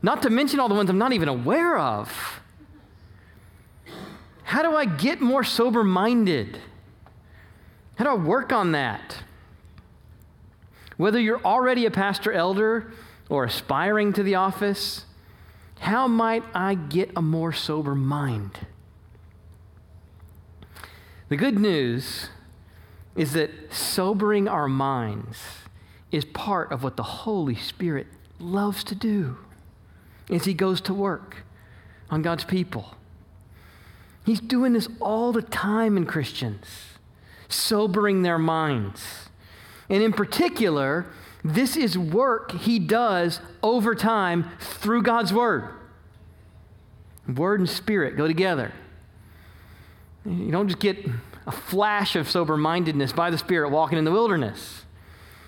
Not 0.02 0.22
to 0.22 0.30
mention 0.30 0.60
all 0.60 0.68
the 0.68 0.74
ones 0.74 0.88
I'm 0.88 0.98
not 0.98 1.12
even 1.12 1.28
aware 1.28 1.78
of. 1.78 2.40
How 4.44 4.62
do 4.62 4.74
I 4.74 4.84
get 4.84 5.20
more 5.20 5.44
sober 5.44 5.84
minded? 5.84 6.58
How 7.96 8.04
do 8.04 8.10
I 8.10 8.14
work 8.14 8.52
on 8.52 8.72
that? 8.72 9.19
Whether 11.01 11.18
you're 11.18 11.42
already 11.42 11.86
a 11.86 11.90
pastor 11.90 12.30
elder 12.30 12.92
or 13.30 13.44
aspiring 13.44 14.12
to 14.12 14.22
the 14.22 14.34
office, 14.34 15.07
how 15.78 16.07
might 16.07 16.44
I 16.53 16.74
get 16.74 17.12
a 17.16 17.22
more 17.22 17.55
sober 17.55 17.94
mind? 17.94 18.66
The 21.30 21.38
good 21.38 21.59
news 21.59 22.28
is 23.16 23.32
that 23.32 23.72
sobering 23.72 24.46
our 24.46 24.68
minds 24.68 25.38
is 26.12 26.26
part 26.26 26.70
of 26.70 26.82
what 26.82 26.98
the 26.98 27.03
Holy 27.03 27.57
Spirit 27.57 28.07
loves 28.38 28.84
to 28.84 28.94
do 28.94 29.38
as 30.28 30.44
He 30.44 30.53
goes 30.53 30.82
to 30.82 30.92
work 30.92 31.46
on 32.11 32.20
God's 32.20 32.44
people. 32.44 32.94
He's 34.26 34.40
doing 34.40 34.74
this 34.74 34.88
all 35.01 35.32
the 35.32 35.40
time 35.40 35.96
in 35.96 36.05
Christians, 36.05 36.66
sobering 37.48 38.20
their 38.20 38.38
minds. 38.38 39.29
And 39.91 40.03
in 40.03 40.12
particular, 40.12 41.07
this 41.45 41.76
is 41.76 41.99
work 41.99 42.53
he 42.53 42.78
does 42.78 43.41
over 43.62 43.95
time 43.95 44.51
through 44.61 45.03
God's 45.03 45.32
word. 45.32 45.68
Word 47.28 47.61
and 47.61 47.68
spirit 47.68 48.16
go 48.16 48.26
together. 48.26 48.72
You 50.24 50.51
don't 50.51 50.68
just 50.68 50.80
get 50.80 51.05
a 51.47 51.53
flash 51.53 52.14
of 52.14 52.30
sober 52.30 52.57
mindedness 52.57 53.12
by 53.12 53.30
the 53.30 53.38
Spirit 53.38 53.70
walking 53.70 53.99
in 53.99 54.05
the 54.05 54.11
wilderness. 54.12 54.84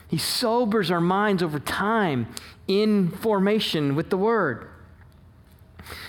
He 0.09 0.19
sobers 0.19 0.91
our 0.91 1.01
minds 1.01 1.43
over 1.43 1.61
time 1.61 2.27
in 2.67 3.11
formation 3.11 3.95
with 3.95 4.11
the 4.11 4.17
Word. 4.17 4.69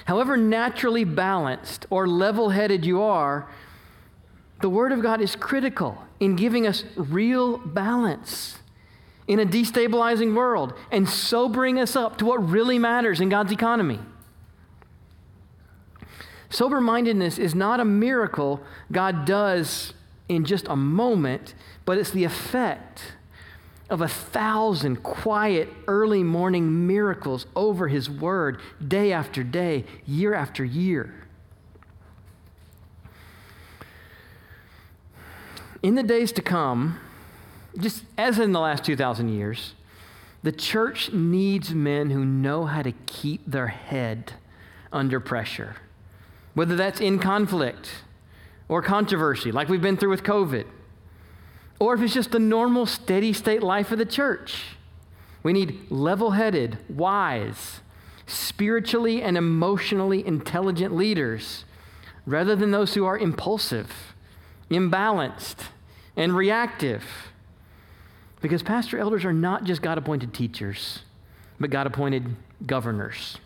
However, 0.05 0.37
naturally 0.37 1.03
balanced 1.03 1.85
or 1.89 2.07
level 2.07 2.49
headed 2.49 2.85
you 2.85 3.01
are, 3.01 3.49
the 4.61 4.69
Word 4.69 4.91
of 4.91 5.01
God 5.01 5.21
is 5.21 5.35
critical 5.35 6.02
in 6.19 6.35
giving 6.35 6.65
us 6.65 6.83
real 6.95 7.57
balance 7.57 8.59
in 9.27 9.39
a 9.39 9.45
destabilizing 9.45 10.35
world 10.35 10.73
and 10.91 11.07
sobering 11.07 11.79
us 11.79 11.95
up 11.95 12.17
to 12.17 12.25
what 12.25 12.37
really 12.49 12.77
matters 12.77 13.21
in 13.21 13.29
God's 13.29 13.51
economy. 13.51 13.99
Sober 16.49 16.81
mindedness 16.81 17.39
is 17.39 17.55
not 17.55 17.79
a 17.79 17.85
miracle 17.85 18.61
God 18.91 19.25
does 19.25 19.93
in 20.29 20.45
just 20.45 20.67
a 20.67 20.75
moment, 20.75 21.55
but 21.85 21.97
it's 21.97 22.11
the 22.11 22.23
effect 22.25 23.15
of 23.89 24.01
a 24.01 24.07
thousand 24.07 25.03
quiet 25.03 25.69
early 25.87 26.23
morning 26.23 26.87
miracles 26.87 27.45
over 27.55 27.87
His 27.87 28.09
Word, 28.09 28.61
day 28.85 29.11
after 29.11 29.43
day, 29.43 29.85
year 30.05 30.33
after 30.33 30.63
year. 30.63 31.22
In 35.83 35.95
the 35.95 36.03
days 36.03 36.31
to 36.31 36.41
come, 36.41 36.99
just 37.77 38.03
as 38.17 38.39
in 38.39 38.53
the 38.53 38.59
last 38.59 38.83
2,000 38.85 39.29
years, 39.29 39.73
The 40.43 40.51
church 40.51 41.13
needs 41.13 41.73
men 41.73 42.09
who 42.09 42.25
know 42.25 42.65
how 42.65 42.81
to 42.81 42.91
keep 43.05 43.41
their 43.47 43.67
head 43.67 44.33
under 44.91 45.19
pressure, 45.21 45.77
whether 46.53 46.75
that's 46.75 46.99
in 46.99 47.17
conflict 47.17 47.89
or 48.67 48.81
controversy, 48.81 49.51
like 49.53 49.69
we've 49.69 49.81
been 49.81 49.95
through 49.95 50.09
with 50.09 50.23
COVID, 50.23 50.65
or 51.79 51.93
if 51.93 52.01
it's 52.01 52.13
just 52.13 52.31
the 52.31 52.39
normal, 52.39 52.85
steady 52.85 53.31
state 53.31 53.63
life 53.63 53.91
of 53.91 53.99
the 53.99 54.05
church. 54.05 54.75
We 55.43 55.53
need 55.53 55.89
level 55.89 56.31
headed, 56.31 56.77
wise, 56.89 57.79
spiritually 58.25 59.21
and 59.21 59.37
emotionally 59.37 60.25
intelligent 60.25 60.93
leaders 60.95 61.65
rather 62.25 62.55
than 62.55 62.71
those 62.71 62.93
who 62.93 63.05
are 63.05 63.17
impulsive, 63.17 64.13
imbalanced, 64.69 65.67
and 66.15 66.35
reactive. 66.35 67.03
Because 68.41 68.61
pastor 68.61 68.97
elders 68.97 69.23
are 69.25 69.33
not 69.33 69.63
just 69.63 69.81
God 69.81 69.97
appointed 69.97 70.33
teachers, 70.33 70.99
but 71.59 71.69
God 71.69 71.87
appointed 71.87 72.35
governors. 72.65 73.37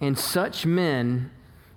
And 0.00 0.18
such 0.18 0.66
men, 0.66 1.30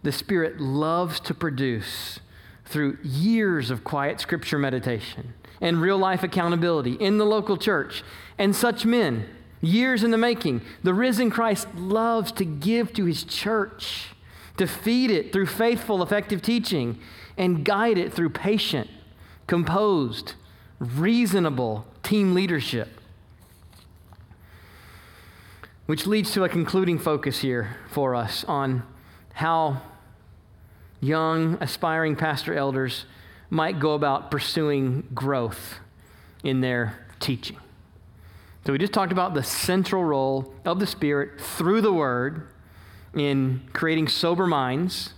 the 0.03 0.11
Spirit 0.11 0.59
loves 0.59 1.19
to 1.21 1.33
produce 1.33 2.19
through 2.65 2.97
years 3.03 3.69
of 3.69 3.83
quiet 3.83 4.19
scripture 4.19 4.57
meditation 4.57 5.33
and 5.61 5.79
real 5.79 5.97
life 5.97 6.23
accountability 6.23 6.93
in 6.93 7.17
the 7.17 7.25
local 7.25 7.57
church. 7.57 8.03
And 8.37 8.55
such 8.55 8.85
men, 8.85 9.27
years 9.61 10.03
in 10.03 10.11
the 10.11 10.17
making, 10.17 10.61
the 10.83 10.93
risen 10.93 11.29
Christ 11.29 11.67
loves 11.75 12.31
to 12.33 12.45
give 12.45 12.91
to 12.93 13.05
his 13.05 13.23
church, 13.23 14.07
to 14.57 14.67
feed 14.67 15.11
it 15.11 15.31
through 15.31 15.45
faithful, 15.45 16.03
effective 16.03 16.41
teaching, 16.41 16.99
and 17.37 17.63
guide 17.63 17.97
it 17.97 18.13
through 18.13 18.29
patient, 18.29 18.89
composed, 19.47 20.33
reasonable 20.79 21.85
team 22.03 22.33
leadership. 22.33 22.89
Which 25.85 26.07
leads 26.07 26.31
to 26.33 26.43
a 26.43 26.49
concluding 26.49 26.97
focus 26.97 27.39
here 27.39 27.77
for 27.89 28.15
us 28.15 28.43
on 28.45 28.83
how 29.33 29.81
young, 30.99 31.57
aspiring 31.61 32.15
pastor 32.15 32.53
elders 32.53 33.05
might 33.49 33.79
go 33.79 33.93
about 33.93 34.31
pursuing 34.31 35.07
growth 35.13 35.75
in 36.43 36.61
their 36.61 37.05
teaching. 37.19 37.57
So, 38.65 38.71
we 38.71 38.79
just 38.79 38.93
talked 38.93 39.11
about 39.11 39.35
the 39.35 39.43
central 39.43 40.03
role 40.03 40.51
of 40.65 40.79
the 40.79 40.87
Spirit 40.87 41.39
through 41.39 41.81
the 41.81 41.93
Word 41.93 42.47
in 43.13 43.61
creating 43.73 44.07
sober 44.07 44.47
minds. 44.47 45.13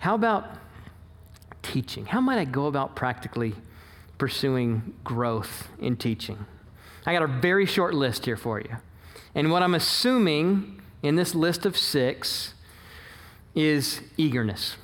How 0.00 0.14
about 0.14 0.59
teaching? 1.62 2.06
How 2.06 2.20
might 2.20 2.38
I 2.38 2.44
go 2.44 2.66
about 2.66 2.96
practically 2.96 3.54
pursuing 4.18 4.94
growth 5.04 5.68
in 5.78 5.96
teaching? 5.96 6.46
I 7.06 7.12
got 7.12 7.22
a 7.22 7.26
very 7.26 7.66
short 7.66 7.94
list 7.94 8.24
here 8.26 8.36
for 8.36 8.60
you. 8.60 8.76
And 9.34 9.50
what 9.50 9.62
I'm 9.62 9.74
assuming 9.74 10.82
in 11.02 11.16
this 11.16 11.34
list 11.34 11.64
of 11.64 11.76
six 11.76 12.54
is 13.54 14.00
eagerness. 14.16 14.76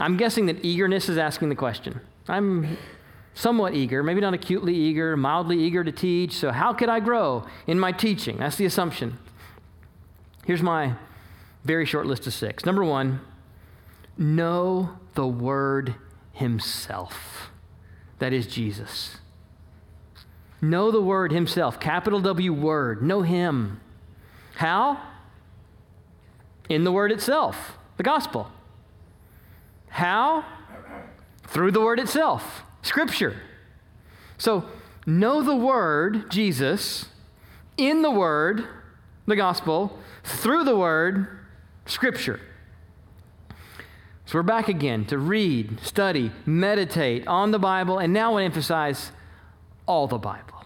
I'm 0.00 0.16
guessing 0.16 0.46
that 0.46 0.64
eagerness 0.64 1.08
is 1.08 1.18
asking 1.18 1.48
the 1.50 1.54
question. 1.54 2.00
I'm 2.28 2.78
somewhat 3.34 3.74
eager, 3.74 4.02
maybe 4.02 4.20
not 4.20 4.34
acutely 4.34 4.74
eager, 4.74 5.16
mildly 5.16 5.58
eager 5.58 5.84
to 5.84 5.92
teach. 5.92 6.32
So, 6.32 6.50
how 6.50 6.72
could 6.72 6.88
I 6.88 7.00
grow 7.00 7.46
in 7.66 7.78
my 7.78 7.92
teaching? 7.92 8.38
That's 8.38 8.56
the 8.56 8.64
assumption. 8.64 9.18
Here's 10.46 10.62
my 10.62 10.94
very 11.64 11.86
short 11.86 12.06
list 12.06 12.26
of 12.26 12.34
six. 12.34 12.64
Number 12.64 12.84
one, 12.84 13.20
know 14.18 14.98
the 15.14 15.26
Word 15.26 15.94
Himself. 16.32 17.50
That 18.18 18.32
is 18.32 18.46
Jesus. 18.46 19.18
Know 20.60 20.90
the 20.90 21.02
Word 21.02 21.32
Himself, 21.32 21.80
capital 21.80 22.20
W 22.20 22.52
Word. 22.52 23.02
Know 23.02 23.22
Him. 23.22 23.80
How? 24.56 25.00
In 26.68 26.84
the 26.84 26.92
Word 26.92 27.10
itself, 27.10 27.76
the 27.96 28.02
gospel. 28.02 28.50
How? 29.88 30.44
Through 31.48 31.72
the 31.72 31.80
Word 31.80 31.98
itself, 31.98 32.62
Scripture. 32.82 33.36
So, 34.38 34.64
know 35.04 35.42
the 35.42 35.56
Word, 35.56 36.30
Jesus, 36.30 37.06
in 37.76 38.02
the 38.02 38.10
Word, 38.10 38.64
the 39.26 39.36
gospel, 39.36 39.98
through 40.24 40.64
the 40.64 40.76
Word, 40.76 41.26
Scripture. 41.86 42.40
So 44.32 44.38
we're 44.38 44.44
back 44.44 44.68
again 44.68 45.04
to 45.08 45.18
read, 45.18 45.78
study, 45.80 46.32
meditate 46.46 47.26
on 47.26 47.50
the 47.50 47.58
Bible, 47.58 47.98
and 47.98 48.14
now 48.14 48.30
I 48.30 48.32
want 48.32 48.40
to 48.40 48.46
emphasize 48.46 49.12
all 49.84 50.06
the 50.06 50.16
Bible. 50.16 50.64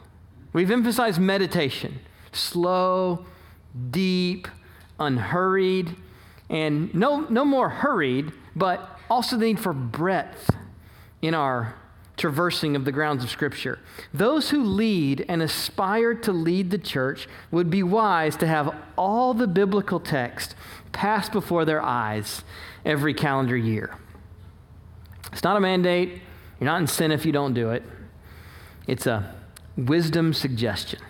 We've 0.53 0.71
emphasized 0.71 1.21
meditation 1.21 1.99
slow, 2.31 3.27
deep, 3.91 4.47
unhurried, 5.01 5.97
and 6.49 6.95
no, 6.95 7.23
no 7.23 7.45
more 7.45 7.69
hurried, 7.69 8.31
but 8.55 9.01
also 9.11 9.37
the 9.37 9.47
need 9.47 9.59
for 9.59 9.73
breadth 9.73 10.49
in 11.21 11.35
our 11.35 11.75
traversing 12.17 12.77
of 12.77 12.85
the 12.85 12.93
grounds 12.93 13.25
of 13.25 13.31
Scripture. 13.31 13.81
Those 14.15 14.51
who 14.51 14.63
lead 14.63 15.25
and 15.29 15.43
aspire 15.43 16.15
to 16.15 16.33
lead 16.33 16.71
the 16.71 16.79
church 16.79 17.29
would 17.51 17.69
be 17.69 17.83
wise 17.83 18.37
to 18.37 18.47
have 18.47 18.77
all 18.97 19.35
the 19.35 19.49
biblical 19.49 19.99
text 19.99 20.55
pass 20.93 21.29
before 21.29 21.65
their 21.65 21.83
eyes 21.83 22.45
every 22.87 23.13
calendar 23.13 23.57
year. 23.57 23.95
It's 25.33 25.43
not 25.43 25.57
a 25.57 25.61
mandate, 25.61 26.23
you're 26.59 26.67
not 26.67 26.81
in 26.81 26.87
sin 26.87 27.13
if 27.13 27.27
you 27.27 27.33
don't 27.33 27.53
do 27.53 27.71
it. 27.71 27.83
It's 28.87 29.07
a 29.07 29.35
wisdom 29.77 30.33
suggestion. 30.33 31.01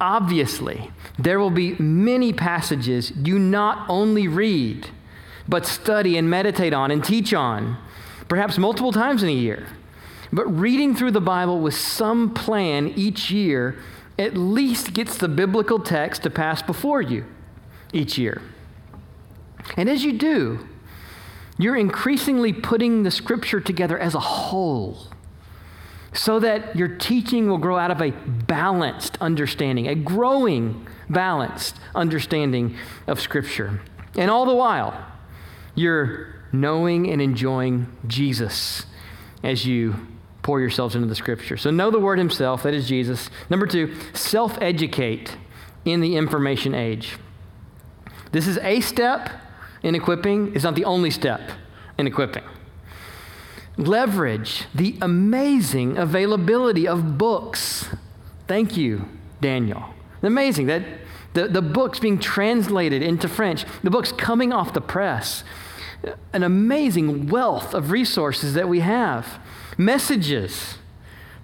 Obviously, 0.00 0.90
there 1.18 1.38
will 1.38 1.50
be 1.50 1.76
many 1.78 2.32
passages 2.32 3.12
you 3.16 3.38
not 3.38 3.88
only 3.88 4.28
read, 4.28 4.88
but 5.48 5.66
study 5.66 6.16
and 6.16 6.28
meditate 6.28 6.74
on 6.74 6.90
and 6.90 7.04
teach 7.04 7.32
on, 7.32 7.76
perhaps 8.28 8.58
multiple 8.58 8.92
times 8.92 9.22
in 9.22 9.28
a 9.28 9.32
year. 9.32 9.66
But 10.32 10.46
reading 10.46 10.94
through 10.94 11.10
the 11.12 11.20
Bible 11.20 11.60
with 11.60 11.74
some 11.74 12.32
plan 12.34 12.88
each 12.96 13.30
year 13.30 13.78
at 14.18 14.36
least 14.36 14.92
gets 14.92 15.16
the 15.16 15.28
biblical 15.28 15.78
text 15.78 16.22
to 16.22 16.30
pass 16.30 16.62
before 16.62 17.00
you 17.00 17.24
each 17.92 18.18
year. 18.18 18.40
And 19.76 19.88
as 19.88 20.04
you 20.04 20.12
do, 20.12 20.66
you're 21.58 21.76
increasingly 21.76 22.52
putting 22.52 23.02
the 23.02 23.10
scripture 23.10 23.60
together 23.60 23.98
as 23.98 24.14
a 24.14 24.20
whole 24.20 25.10
so 26.12 26.40
that 26.40 26.74
your 26.74 26.88
teaching 26.88 27.48
will 27.48 27.58
grow 27.58 27.78
out 27.78 27.90
of 27.90 28.00
a 28.00 28.10
balanced 28.10 29.16
understanding, 29.20 29.86
a 29.86 29.94
growing, 29.94 30.86
balanced 31.08 31.76
understanding 31.94 32.76
of 33.06 33.20
Scripture. 33.20 33.80
And 34.16 34.30
all 34.30 34.44
the 34.44 34.54
while, 34.54 35.06
you're 35.74 36.34
knowing 36.52 37.08
and 37.10 37.22
enjoying 37.22 37.86
Jesus 38.06 38.86
as 39.44 39.66
you 39.66 39.94
pour 40.42 40.60
yourselves 40.60 40.96
into 40.96 41.06
the 41.06 41.14
Scripture. 41.14 41.56
So, 41.56 41.70
know 41.70 41.90
the 41.90 42.00
Word 42.00 42.18
Himself, 42.18 42.64
that 42.64 42.74
is 42.74 42.88
Jesus. 42.88 43.30
Number 43.48 43.66
two, 43.66 43.94
self 44.12 44.60
educate 44.60 45.36
in 45.84 46.00
the 46.00 46.16
information 46.16 46.74
age. 46.74 47.18
This 48.32 48.46
is 48.46 48.58
a 48.58 48.80
step 48.80 49.30
in 49.82 49.94
equipping, 49.94 50.54
is 50.54 50.64
not 50.64 50.74
the 50.74 50.84
only 50.84 51.10
step 51.10 51.40
in 51.98 52.06
equipping. 52.06 52.44
Leverage 53.76 54.64
the 54.74 54.96
amazing 55.00 55.96
availability 55.96 56.86
of 56.86 57.16
books. 57.16 57.88
Thank 58.46 58.76
you, 58.76 59.08
Daniel. 59.40 59.94
Amazing 60.22 60.66
that 60.66 60.82
the, 61.32 61.48
the 61.48 61.62
books 61.62 61.98
being 61.98 62.18
translated 62.18 63.02
into 63.02 63.28
French, 63.28 63.64
the 63.82 63.90
books 63.90 64.12
coming 64.12 64.52
off 64.52 64.72
the 64.72 64.80
press, 64.80 65.44
an 66.32 66.42
amazing 66.42 67.28
wealth 67.28 67.74
of 67.74 67.90
resources 67.90 68.54
that 68.54 68.68
we 68.68 68.80
have. 68.80 69.38
Messages. 69.78 70.78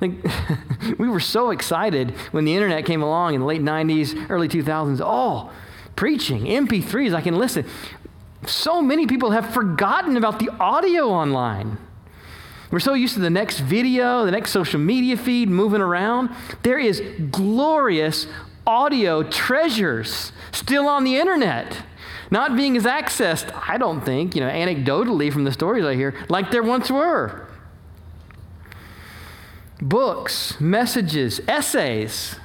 Like, 0.01 0.13
we 0.99 1.09
were 1.09 1.21
so 1.21 1.51
excited 1.51 2.11
when 2.33 2.45
the 2.45 2.55
internet 2.55 2.85
came 2.85 3.03
along 3.03 3.35
in 3.35 3.41
the 3.41 3.47
late 3.47 3.63
90s, 3.63 4.29
early 4.29 4.49
2000s. 4.49 5.01
Oh, 5.03 5.53
preaching, 5.95 6.45
MP3s, 6.45 7.15
I 7.15 7.21
can 7.23 7.37
listen. 7.37 7.65
So 8.47 8.81
many 8.81 9.07
people 9.07 9.33
have 9.33 9.53
forgotten 9.53 10.17
about 10.17 10.39
the 10.39 10.51
audio 10.61 11.09
online. 11.09 11.79
We're 12.71 12.81
so 12.81 12.95
used 12.95 13.15
to 13.15 13.21
the 13.21 13.31
next 13.31 13.61
video, 13.61 14.25
the 14.25 14.31
next 14.31 14.51
social 14.51 14.81
media 14.81 15.17
feed 15.17 15.49
moving 15.49 15.81
around. 15.81 16.31
There 16.63 16.79
is 16.79 17.03
glorious 17.31 18.27
audio 18.67 19.23
treasures 19.23 20.33
still 20.53 20.89
on 20.89 21.05
the 21.05 21.17
internet, 21.17 21.83
not 22.31 22.57
being 22.57 22.77
as 22.77 22.85
accessed, 22.85 23.53
I 23.69 23.79
don't 23.79 24.05
think, 24.05 24.35
you 24.35 24.41
know, 24.41 24.51
anecdotally 24.51 25.33
from 25.33 25.45
the 25.45 25.53
stories 25.53 25.85
I 25.85 25.95
hear, 25.95 26.15
like 26.29 26.51
there 26.51 26.63
once 26.63 26.91
were. 26.91 27.47
Books, 29.81 30.61
messages, 30.61 31.41
essays. 31.47 32.37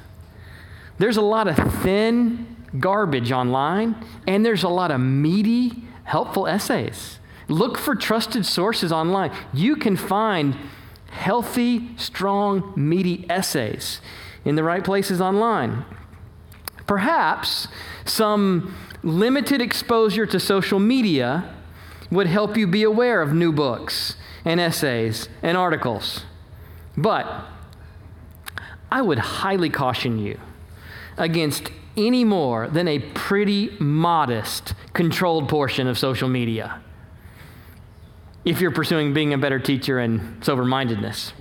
There's 0.99 1.17
a 1.17 1.21
lot 1.21 1.47
of 1.47 1.73
thin 1.81 2.55
garbage 2.79 3.31
online, 3.31 3.95
and 4.27 4.45
there's 4.45 4.63
a 4.63 4.69
lot 4.69 4.91
of 4.91 5.01
meaty, 5.01 5.83
helpful 6.03 6.47
essays. 6.47 7.19
Look 7.47 7.77
for 7.77 7.95
trusted 7.95 8.45
sources 8.45 8.91
online. 8.91 9.31
You 9.53 9.75
can 9.75 9.97
find 9.97 10.55
healthy, 11.11 11.89
strong, 11.97 12.73
meaty 12.75 13.25
essays 13.29 14.01
in 14.45 14.55
the 14.55 14.63
right 14.63 14.83
places 14.83 15.19
online. 15.19 15.85
Perhaps 16.87 17.67
some 18.05 18.75
limited 19.03 19.61
exposure 19.61 20.25
to 20.25 20.39
social 20.39 20.79
media 20.79 21.53
would 22.09 22.27
help 22.27 22.57
you 22.57 22.67
be 22.67 22.83
aware 22.83 23.21
of 23.21 23.33
new 23.33 23.51
books 23.51 24.15
and 24.43 24.59
essays 24.59 25.29
and 25.41 25.57
articles. 25.57 26.25
But 26.97 27.45
I 28.91 29.01
would 29.01 29.19
highly 29.19 29.69
caution 29.69 30.19
you 30.19 30.39
against 31.17 31.71
any 31.97 32.23
more 32.23 32.67
than 32.67 32.87
a 32.87 32.99
pretty 32.99 33.75
modest, 33.79 34.73
controlled 34.93 35.49
portion 35.49 35.87
of 35.87 35.97
social 35.97 36.29
media 36.29 36.81
if 38.43 38.59
you're 38.59 38.71
pursuing 38.71 39.13
being 39.13 39.33
a 39.33 39.37
better 39.37 39.59
teacher 39.59 39.99
and 39.99 40.43
sober 40.43 40.65
mindedness. 40.65 41.33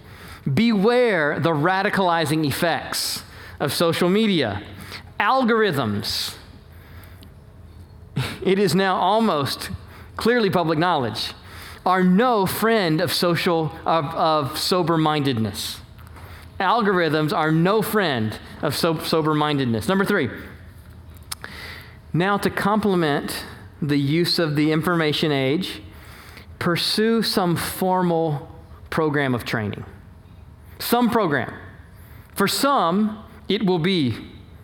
Beware 0.52 1.38
the 1.40 1.50
radicalizing 1.50 2.46
effects 2.46 3.22
of 3.58 3.72
social 3.72 4.08
media, 4.08 4.62
algorithms. 5.18 6.36
It 8.42 8.58
is 8.58 8.74
now 8.74 8.96
almost 8.96 9.70
clearly 10.16 10.50
public 10.50 10.78
knowledge, 10.78 11.32
are 11.86 12.04
no 12.04 12.44
friend 12.44 13.00
of 13.00 13.12
social, 13.12 13.74
of, 13.86 14.04
of 14.14 14.58
sober 14.58 14.98
mindedness. 14.98 15.79
Algorithms 16.60 17.32
are 17.34 17.50
no 17.50 17.80
friend 17.80 18.38
of 18.60 18.76
so, 18.76 18.98
sober 18.98 19.34
mindedness. 19.34 19.88
Number 19.88 20.04
three, 20.04 20.28
now 22.12 22.36
to 22.36 22.50
complement 22.50 23.44
the 23.80 23.98
use 23.98 24.38
of 24.38 24.56
the 24.56 24.70
information 24.70 25.32
age, 25.32 25.82
pursue 26.58 27.22
some 27.22 27.56
formal 27.56 28.48
program 28.90 29.34
of 29.34 29.44
training. 29.44 29.84
Some 30.78 31.08
program. 31.08 31.54
For 32.34 32.46
some, 32.46 33.24
it 33.48 33.64
will 33.64 33.78
be 33.78 34.16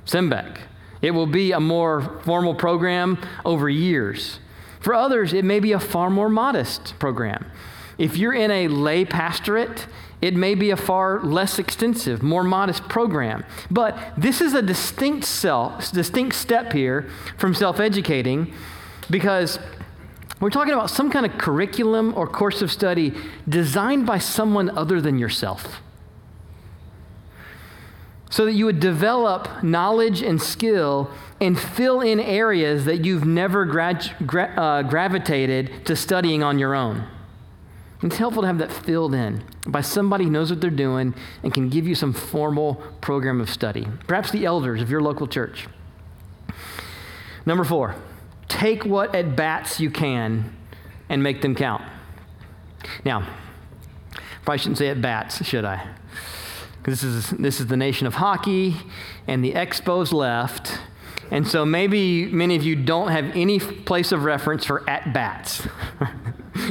SEMBEQ. 0.05 0.59
It 1.01 1.12
will 1.12 1.26
be 1.26 1.53
a 1.53 1.61
more 1.61 2.20
formal 2.24 2.55
program 2.55 3.18
over 3.44 3.70
years. 3.70 4.40
For 4.80 4.92
others, 4.92 5.32
it 5.32 5.44
may 5.44 5.61
be 5.61 5.72
a 5.72 5.80
far 5.80 6.11
more 6.11 6.28
modest 6.28 6.99
program. 6.99 7.51
If 7.99 8.16
you're 8.16 8.34
in 8.34 8.51
a 8.51 8.68
lay 8.68 9.05
pastorate, 9.05 9.86
it 10.20 10.34
may 10.34 10.55
be 10.55 10.70
a 10.70 10.76
far 10.76 11.22
less 11.22 11.59
extensive, 11.59 12.22
more 12.22 12.44
modest 12.44 12.88
program. 12.88 13.44
But 13.70 13.99
this 14.16 14.40
is 14.40 14.55
a 14.55 14.62
distinct 14.62 15.26
self, 15.26 15.92
distinct 15.92 16.36
step 16.36 16.72
here 16.72 17.09
from 17.38 17.55
self-educating 17.55 18.53
because 19.11 19.59
we're 20.40 20.51
talking 20.51 20.74
about 20.74 20.90
some 20.90 21.11
kind 21.11 21.24
of 21.24 21.38
curriculum 21.38 22.12
or 22.16 22.26
course 22.26 22.61
of 22.61 22.70
study 22.70 23.14
designed 23.49 24.07
by 24.07 24.18
someone 24.18 24.70
other 24.70 25.01
than 25.01 25.18
yourself. 25.18 25.80
So 28.28 28.44
that 28.44 28.53
you 28.53 28.66
would 28.66 28.80
develop 28.80 29.62
knowledge 29.62 30.20
and 30.20 30.42
skill 30.42 31.11
and 31.40 31.59
fill 31.59 32.01
in 32.01 32.20
areas 32.20 32.84
that 32.84 33.05
you've 33.05 33.24
never 33.24 33.64
gra- 33.64 34.01
gra- 34.26 34.53
uh, 34.57 34.82
gravitated 34.82 35.86
to 35.86 35.97
studying 35.97 36.42
on 36.42 36.59
your 36.59 36.74
own. 36.74 37.07
It's 38.03 38.16
helpful 38.16 38.42
to 38.42 38.47
have 38.47 38.59
that 38.59 38.70
filled 38.70 39.14
in 39.14 39.42
by 39.66 39.80
somebody 39.80 40.24
who 40.24 40.30
knows 40.30 40.51
what 40.51 40.61
they're 40.61 40.70
doing 40.70 41.14
and 41.42 41.53
can 41.55 41.68
give 41.68 41.86
you 41.86 41.94
some 41.94 42.12
formal 42.12 42.74
program 43.01 43.40
of 43.40 43.49
study. 43.49 43.86
Perhaps 44.07 44.30
the 44.32 44.44
elders 44.44 44.82
of 44.82 44.90
your 44.90 45.01
local 45.01 45.26
church. 45.26 45.66
Number 47.47 47.64
four, 47.64 47.94
take 48.49 48.84
what 48.84 49.14
at 49.14 49.34
bats 49.34 49.80
you 49.80 49.90
can 49.90 50.55
and 51.09 51.22
make 51.22 51.40
them 51.40 51.55
count. 51.55 51.82
Now, 53.05 53.26
probably 54.44 54.59
shouldn't 54.59 54.78
say 54.78 54.88
at 54.88 55.01
bats, 55.01 55.44
should 55.44 55.64
I? 55.64 55.88
This 56.84 57.03
is, 57.03 57.30
this 57.30 57.61
is 57.61 57.66
the 57.66 57.76
nation 57.76 58.07
of 58.07 58.14
hockey, 58.14 58.76
and 59.26 59.42
the 59.44 59.53
Expos 59.53 60.12
left 60.12 60.78
and 61.30 61.47
so 61.47 61.64
maybe 61.64 62.26
many 62.26 62.57
of 62.57 62.62
you 62.62 62.76
don't 62.76 63.09
have 63.09 63.24
any 63.34 63.59
place 63.59 64.12
of 64.12 64.24
reference 64.24 64.64
for 64.64 64.88
at 64.88 65.12
bats. 65.12 65.66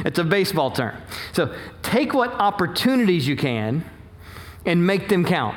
it's 0.04 0.18
a 0.18 0.24
baseball 0.24 0.70
term. 0.70 0.96
So 1.32 1.54
take 1.82 2.14
what 2.14 2.32
opportunities 2.32 3.26
you 3.26 3.36
can 3.36 3.84
and 4.64 4.86
make 4.86 5.08
them 5.08 5.24
count. 5.24 5.56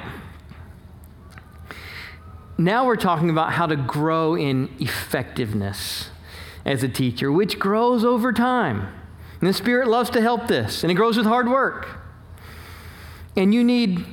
Now 2.58 2.86
we're 2.86 2.98
talking 2.98 3.30
about 3.30 3.54
how 3.54 3.68
to 3.68 3.76
grow 3.76 4.36
in 4.36 4.70
effectiveness 4.80 6.10
as 6.66 6.84
a 6.84 6.90
teacher, 6.90 7.32
which 7.32 7.58
grows 7.58 8.04
over 8.04 8.34
time. 8.34 8.94
And 9.40 9.50
the 9.50 9.54
Spirit 9.54 9.88
loves 9.88 10.10
to 10.12 10.22
help 10.22 10.48
this, 10.48 10.84
and 10.84 10.92
it 10.92 10.96
grows 10.96 11.16
with 11.16 11.26
hard 11.26 11.50
work. 11.50 11.88
And 13.38 13.54
you 13.54 13.64
need 13.64 14.06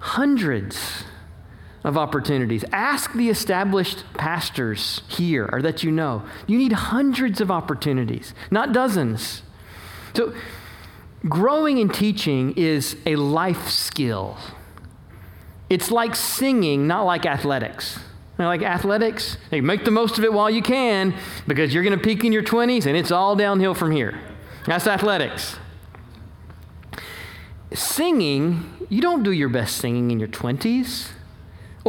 hundreds 0.00 1.04
of 1.84 1.96
opportunities. 1.96 2.64
Ask 2.72 3.12
the 3.12 3.28
established 3.28 4.04
pastors 4.14 5.02
here 5.08 5.48
or 5.52 5.62
that 5.62 5.82
you 5.82 5.90
know. 5.90 6.22
You 6.46 6.58
need 6.58 6.72
hundreds 6.72 7.40
of 7.40 7.50
opportunities, 7.50 8.34
not 8.50 8.72
dozens. 8.72 9.42
So, 10.14 10.34
growing 11.28 11.78
in 11.78 11.88
teaching 11.88 12.52
is 12.56 12.96
a 13.06 13.16
life 13.16 13.68
skill. 13.68 14.36
It's 15.70 15.90
like 15.90 16.16
singing, 16.16 16.86
not 16.86 17.02
like 17.02 17.26
athletics. 17.26 17.98
You 18.38 18.44
know, 18.44 18.48
like 18.48 18.62
athletics, 18.62 19.36
hey, 19.50 19.60
make 19.60 19.84
the 19.84 19.90
most 19.90 20.16
of 20.16 20.24
it 20.24 20.32
while 20.32 20.48
you 20.48 20.62
can 20.62 21.14
because 21.46 21.74
you're 21.74 21.82
going 21.82 21.98
to 21.98 22.02
peak 22.02 22.24
in 22.24 22.32
your 22.32 22.44
20s 22.44 22.86
and 22.86 22.96
it's 22.96 23.10
all 23.10 23.34
downhill 23.34 23.74
from 23.74 23.90
here. 23.90 24.18
That's 24.66 24.86
athletics. 24.86 25.56
Singing, 27.74 28.86
you 28.88 29.02
don't 29.02 29.22
do 29.22 29.32
your 29.32 29.48
best 29.48 29.76
singing 29.76 30.10
in 30.10 30.18
your 30.20 30.28
20s 30.28 31.08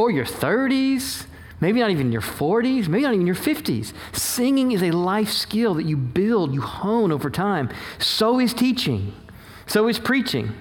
or 0.00 0.10
your 0.10 0.24
30s, 0.24 1.26
maybe 1.60 1.78
not 1.80 1.90
even 1.90 2.10
your 2.10 2.22
40s, 2.22 2.88
maybe 2.88 3.02
not 3.02 3.12
even 3.12 3.26
your 3.26 3.36
50s. 3.36 3.92
Singing 4.12 4.72
is 4.72 4.82
a 4.82 4.92
life 4.92 5.28
skill 5.28 5.74
that 5.74 5.84
you 5.84 5.94
build, 5.94 6.54
you 6.54 6.62
hone 6.62 7.12
over 7.12 7.28
time. 7.28 7.68
So 7.98 8.40
is 8.40 8.54
teaching, 8.54 9.12
so 9.66 9.88
is 9.88 9.98
preaching. 9.98 10.54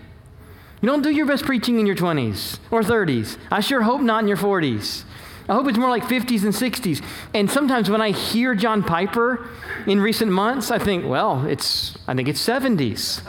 You 0.81 0.89
don't 0.89 1.01
do 1.01 1.09
your 1.09 1.25
best 1.25 1.45
preaching 1.45 1.79
in 1.79 1.85
your 1.85 1.95
20s 1.95 2.59
or 2.69 2.81
30s. 2.81 3.37
I 3.49 3.61
sure 3.61 3.81
hope 3.81 4.01
not 4.01 4.23
in 4.23 4.27
your 4.27 4.37
40s. 4.37 5.05
I 5.47 5.53
hope 5.53 5.67
it's 5.69 5.77
more 5.77 5.89
like 5.89 6.03
50s 6.03 6.43
and 6.43 6.53
60s. 6.53 7.01
And 7.33 7.49
sometimes 7.49 7.89
when 7.89 8.01
I 8.01 8.11
hear 8.11 8.55
John 8.55 8.83
Piper 8.83 9.47
in 9.87 10.01
recent 10.01 10.33
months, 10.33 10.69
I 10.69 10.79
think, 10.79 11.05
well, 11.05 11.45
it's 11.45 11.97
I 12.09 12.13
think 12.13 12.27
it's 12.27 12.45
70s. 12.45 13.21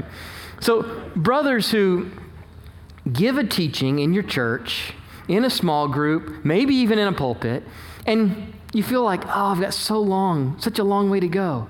so 0.60 0.82
brothers 1.14 1.70
who 1.70 2.10
give 3.12 3.36
a 3.36 3.44
teaching 3.44 3.98
in 3.98 4.12
your 4.12 4.22
church, 4.22 4.94
in 5.28 5.44
a 5.44 5.50
small 5.50 5.88
group, 5.88 6.44
maybe 6.44 6.74
even 6.74 6.98
in 6.98 7.08
a 7.08 7.12
pulpit, 7.12 7.62
and 8.06 8.52
you 8.72 8.82
feel 8.82 9.02
like, 9.02 9.24
oh, 9.26 9.52
I've 9.52 9.60
got 9.60 9.74
so 9.74 10.00
long, 10.00 10.58
such 10.58 10.78
a 10.78 10.84
long 10.84 11.10
way 11.10 11.20
to 11.20 11.28
go. 11.28 11.68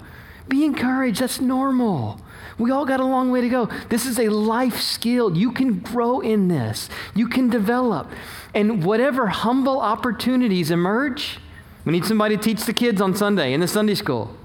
Be 0.49 0.65
encouraged. 0.65 1.21
That's 1.21 1.41
normal. 1.41 2.21
We 2.59 2.71
all 2.71 2.85
got 2.85 3.01
a 3.01 3.05
long 3.05 3.31
way 3.31 3.41
to 3.41 3.49
go. 3.49 3.67
This 3.89 4.07
is 4.07 4.19
a 4.19 4.29
life 4.29 4.81
skill. 4.81 5.37
You 5.37 5.53
can 5.53 5.81
grow 5.81 6.21
in 6.21 6.49
this, 6.49 6.89
you 7.15 7.29
can 7.29 7.51
develop. 7.51 8.11
And 8.55 8.85
whatever 8.85 9.27
humble 9.29 9.81
opportunities 9.81 10.71
emerge, 10.71 11.41
we 11.85 11.93
need 11.93 12.05
somebody 12.05 12.37
to 12.37 12.43
teach 12.43 12.65
the 12.65 12.73
kids 12.73 13.01
on 13.01 13.15
Sunday 13.17 13.53
in 13.53 13.61
the 13.61 13.69
Sunday 13.69 13.95
school. 13.95 14.37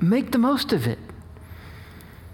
Make 0.00 0.30
the 0.30 0.38
most 0.38 0.72
of 0.72 0.86
it 0.86 0.98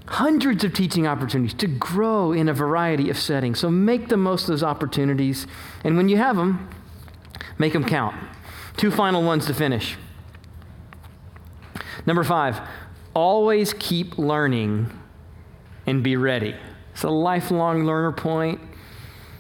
hundreds 0.07 0.65
of 0.65 0.75
teaching 0.75 1.07
opportunities 1.07 1.55
to 1.55 1.67
grow 1.67 2.33
in 2.33 2.49
a 2.49 2.53
variety 2.53 3.09
of 3.11 3.19
settings. 3.19 3.59
So 3.59 3.71
make 3.71 4.09
the 4.09 4.17
most 4.17 4.43
of 4.43 4.49
those 4.49 4.63
opportunities. 4.63 5.47
And 5.83 5.97
when 5.97 6.09
you 6.09 6.17
have 6.19 6.37
them, 6.37 6.69
make 7.59 7.73
them 7.73 7.85
count. 7.85 8.15
Two 8.77 8.91
final 8.91 9.23
ones 9.23 9.47
to 9.47 9.55
finish. 9.55 9.97
Number 12.07 12.25
five, 12.25 12.61
always 13.15 13.73
keep 13.73 14.19
learning 14.19 14.91
and 15.87 16.03
be 16.03 16.17
ready. 16.17 16.55
It's 16.93 17.03
a 17.03 17.11
lifelong 17.11 17.85
learner 17.85 18.13
point, 18.13 18.61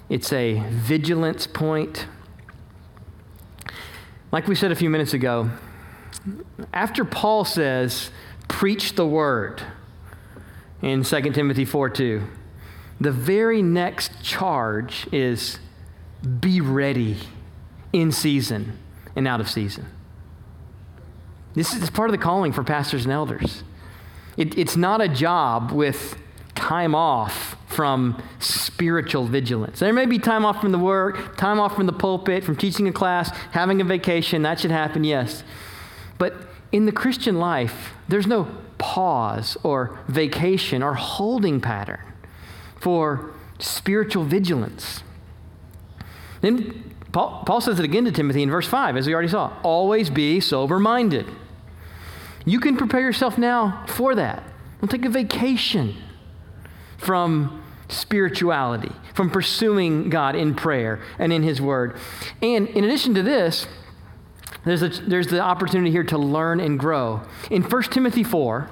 it's 0.08 0.32
a 0.32 0.62
vigilance 0.70 1.46
point. 1.46 2.06
Like 4.32 4.48
we 4.48 4.54
said 4.54 4.72
a 4.72 4.74
few 4.74 4.90
minutes 4.90 5.14
ago, 5.14 5.50
after 6.72 7.04
Paul 7.04 7.44
says, 7.44 8.10
preach 8.48 8.94
the 8.94 9.06
word, 9.06 9.62
in 10.84 11.02
2 11.02 11.20
Timothy 11.32 11.64
4 11.64 11.88
2. 11.88 12.22
The 13.00 13.10
very 13.10 13.62
next 13.62 14.22
charge 14.22 15.08
is 15.10 15.58
be 16.40 16.60
ready 16.60 17.16
in 17.92 18.12
season 18.12 18.78
and 19.16 19.26
out 19.26 19.40
of 19.40 19.48
season. 19.48 19.86
This 21.54 21.72
is 21.72 21.88
part 21.88 22.10
of 22.10 22.12
the 22.12 22.22
calling 22.22 22.52
for 22.52 22.62
pastors 22.62 23.04
and 23.04 23.12
elders. 23.12 23.62
It, 24.36 24.58
it's 24.58 24.76
not 24.76 25.00
a 25.00 25.08
job 25.08 25.72
with 25.72 26.16
time 26.54 26.94
off 26.94 27.56
from 27.66 28.22
spiritual 28.38 29.24
vigilance. 29.24 29.80
There 29.80 29.92
may 29.92 30.06
be 30.06 30.18
time 30.18 30.44
off 30.44 30.60
from 30.60 30.72
the 30.72 30.78
work, 30.78 31.36
time 31.36 31.58
off 31.58 31.74
from 31.74 31.86
the 31.86 31.92
pulpit, 31.92 32.44
from 32.44 32.56
teaching 32.56 32.88
a 32.88 32.92
class, 32.92 33.30
having 33.52 33.80
a 33.80 33.84
vacation. 33.84 34.42
That 34.42 34.60
should 34.60 34.70
happen, 34.70 35.02
yes. 35.02 35.44
But 36.18 36.34
in 36.72 36.84
the 36.84 36.92
Christian 36.92 37.38
life, 37.38 37.94
there's 38.08 38.26
no 38.26 38.48
pause 38.84 39.56
or 39.62 39.98
vacation 40.08 40.82
or 40.82 40.92
holding 40.92 41.58
pattern 41.58 42.00
for 42.78 43.32
spiritual 43.58 44.24
vigilance. 44.24 45.02
Then 46.42 46.94
Paul, 47.10 47.44
Paul 47.46 47.62
says 47.62 47.78
it 47.78 47.84
again 47.84 48.04
to 48.04 48.12
Timothy 48.12 48.42
in 48.42 48.50
verse 48.50 48.68
5, 48.68 48.98
as 48.98 49.06
we 49.06 49.14
already 49.14 49.28
saw 49.28 49.56
always 49.62 50.10
be 50.10 50.38
sober 50.38 50.78
minded. 50.78 51.26
You 52.44 52.60
can 52.60 52.76
prepare 52.76 53.00
yourself 53.00 53.38
now 53.38 53.84
for 53.88 54.14
that. 54.16 54.42
Don't 54.80 54.90
take 54.90 55.06
a 55.06 55.08
vacation 55.08 55.94
from 56.98 57.64
spirituality, 57.88 58.92
from 59.14 59.30
pursuing 59.30 60.10
God 60.10 60.36
in 60.36 60.54
prayer 60.54 61.00
and 61.18 61.32
in 61.32 61.42
His 61.42 61.58
Word. 61.58 61.96
And 62.42 62.68
in 62.68 62.84
addition 62.84 63.14
to 63.14 63.22
this, 63.22 63.66
there's, 64.64 64.82
a, 64.82 64.88
there's 64.88 65.28
the 65.28 65.40
opportunity 65.40 65.90
here 65.90 66.04
to 66.04 66.18
learn 66.18 66.60
and 66.60 66.78
grow. 66.78 67.22
In 67.50 67.62
1 67.62 67.82
Timothy 67.84 68.24
4, 68.24 68.70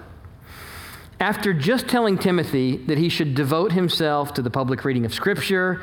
after 1.22 1.54
just 1.54 1.86
telling 1.86 2.18
Timothy 2.18 2.78
that 2.88 2.98
he 2.98 3.08
should 3.08 3.36
devote 3.36 3.70
himself 3.70 4.34
to 4.34 4.42
the 4.42 4.50
public 4.50 4.84
reading 4.84 5.04
of 5.04 5.14
Scripture, 5.14 5.80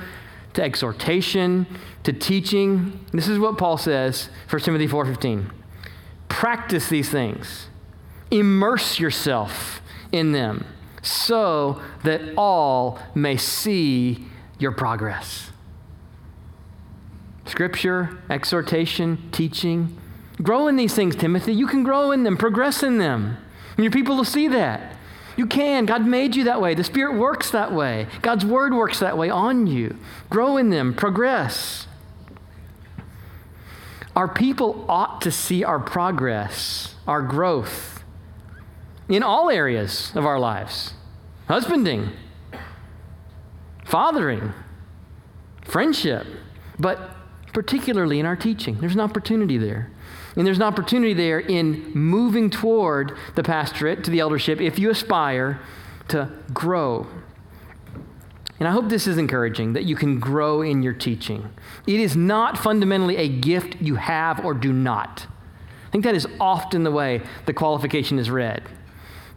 to 0.53 0.61
exhortation, 0.61 1.65
to 2.03 2.11
teaching, 2.11 2.99
this 3.13 3.29
is 3.29 3.39
what 3.39 3.57
Paul 3.57 3.77
says, 3.77 4.29
1 4.49 4.65
Timothy 4.65 4.85
4:15. 4.85 5.49
Practice 6.27 6.89
these 6.89 7.09
things. 7.09 7.69
Immerse 8.29 8.99
yourself 8.99 9.81
in 10.11 10.33
them 10.33 10.65
so 11.01 11.81
that 12.03 12.21
all 12.35 12.99
may 13.15 13.37
see 13.37 14.25
your 14.57 14.73
progress. 14.73 15.51
Scripture, 17.45 18.19
exhortation, 18.29 19.29
teaching. 19.31 19.97
Grow 20.43 20.67
in 20.67 20.75
these 20.75 20.93
things, 20.93 21.15
Timothy. 21.15 21.53
You 21.53 21.65
can 21.65 21.83
grow 21.83 22.11
in 22.11 22.23
them, 22.23 22.35
progress 22.35 22.83
in 22.83 22.97
them. 22.97 23.37
And 23.77 23.85
your 23.85 23.91
people 23.91 24.17
will 24.17 24.25
see 24.25 24.49
that. 24.49 24.97
You 25.39 25.45
can. 25.45 25.85
God 25.85 26.05
made 26.05 26.35
you 26.35 26.43
that 26.43 26.59
way. 26.59 26.75
The 26.75 26.83
Spirit 26.83 27.17
works 27.17 27.51
that 27.51 27.71
way. 27.71 28.07
God's 28.21 28.45
Word 28.45 28.73
works 28.73 28.99
that 28.99 29.17
way 29.17 29.29
on 29.29 29.67
you. 29.67 29.95
Grow 30.29 30.57
in 30.57 30.69
them, 30.69 30.93
progress. 30.93 31.87
Our 34.17 34.27
people 34.27 34.83
ought 34.89 35.21
to 35.21 35.31
see 35.31 35.63
our 35.63 35.79
progress, 35.79 36.95
our 37.07 37.21
growth 37.21 38.03
in 39.07 39.23
all 39.23 39.49
areas 39.49 40.11
of 40.13 40.25
our 40.25 40.41
lives 40.41 40.93
husbanding, 41.47 42.09
fathering, 43.85 44.51
friendship, 45.63 46.27
but 46.77 47.15
particularly 47.53 48.19
in 48.19 48.25
our 48.25 48.35
teaching. 48.35 48.77
There's 48.81 48.93
an 48.93 48.99
opportunity 48.99 49.57
there. 49.57 49.89
And 50.35 50.45
there's 50.45 50.57
an 50.57 50.63
opportunity 50.63 51.13
there 51.13 51.39
in 51.39 51.91
moving 51.93 52.49
toward 52.49 53.17
the 53.35 53.43
pastorate, 53.43 54.03
to 54.03 54.11
the 54.11 54.19
eldership, 54.19 54.61
if 54.61 54.77
you 54.77 54.89
aspire 54.89 55.59
to 56.09 56.31
grow. 56.53 57.07
And 58.59 58.67
I 58.67 58.71
hope 58.71 58.89
this 58.89 59.07
is 59.07 59.17
encouraging 59.17 59.73
that 59.73 59.85
you 59.85 59.95
can 59.95 60.19
grow 60.19 60.61
in 60.61 60.83
your 60.83 60.93
teaching. 60.93 61.49
It 61.87 61.99
is 61.99 62.15
not 62.15 62.57
fundamentally 62.57 63.15
a 63.15 63.29
gift 63.29 63.77
you 63.81 63.95
have 63.95 64.43
or 64.43 64.53
do 64.53 64.73
not. 64.73 65.27
I 65.87 65.91
think 65.91 66.03
that 66.03 66.15
is 66.15 66.27
often 66.39 66.83
the 66.83 66.91
way 66.91 67.21
the 67.45 67.53
qualification 67.53 68.19
is 68.19 68.29
read 68.29 68.63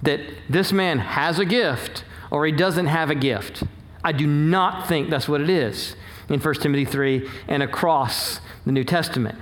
that 0.03 0.21
this 0.51 0.73
man 0.73 0.99
has 0.99 1.39
a 1.39 1.45
gift 1.45 2.05
or 2.31 2.45
he 2.45 2.53
doesn't 2.53 2.87
have 2.87 3.09
a 3.09 3.15
gift. 3.15 3.63
I 4.05 4.13
do 4.13 4.27
not 4.27 4.89
think 4.89 5.11
that's 5.11 5.29
what 5.29 5.41
it 5.41 5.49
is 5.49 5.95
in 6.29 6.41
1 6.41 6.55
Timothy 6.57 6.85
3 6.85 7.29
and 7.47 7.63
across 7.63 8.41
the 8.67 8.73
New 8.73 8.85
Testament. 8.85 9.39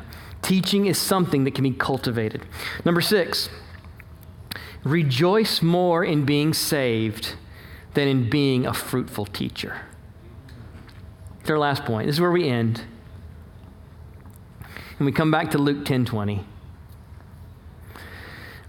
Teaching 0.50 0.86
is 0.86 0.98
something 0.98 1.44
that 1.44 1.54
can 1.54 1.62
be 1.62 1.70
cultivated. 1.70 2.44
Number 2.84 3.00
six, 3.00 3.48
rejoice 4.82 5.62
more 5.62 6.04
in 6.04 6.24
being 6.24 6.54
saved 6.54 7.36
than 7.94 8.08
in 8.08 8.28
being 8.28 8.66
a 8.66 8.74
fruitful 8.74 9.26
teacher. 9.26 9.82
It's 11.40 11.48
our 11.48 11.56
last 11.56 11.84
point. 11.84 12.08
This 12.08 12.16
is 12.16 12.20
where 12.20 12.32
we 12.32 12.48
end. 12.48 12.82
And 14.98 15.06
we 15.06 15.12
come 15.12 15.30
back 15.30 15.52
to 15.52 15.58
Luke 15.58 15.84
10 15.84 16.04
20. 16.04 16.44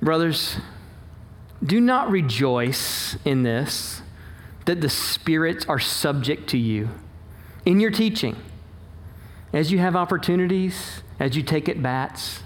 Brothers, 0.04 0.58
do 1.64 1.82
not 1.82 2.12
rejoice 2.12 3.18
in 3.26 3.42
this, 3.42 4.04
that 4.66 4.82
the 4.82 4.90
spirits 4.90 5.66
are 5.66 5.80
subject 5.80 6.48
to 6.52 6.60
you 6.60 6.90
in 7.66 7.80
your 7.80 7.90
teaching. 7.90 8.36
As 9.52 9.72
you 9.72 9.80
have 9.80 9.96
opportunities, 9.96 11.02
as 11.22 11.38
you 11.38 11.44
take 11.44 11.70
at 11.70 11.82
bats, 11.84 12.42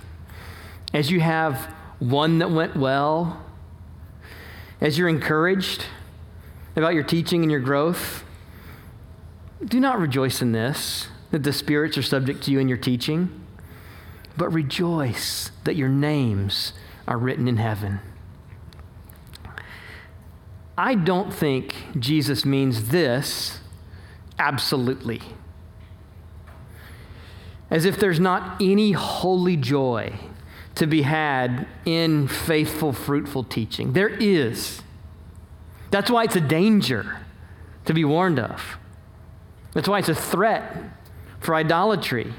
as 0.93 1.09
you 1.09 1.21
have 1.21 1.73
one 1.99 2.39
that 2.39 2.51
went 2.51 2.75
well, 2.75 3.41
as 4.81 4.97
you're 4.97 5.07
encouraged 5.07 5.85
about 6.75 6.93
your 6.93 7.03
teaching 7.03 7.41
and 7.41 7.49
your 7.49 7.61
growth, 7.61 8.25
do 9.63 9.79
not 9.79 9.97
rejoice 9.97 10.41
in 10.41 10.51
this, 10.51 11.07
that 11.31 11.43
the 11.43 11.53
spirits 11.53 11.97
are 11.97 12.01
subject 12.01 12.43
to 12.43 12.51
you 12.51 12.59
in 12.59 12.67
your 12.67 12.77
teaching, 12.77 13.29
but 14.35 14.49
rejoice 14.49 15.51
that 15.63 15.77
your 15.77 15.87
names 15.87 16.73
are 17.07 17.17
written 17.17 17.47
in 17.47 17.55
heaven. 17.55 18.01
I 20.77 20.95
don't 20.95 21.33
think 21.33 21.75
Jesus 21.97 22.43
means 22.43 22.89
this 22.89 23.59
absolutely. 24.37 25.21
As 27.69 27.85
if 27.85 27.99
there's 27.99 28.19
not 28.19 28.61
any 28.61 28.91
holy 28.91 29.57
joy 29.57 30.13
to 30.75 30.85
be 30.85 31.03
had 31.03 31.67
in 31.85 32.27
faithful, 32.27 32.93
fruitful 32.93 33.43
teaching. 33.45 33.93
There 33.93 34.09
is. 34.09 34.81
That's 35.89 36.11
why 36.11 36.25
it's 36.25 36.35
a 36.35 36.41
danger 36.41 37.17
to 37.85 37.93
be 37.93 38.03
warned 38.03 38.39
of. 38.39 38.77
That's 39.73 39.87
why 39.87 39.99
it's 39.99 40.09
a 40.09 40.15
threat 40.15 40.75
for 41.39 41.55
idolatry. 41.55 42.33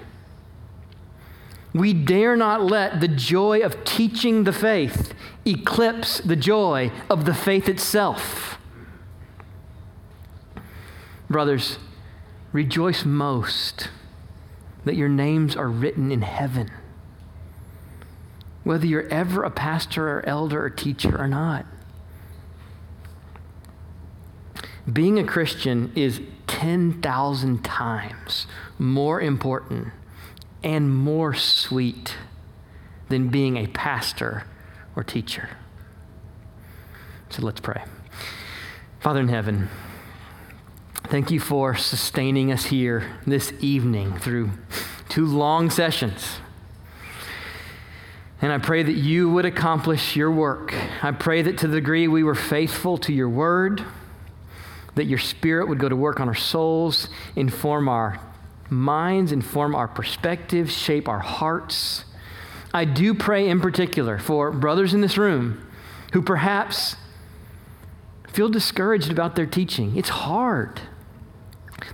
We 1.73 1.93
dare 1.93 2.37
not 2.37 2.63
let 2.63 3.01
the 3.01 3.09
joy 3.09 3.61
of 3.61 3.85
teaching 3.85 4.45
the 4.45 4.53
faith 4.53 5.13
eclipse 5.45 6.21
the 6.21 6.37
joy 6.37 6.91
of 7.11 7.25
the 7.25 7.35
faith 7.35 7.69
itself. 7.69 8.59
Brothers, 11.29 11.79
rejoice 12.53 13.05
most 13.05 13.91
that 14.87 14.95
your 14.95 15.09
names 15.09 15.57
are 15.57 15.69
written 15.69 16.13
in 16.13 16.23
heaven. 16.23 16.71
Whether 18.63 18.87
you're 18.87 19.09
ever 19.09 19.43
a 19.43 19.51
pastor 19.51 20.09
or 20.09 20.27
elder 20.27 20.65
or 20.65 20.71
teacher 20.71 21.21
or 21.21 21.27
not. 21.27 21.67
Being 24.91 25.19
a 25.19 25.25
Christian 25.25 25.93
is 25.97 26.21
10,000 26.47 27.65
times 27.65 28.47
more 28.79 29.21
important 29.21 29.89
and 30.63 30.95
more 30.97 31.35
sweet 31.35 32.17
than 33.09 33.29
being 33.29 33.57
a 33.57 33.67
pastor 33.67 34.45
or 34.95 35.03
teacher. 35.03 35.51
So 37.31 37.43
let's 37.43 37.61
pray. 37.61 37.83
Father 39.01 39.21
in 39.21 39.29
heaven, 39.29 39.69
thank 41.07 41.31
you 41.31 41.39
for 41.39 41.77
sustaining 41.77 42.51
us 42.51 42.65
here 42.67 43.09
this 43.27 43.53
evening 43.61 44.19
through 44.19 44.51
two 45.09 45.25
long 45.25 45.71
sessions. 45.71 46.39
And 48.43 48.53
I 48.53 48.59
pray 48.59 48.83
that 48.83 48.97
you 48.97 49.31
would 49.31 49.45
accomplish 49.45 50.17
your 50.17 50.33
work. 50.33 50.75
I 51.03 51.13
pray 51.13 51.43
that 51.43 51.59
to 51.59 51.69
the 51.69 51.77
degree 51.77 52.09
we 52.09 52.25
were 52.25 52.35
faithful 52.35 52.99
to 52.99 53.13
your 53.13 53.29
word, 53.29 53.85
that 54.97 55.05
your 55.05 55.21
spirit 55.21 55.69
would 55.69 55.79
go 55.79 55.89
to 55.89 55.95
work 55.95 56.19
on 56.19 56.29
our 56.29 56.35
souls, 56.35 57.09
inform 57.37 57.89
our 57.89 58.21
minds, 58.69 59.31
inform 59.31 59.77
our 59.77 59.87
perspectives, 59.87 60.77
shape 60.77 61.09
our 61.09 61.21
hearts. 61.21 62.05
I 62.75 62.85
do 62.85 63.15
pray 63.15 63.49
in 63.49 63.61
particular 63.61 64.19
for 64.19 64.51
brothers 64.51 64.93
in 64.93 65.03
this 65.03 65.17
room 65.17 65.71
who 66.13 66.21
perhaps 66.21 66.97
feel 68.29 68.49
discouraged 68.49 69.13
about 69.13 69.37
their 69.37 69.47
teaching. 69.47 69.97
It's 69.97 70.09
hard. 70.09 70.81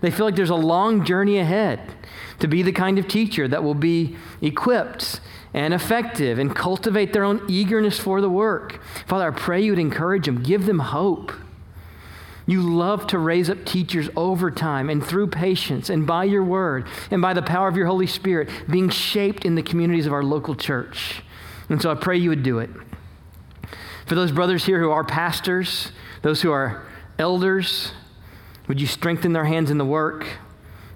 They 0.02 0.10
feel 0.10 0.26
like 0.26 0.36
there's 0.36 0.50
a 0.50 0.54
long 0.54 1.04
journey 1.04 1.38
ahead 1.38 1.80
to 2.40 2.48
be 2.48 2.62
the 2.62 2.72
kind 2.72 2.98
of 2.98 3.08
teacher 3.08 3.48
that 3.48 3.62
will 3.62 3.74
be 3.74 4.16
equipped 4.42 5.20
and 5.54 5.72
effective 5.72 6.38
and 6.38 6.54
cultivate 6.54 7.12
their 7.12 7.24
own 7.24 7.40
eagerness 7.48 7.98
for 7.98 8.20
the 8.20 8.28
work. 8.28 8.82
Father, 9.06 9.28
I 9.28 9.30
pray 9.30 9.62
you 9.62 9.72
would 9.72 9.78
encourage 9.78 10.26
them, 10.26 10.42
give 10.42 10.66
them 10.66 10.80
hope. 10.80 11.32
You 12.46 12.62
love 12.62 13.06
to 13.08 13.18
raise 13.18 13.48
up 13.48 13.64
teachers 13.64 14.10
over 14.16 14.50
time 14.50 14.90
and 14.90 15.04
through 15.04 15.28
patience 15.28 15.88
and 15.88 16.04
by 16.06 16.24
your 16.24 16.42
word 16.42 16.88
and 17.10 17.22
by 17.22 17.32
the 17.32 17.42
power 17.42 17.68
of 17.68 17.76
your 17.76 17.86
Holy 17.86 18.08
Spirit 18.08 18.50
being 18.68 18.88
shaped 18.88 19.44
in 19.44 19.54
the 19.54 19.62
communities 19.62 20.06
of 20.06 20.12
our 20.12 20.24
local 20.24 20.56
church. 20.56 21.22
And 21.68 21.80
so 21.80 21.92
I 21.92 21.94
pray 21.94 22.16
you 22.16 22.30
would 22.30 22.42
do 22.42 22.58
it. 22.58 22.70
For 24.06 24.16
those 24.16 24.32
brothers 24.32 24.64
here 24.64 24.80
who 24.80 24.90
are 24.90 25.04
pastors, 25.04 25.92
those 26.22 26.42
who 26.42 26.50
are 26.50 26.84
elders, 27.20 27.92
would 28.68 28.80
you 28.80 28.86
strengthen 28.86 29.32
their 29.32 29.44
hands 29.44 29.70
in 29.70 29.78
the 29.78 29.84
work? 29.84 30.26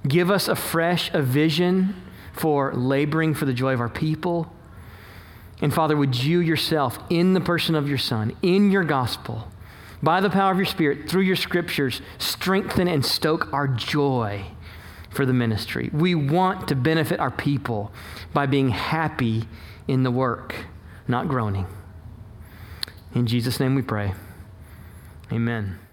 Give 0.06 0.30
us 0.30 0.48
afresh 0.48 1.12
a 1.12 1.22
vision 1.22 1.94
for 2.32 2.72
laboring 2.74 3.34
for 3.34 3.44
the 3.44 3.52
joy 3.52 3.72
of 3.72 3.80
our 3.80 3.88
people. 3.88 4.52
And 5.60 5.72
Father, 5.72 5.96
would 5.96 6.22
you 6.22 6.40
yourself, 6.40 6.98
in 7.08 7.32
the 7.32 7.40
person 7.40 7.74
of 7.74 7.88
your 7.88 7.98
Son, 7.98 8.36
in 8.42 8.70
your 8.70 8.84
gospel, 8.84 9.50
by 10.02 10.20
the 10.20 10.30
power 10.30 10.52
of 10.52 10.58
your 10.58 10.66
Spirit, 10.66 11.08
through 11.08 11.22
your 11.22 11.36
scriptures, 11.36 12.02
strengthen 12.18 12.88
and 12.88 13.04
stoke 13.04 13.52
our 13.52 13.66
joy 13.66 14.44
for 15.10 15.24
the 15.24 15.32
ministry. 15.32 15.90
We 15.92 16.14
want 16.14 16.68
to 16.68 16.76
benefit 16.76 17.18
our 17.18 17.30
people 17.30 17.90
by 18.34 18.46
being 18.46 18.68
happy 18.68 19.48
in 19.88 20.02
the 20.02 20.10
work, 20.10 20.54
not 21.08 21.26
groaning. 21.26 21.66
In 23.14 23.26
Jesus' 23.26 23.58
name 23.58 23.74
we 23.74 23.82
pray. 23.82 24.12
Amen. 25.32 25.85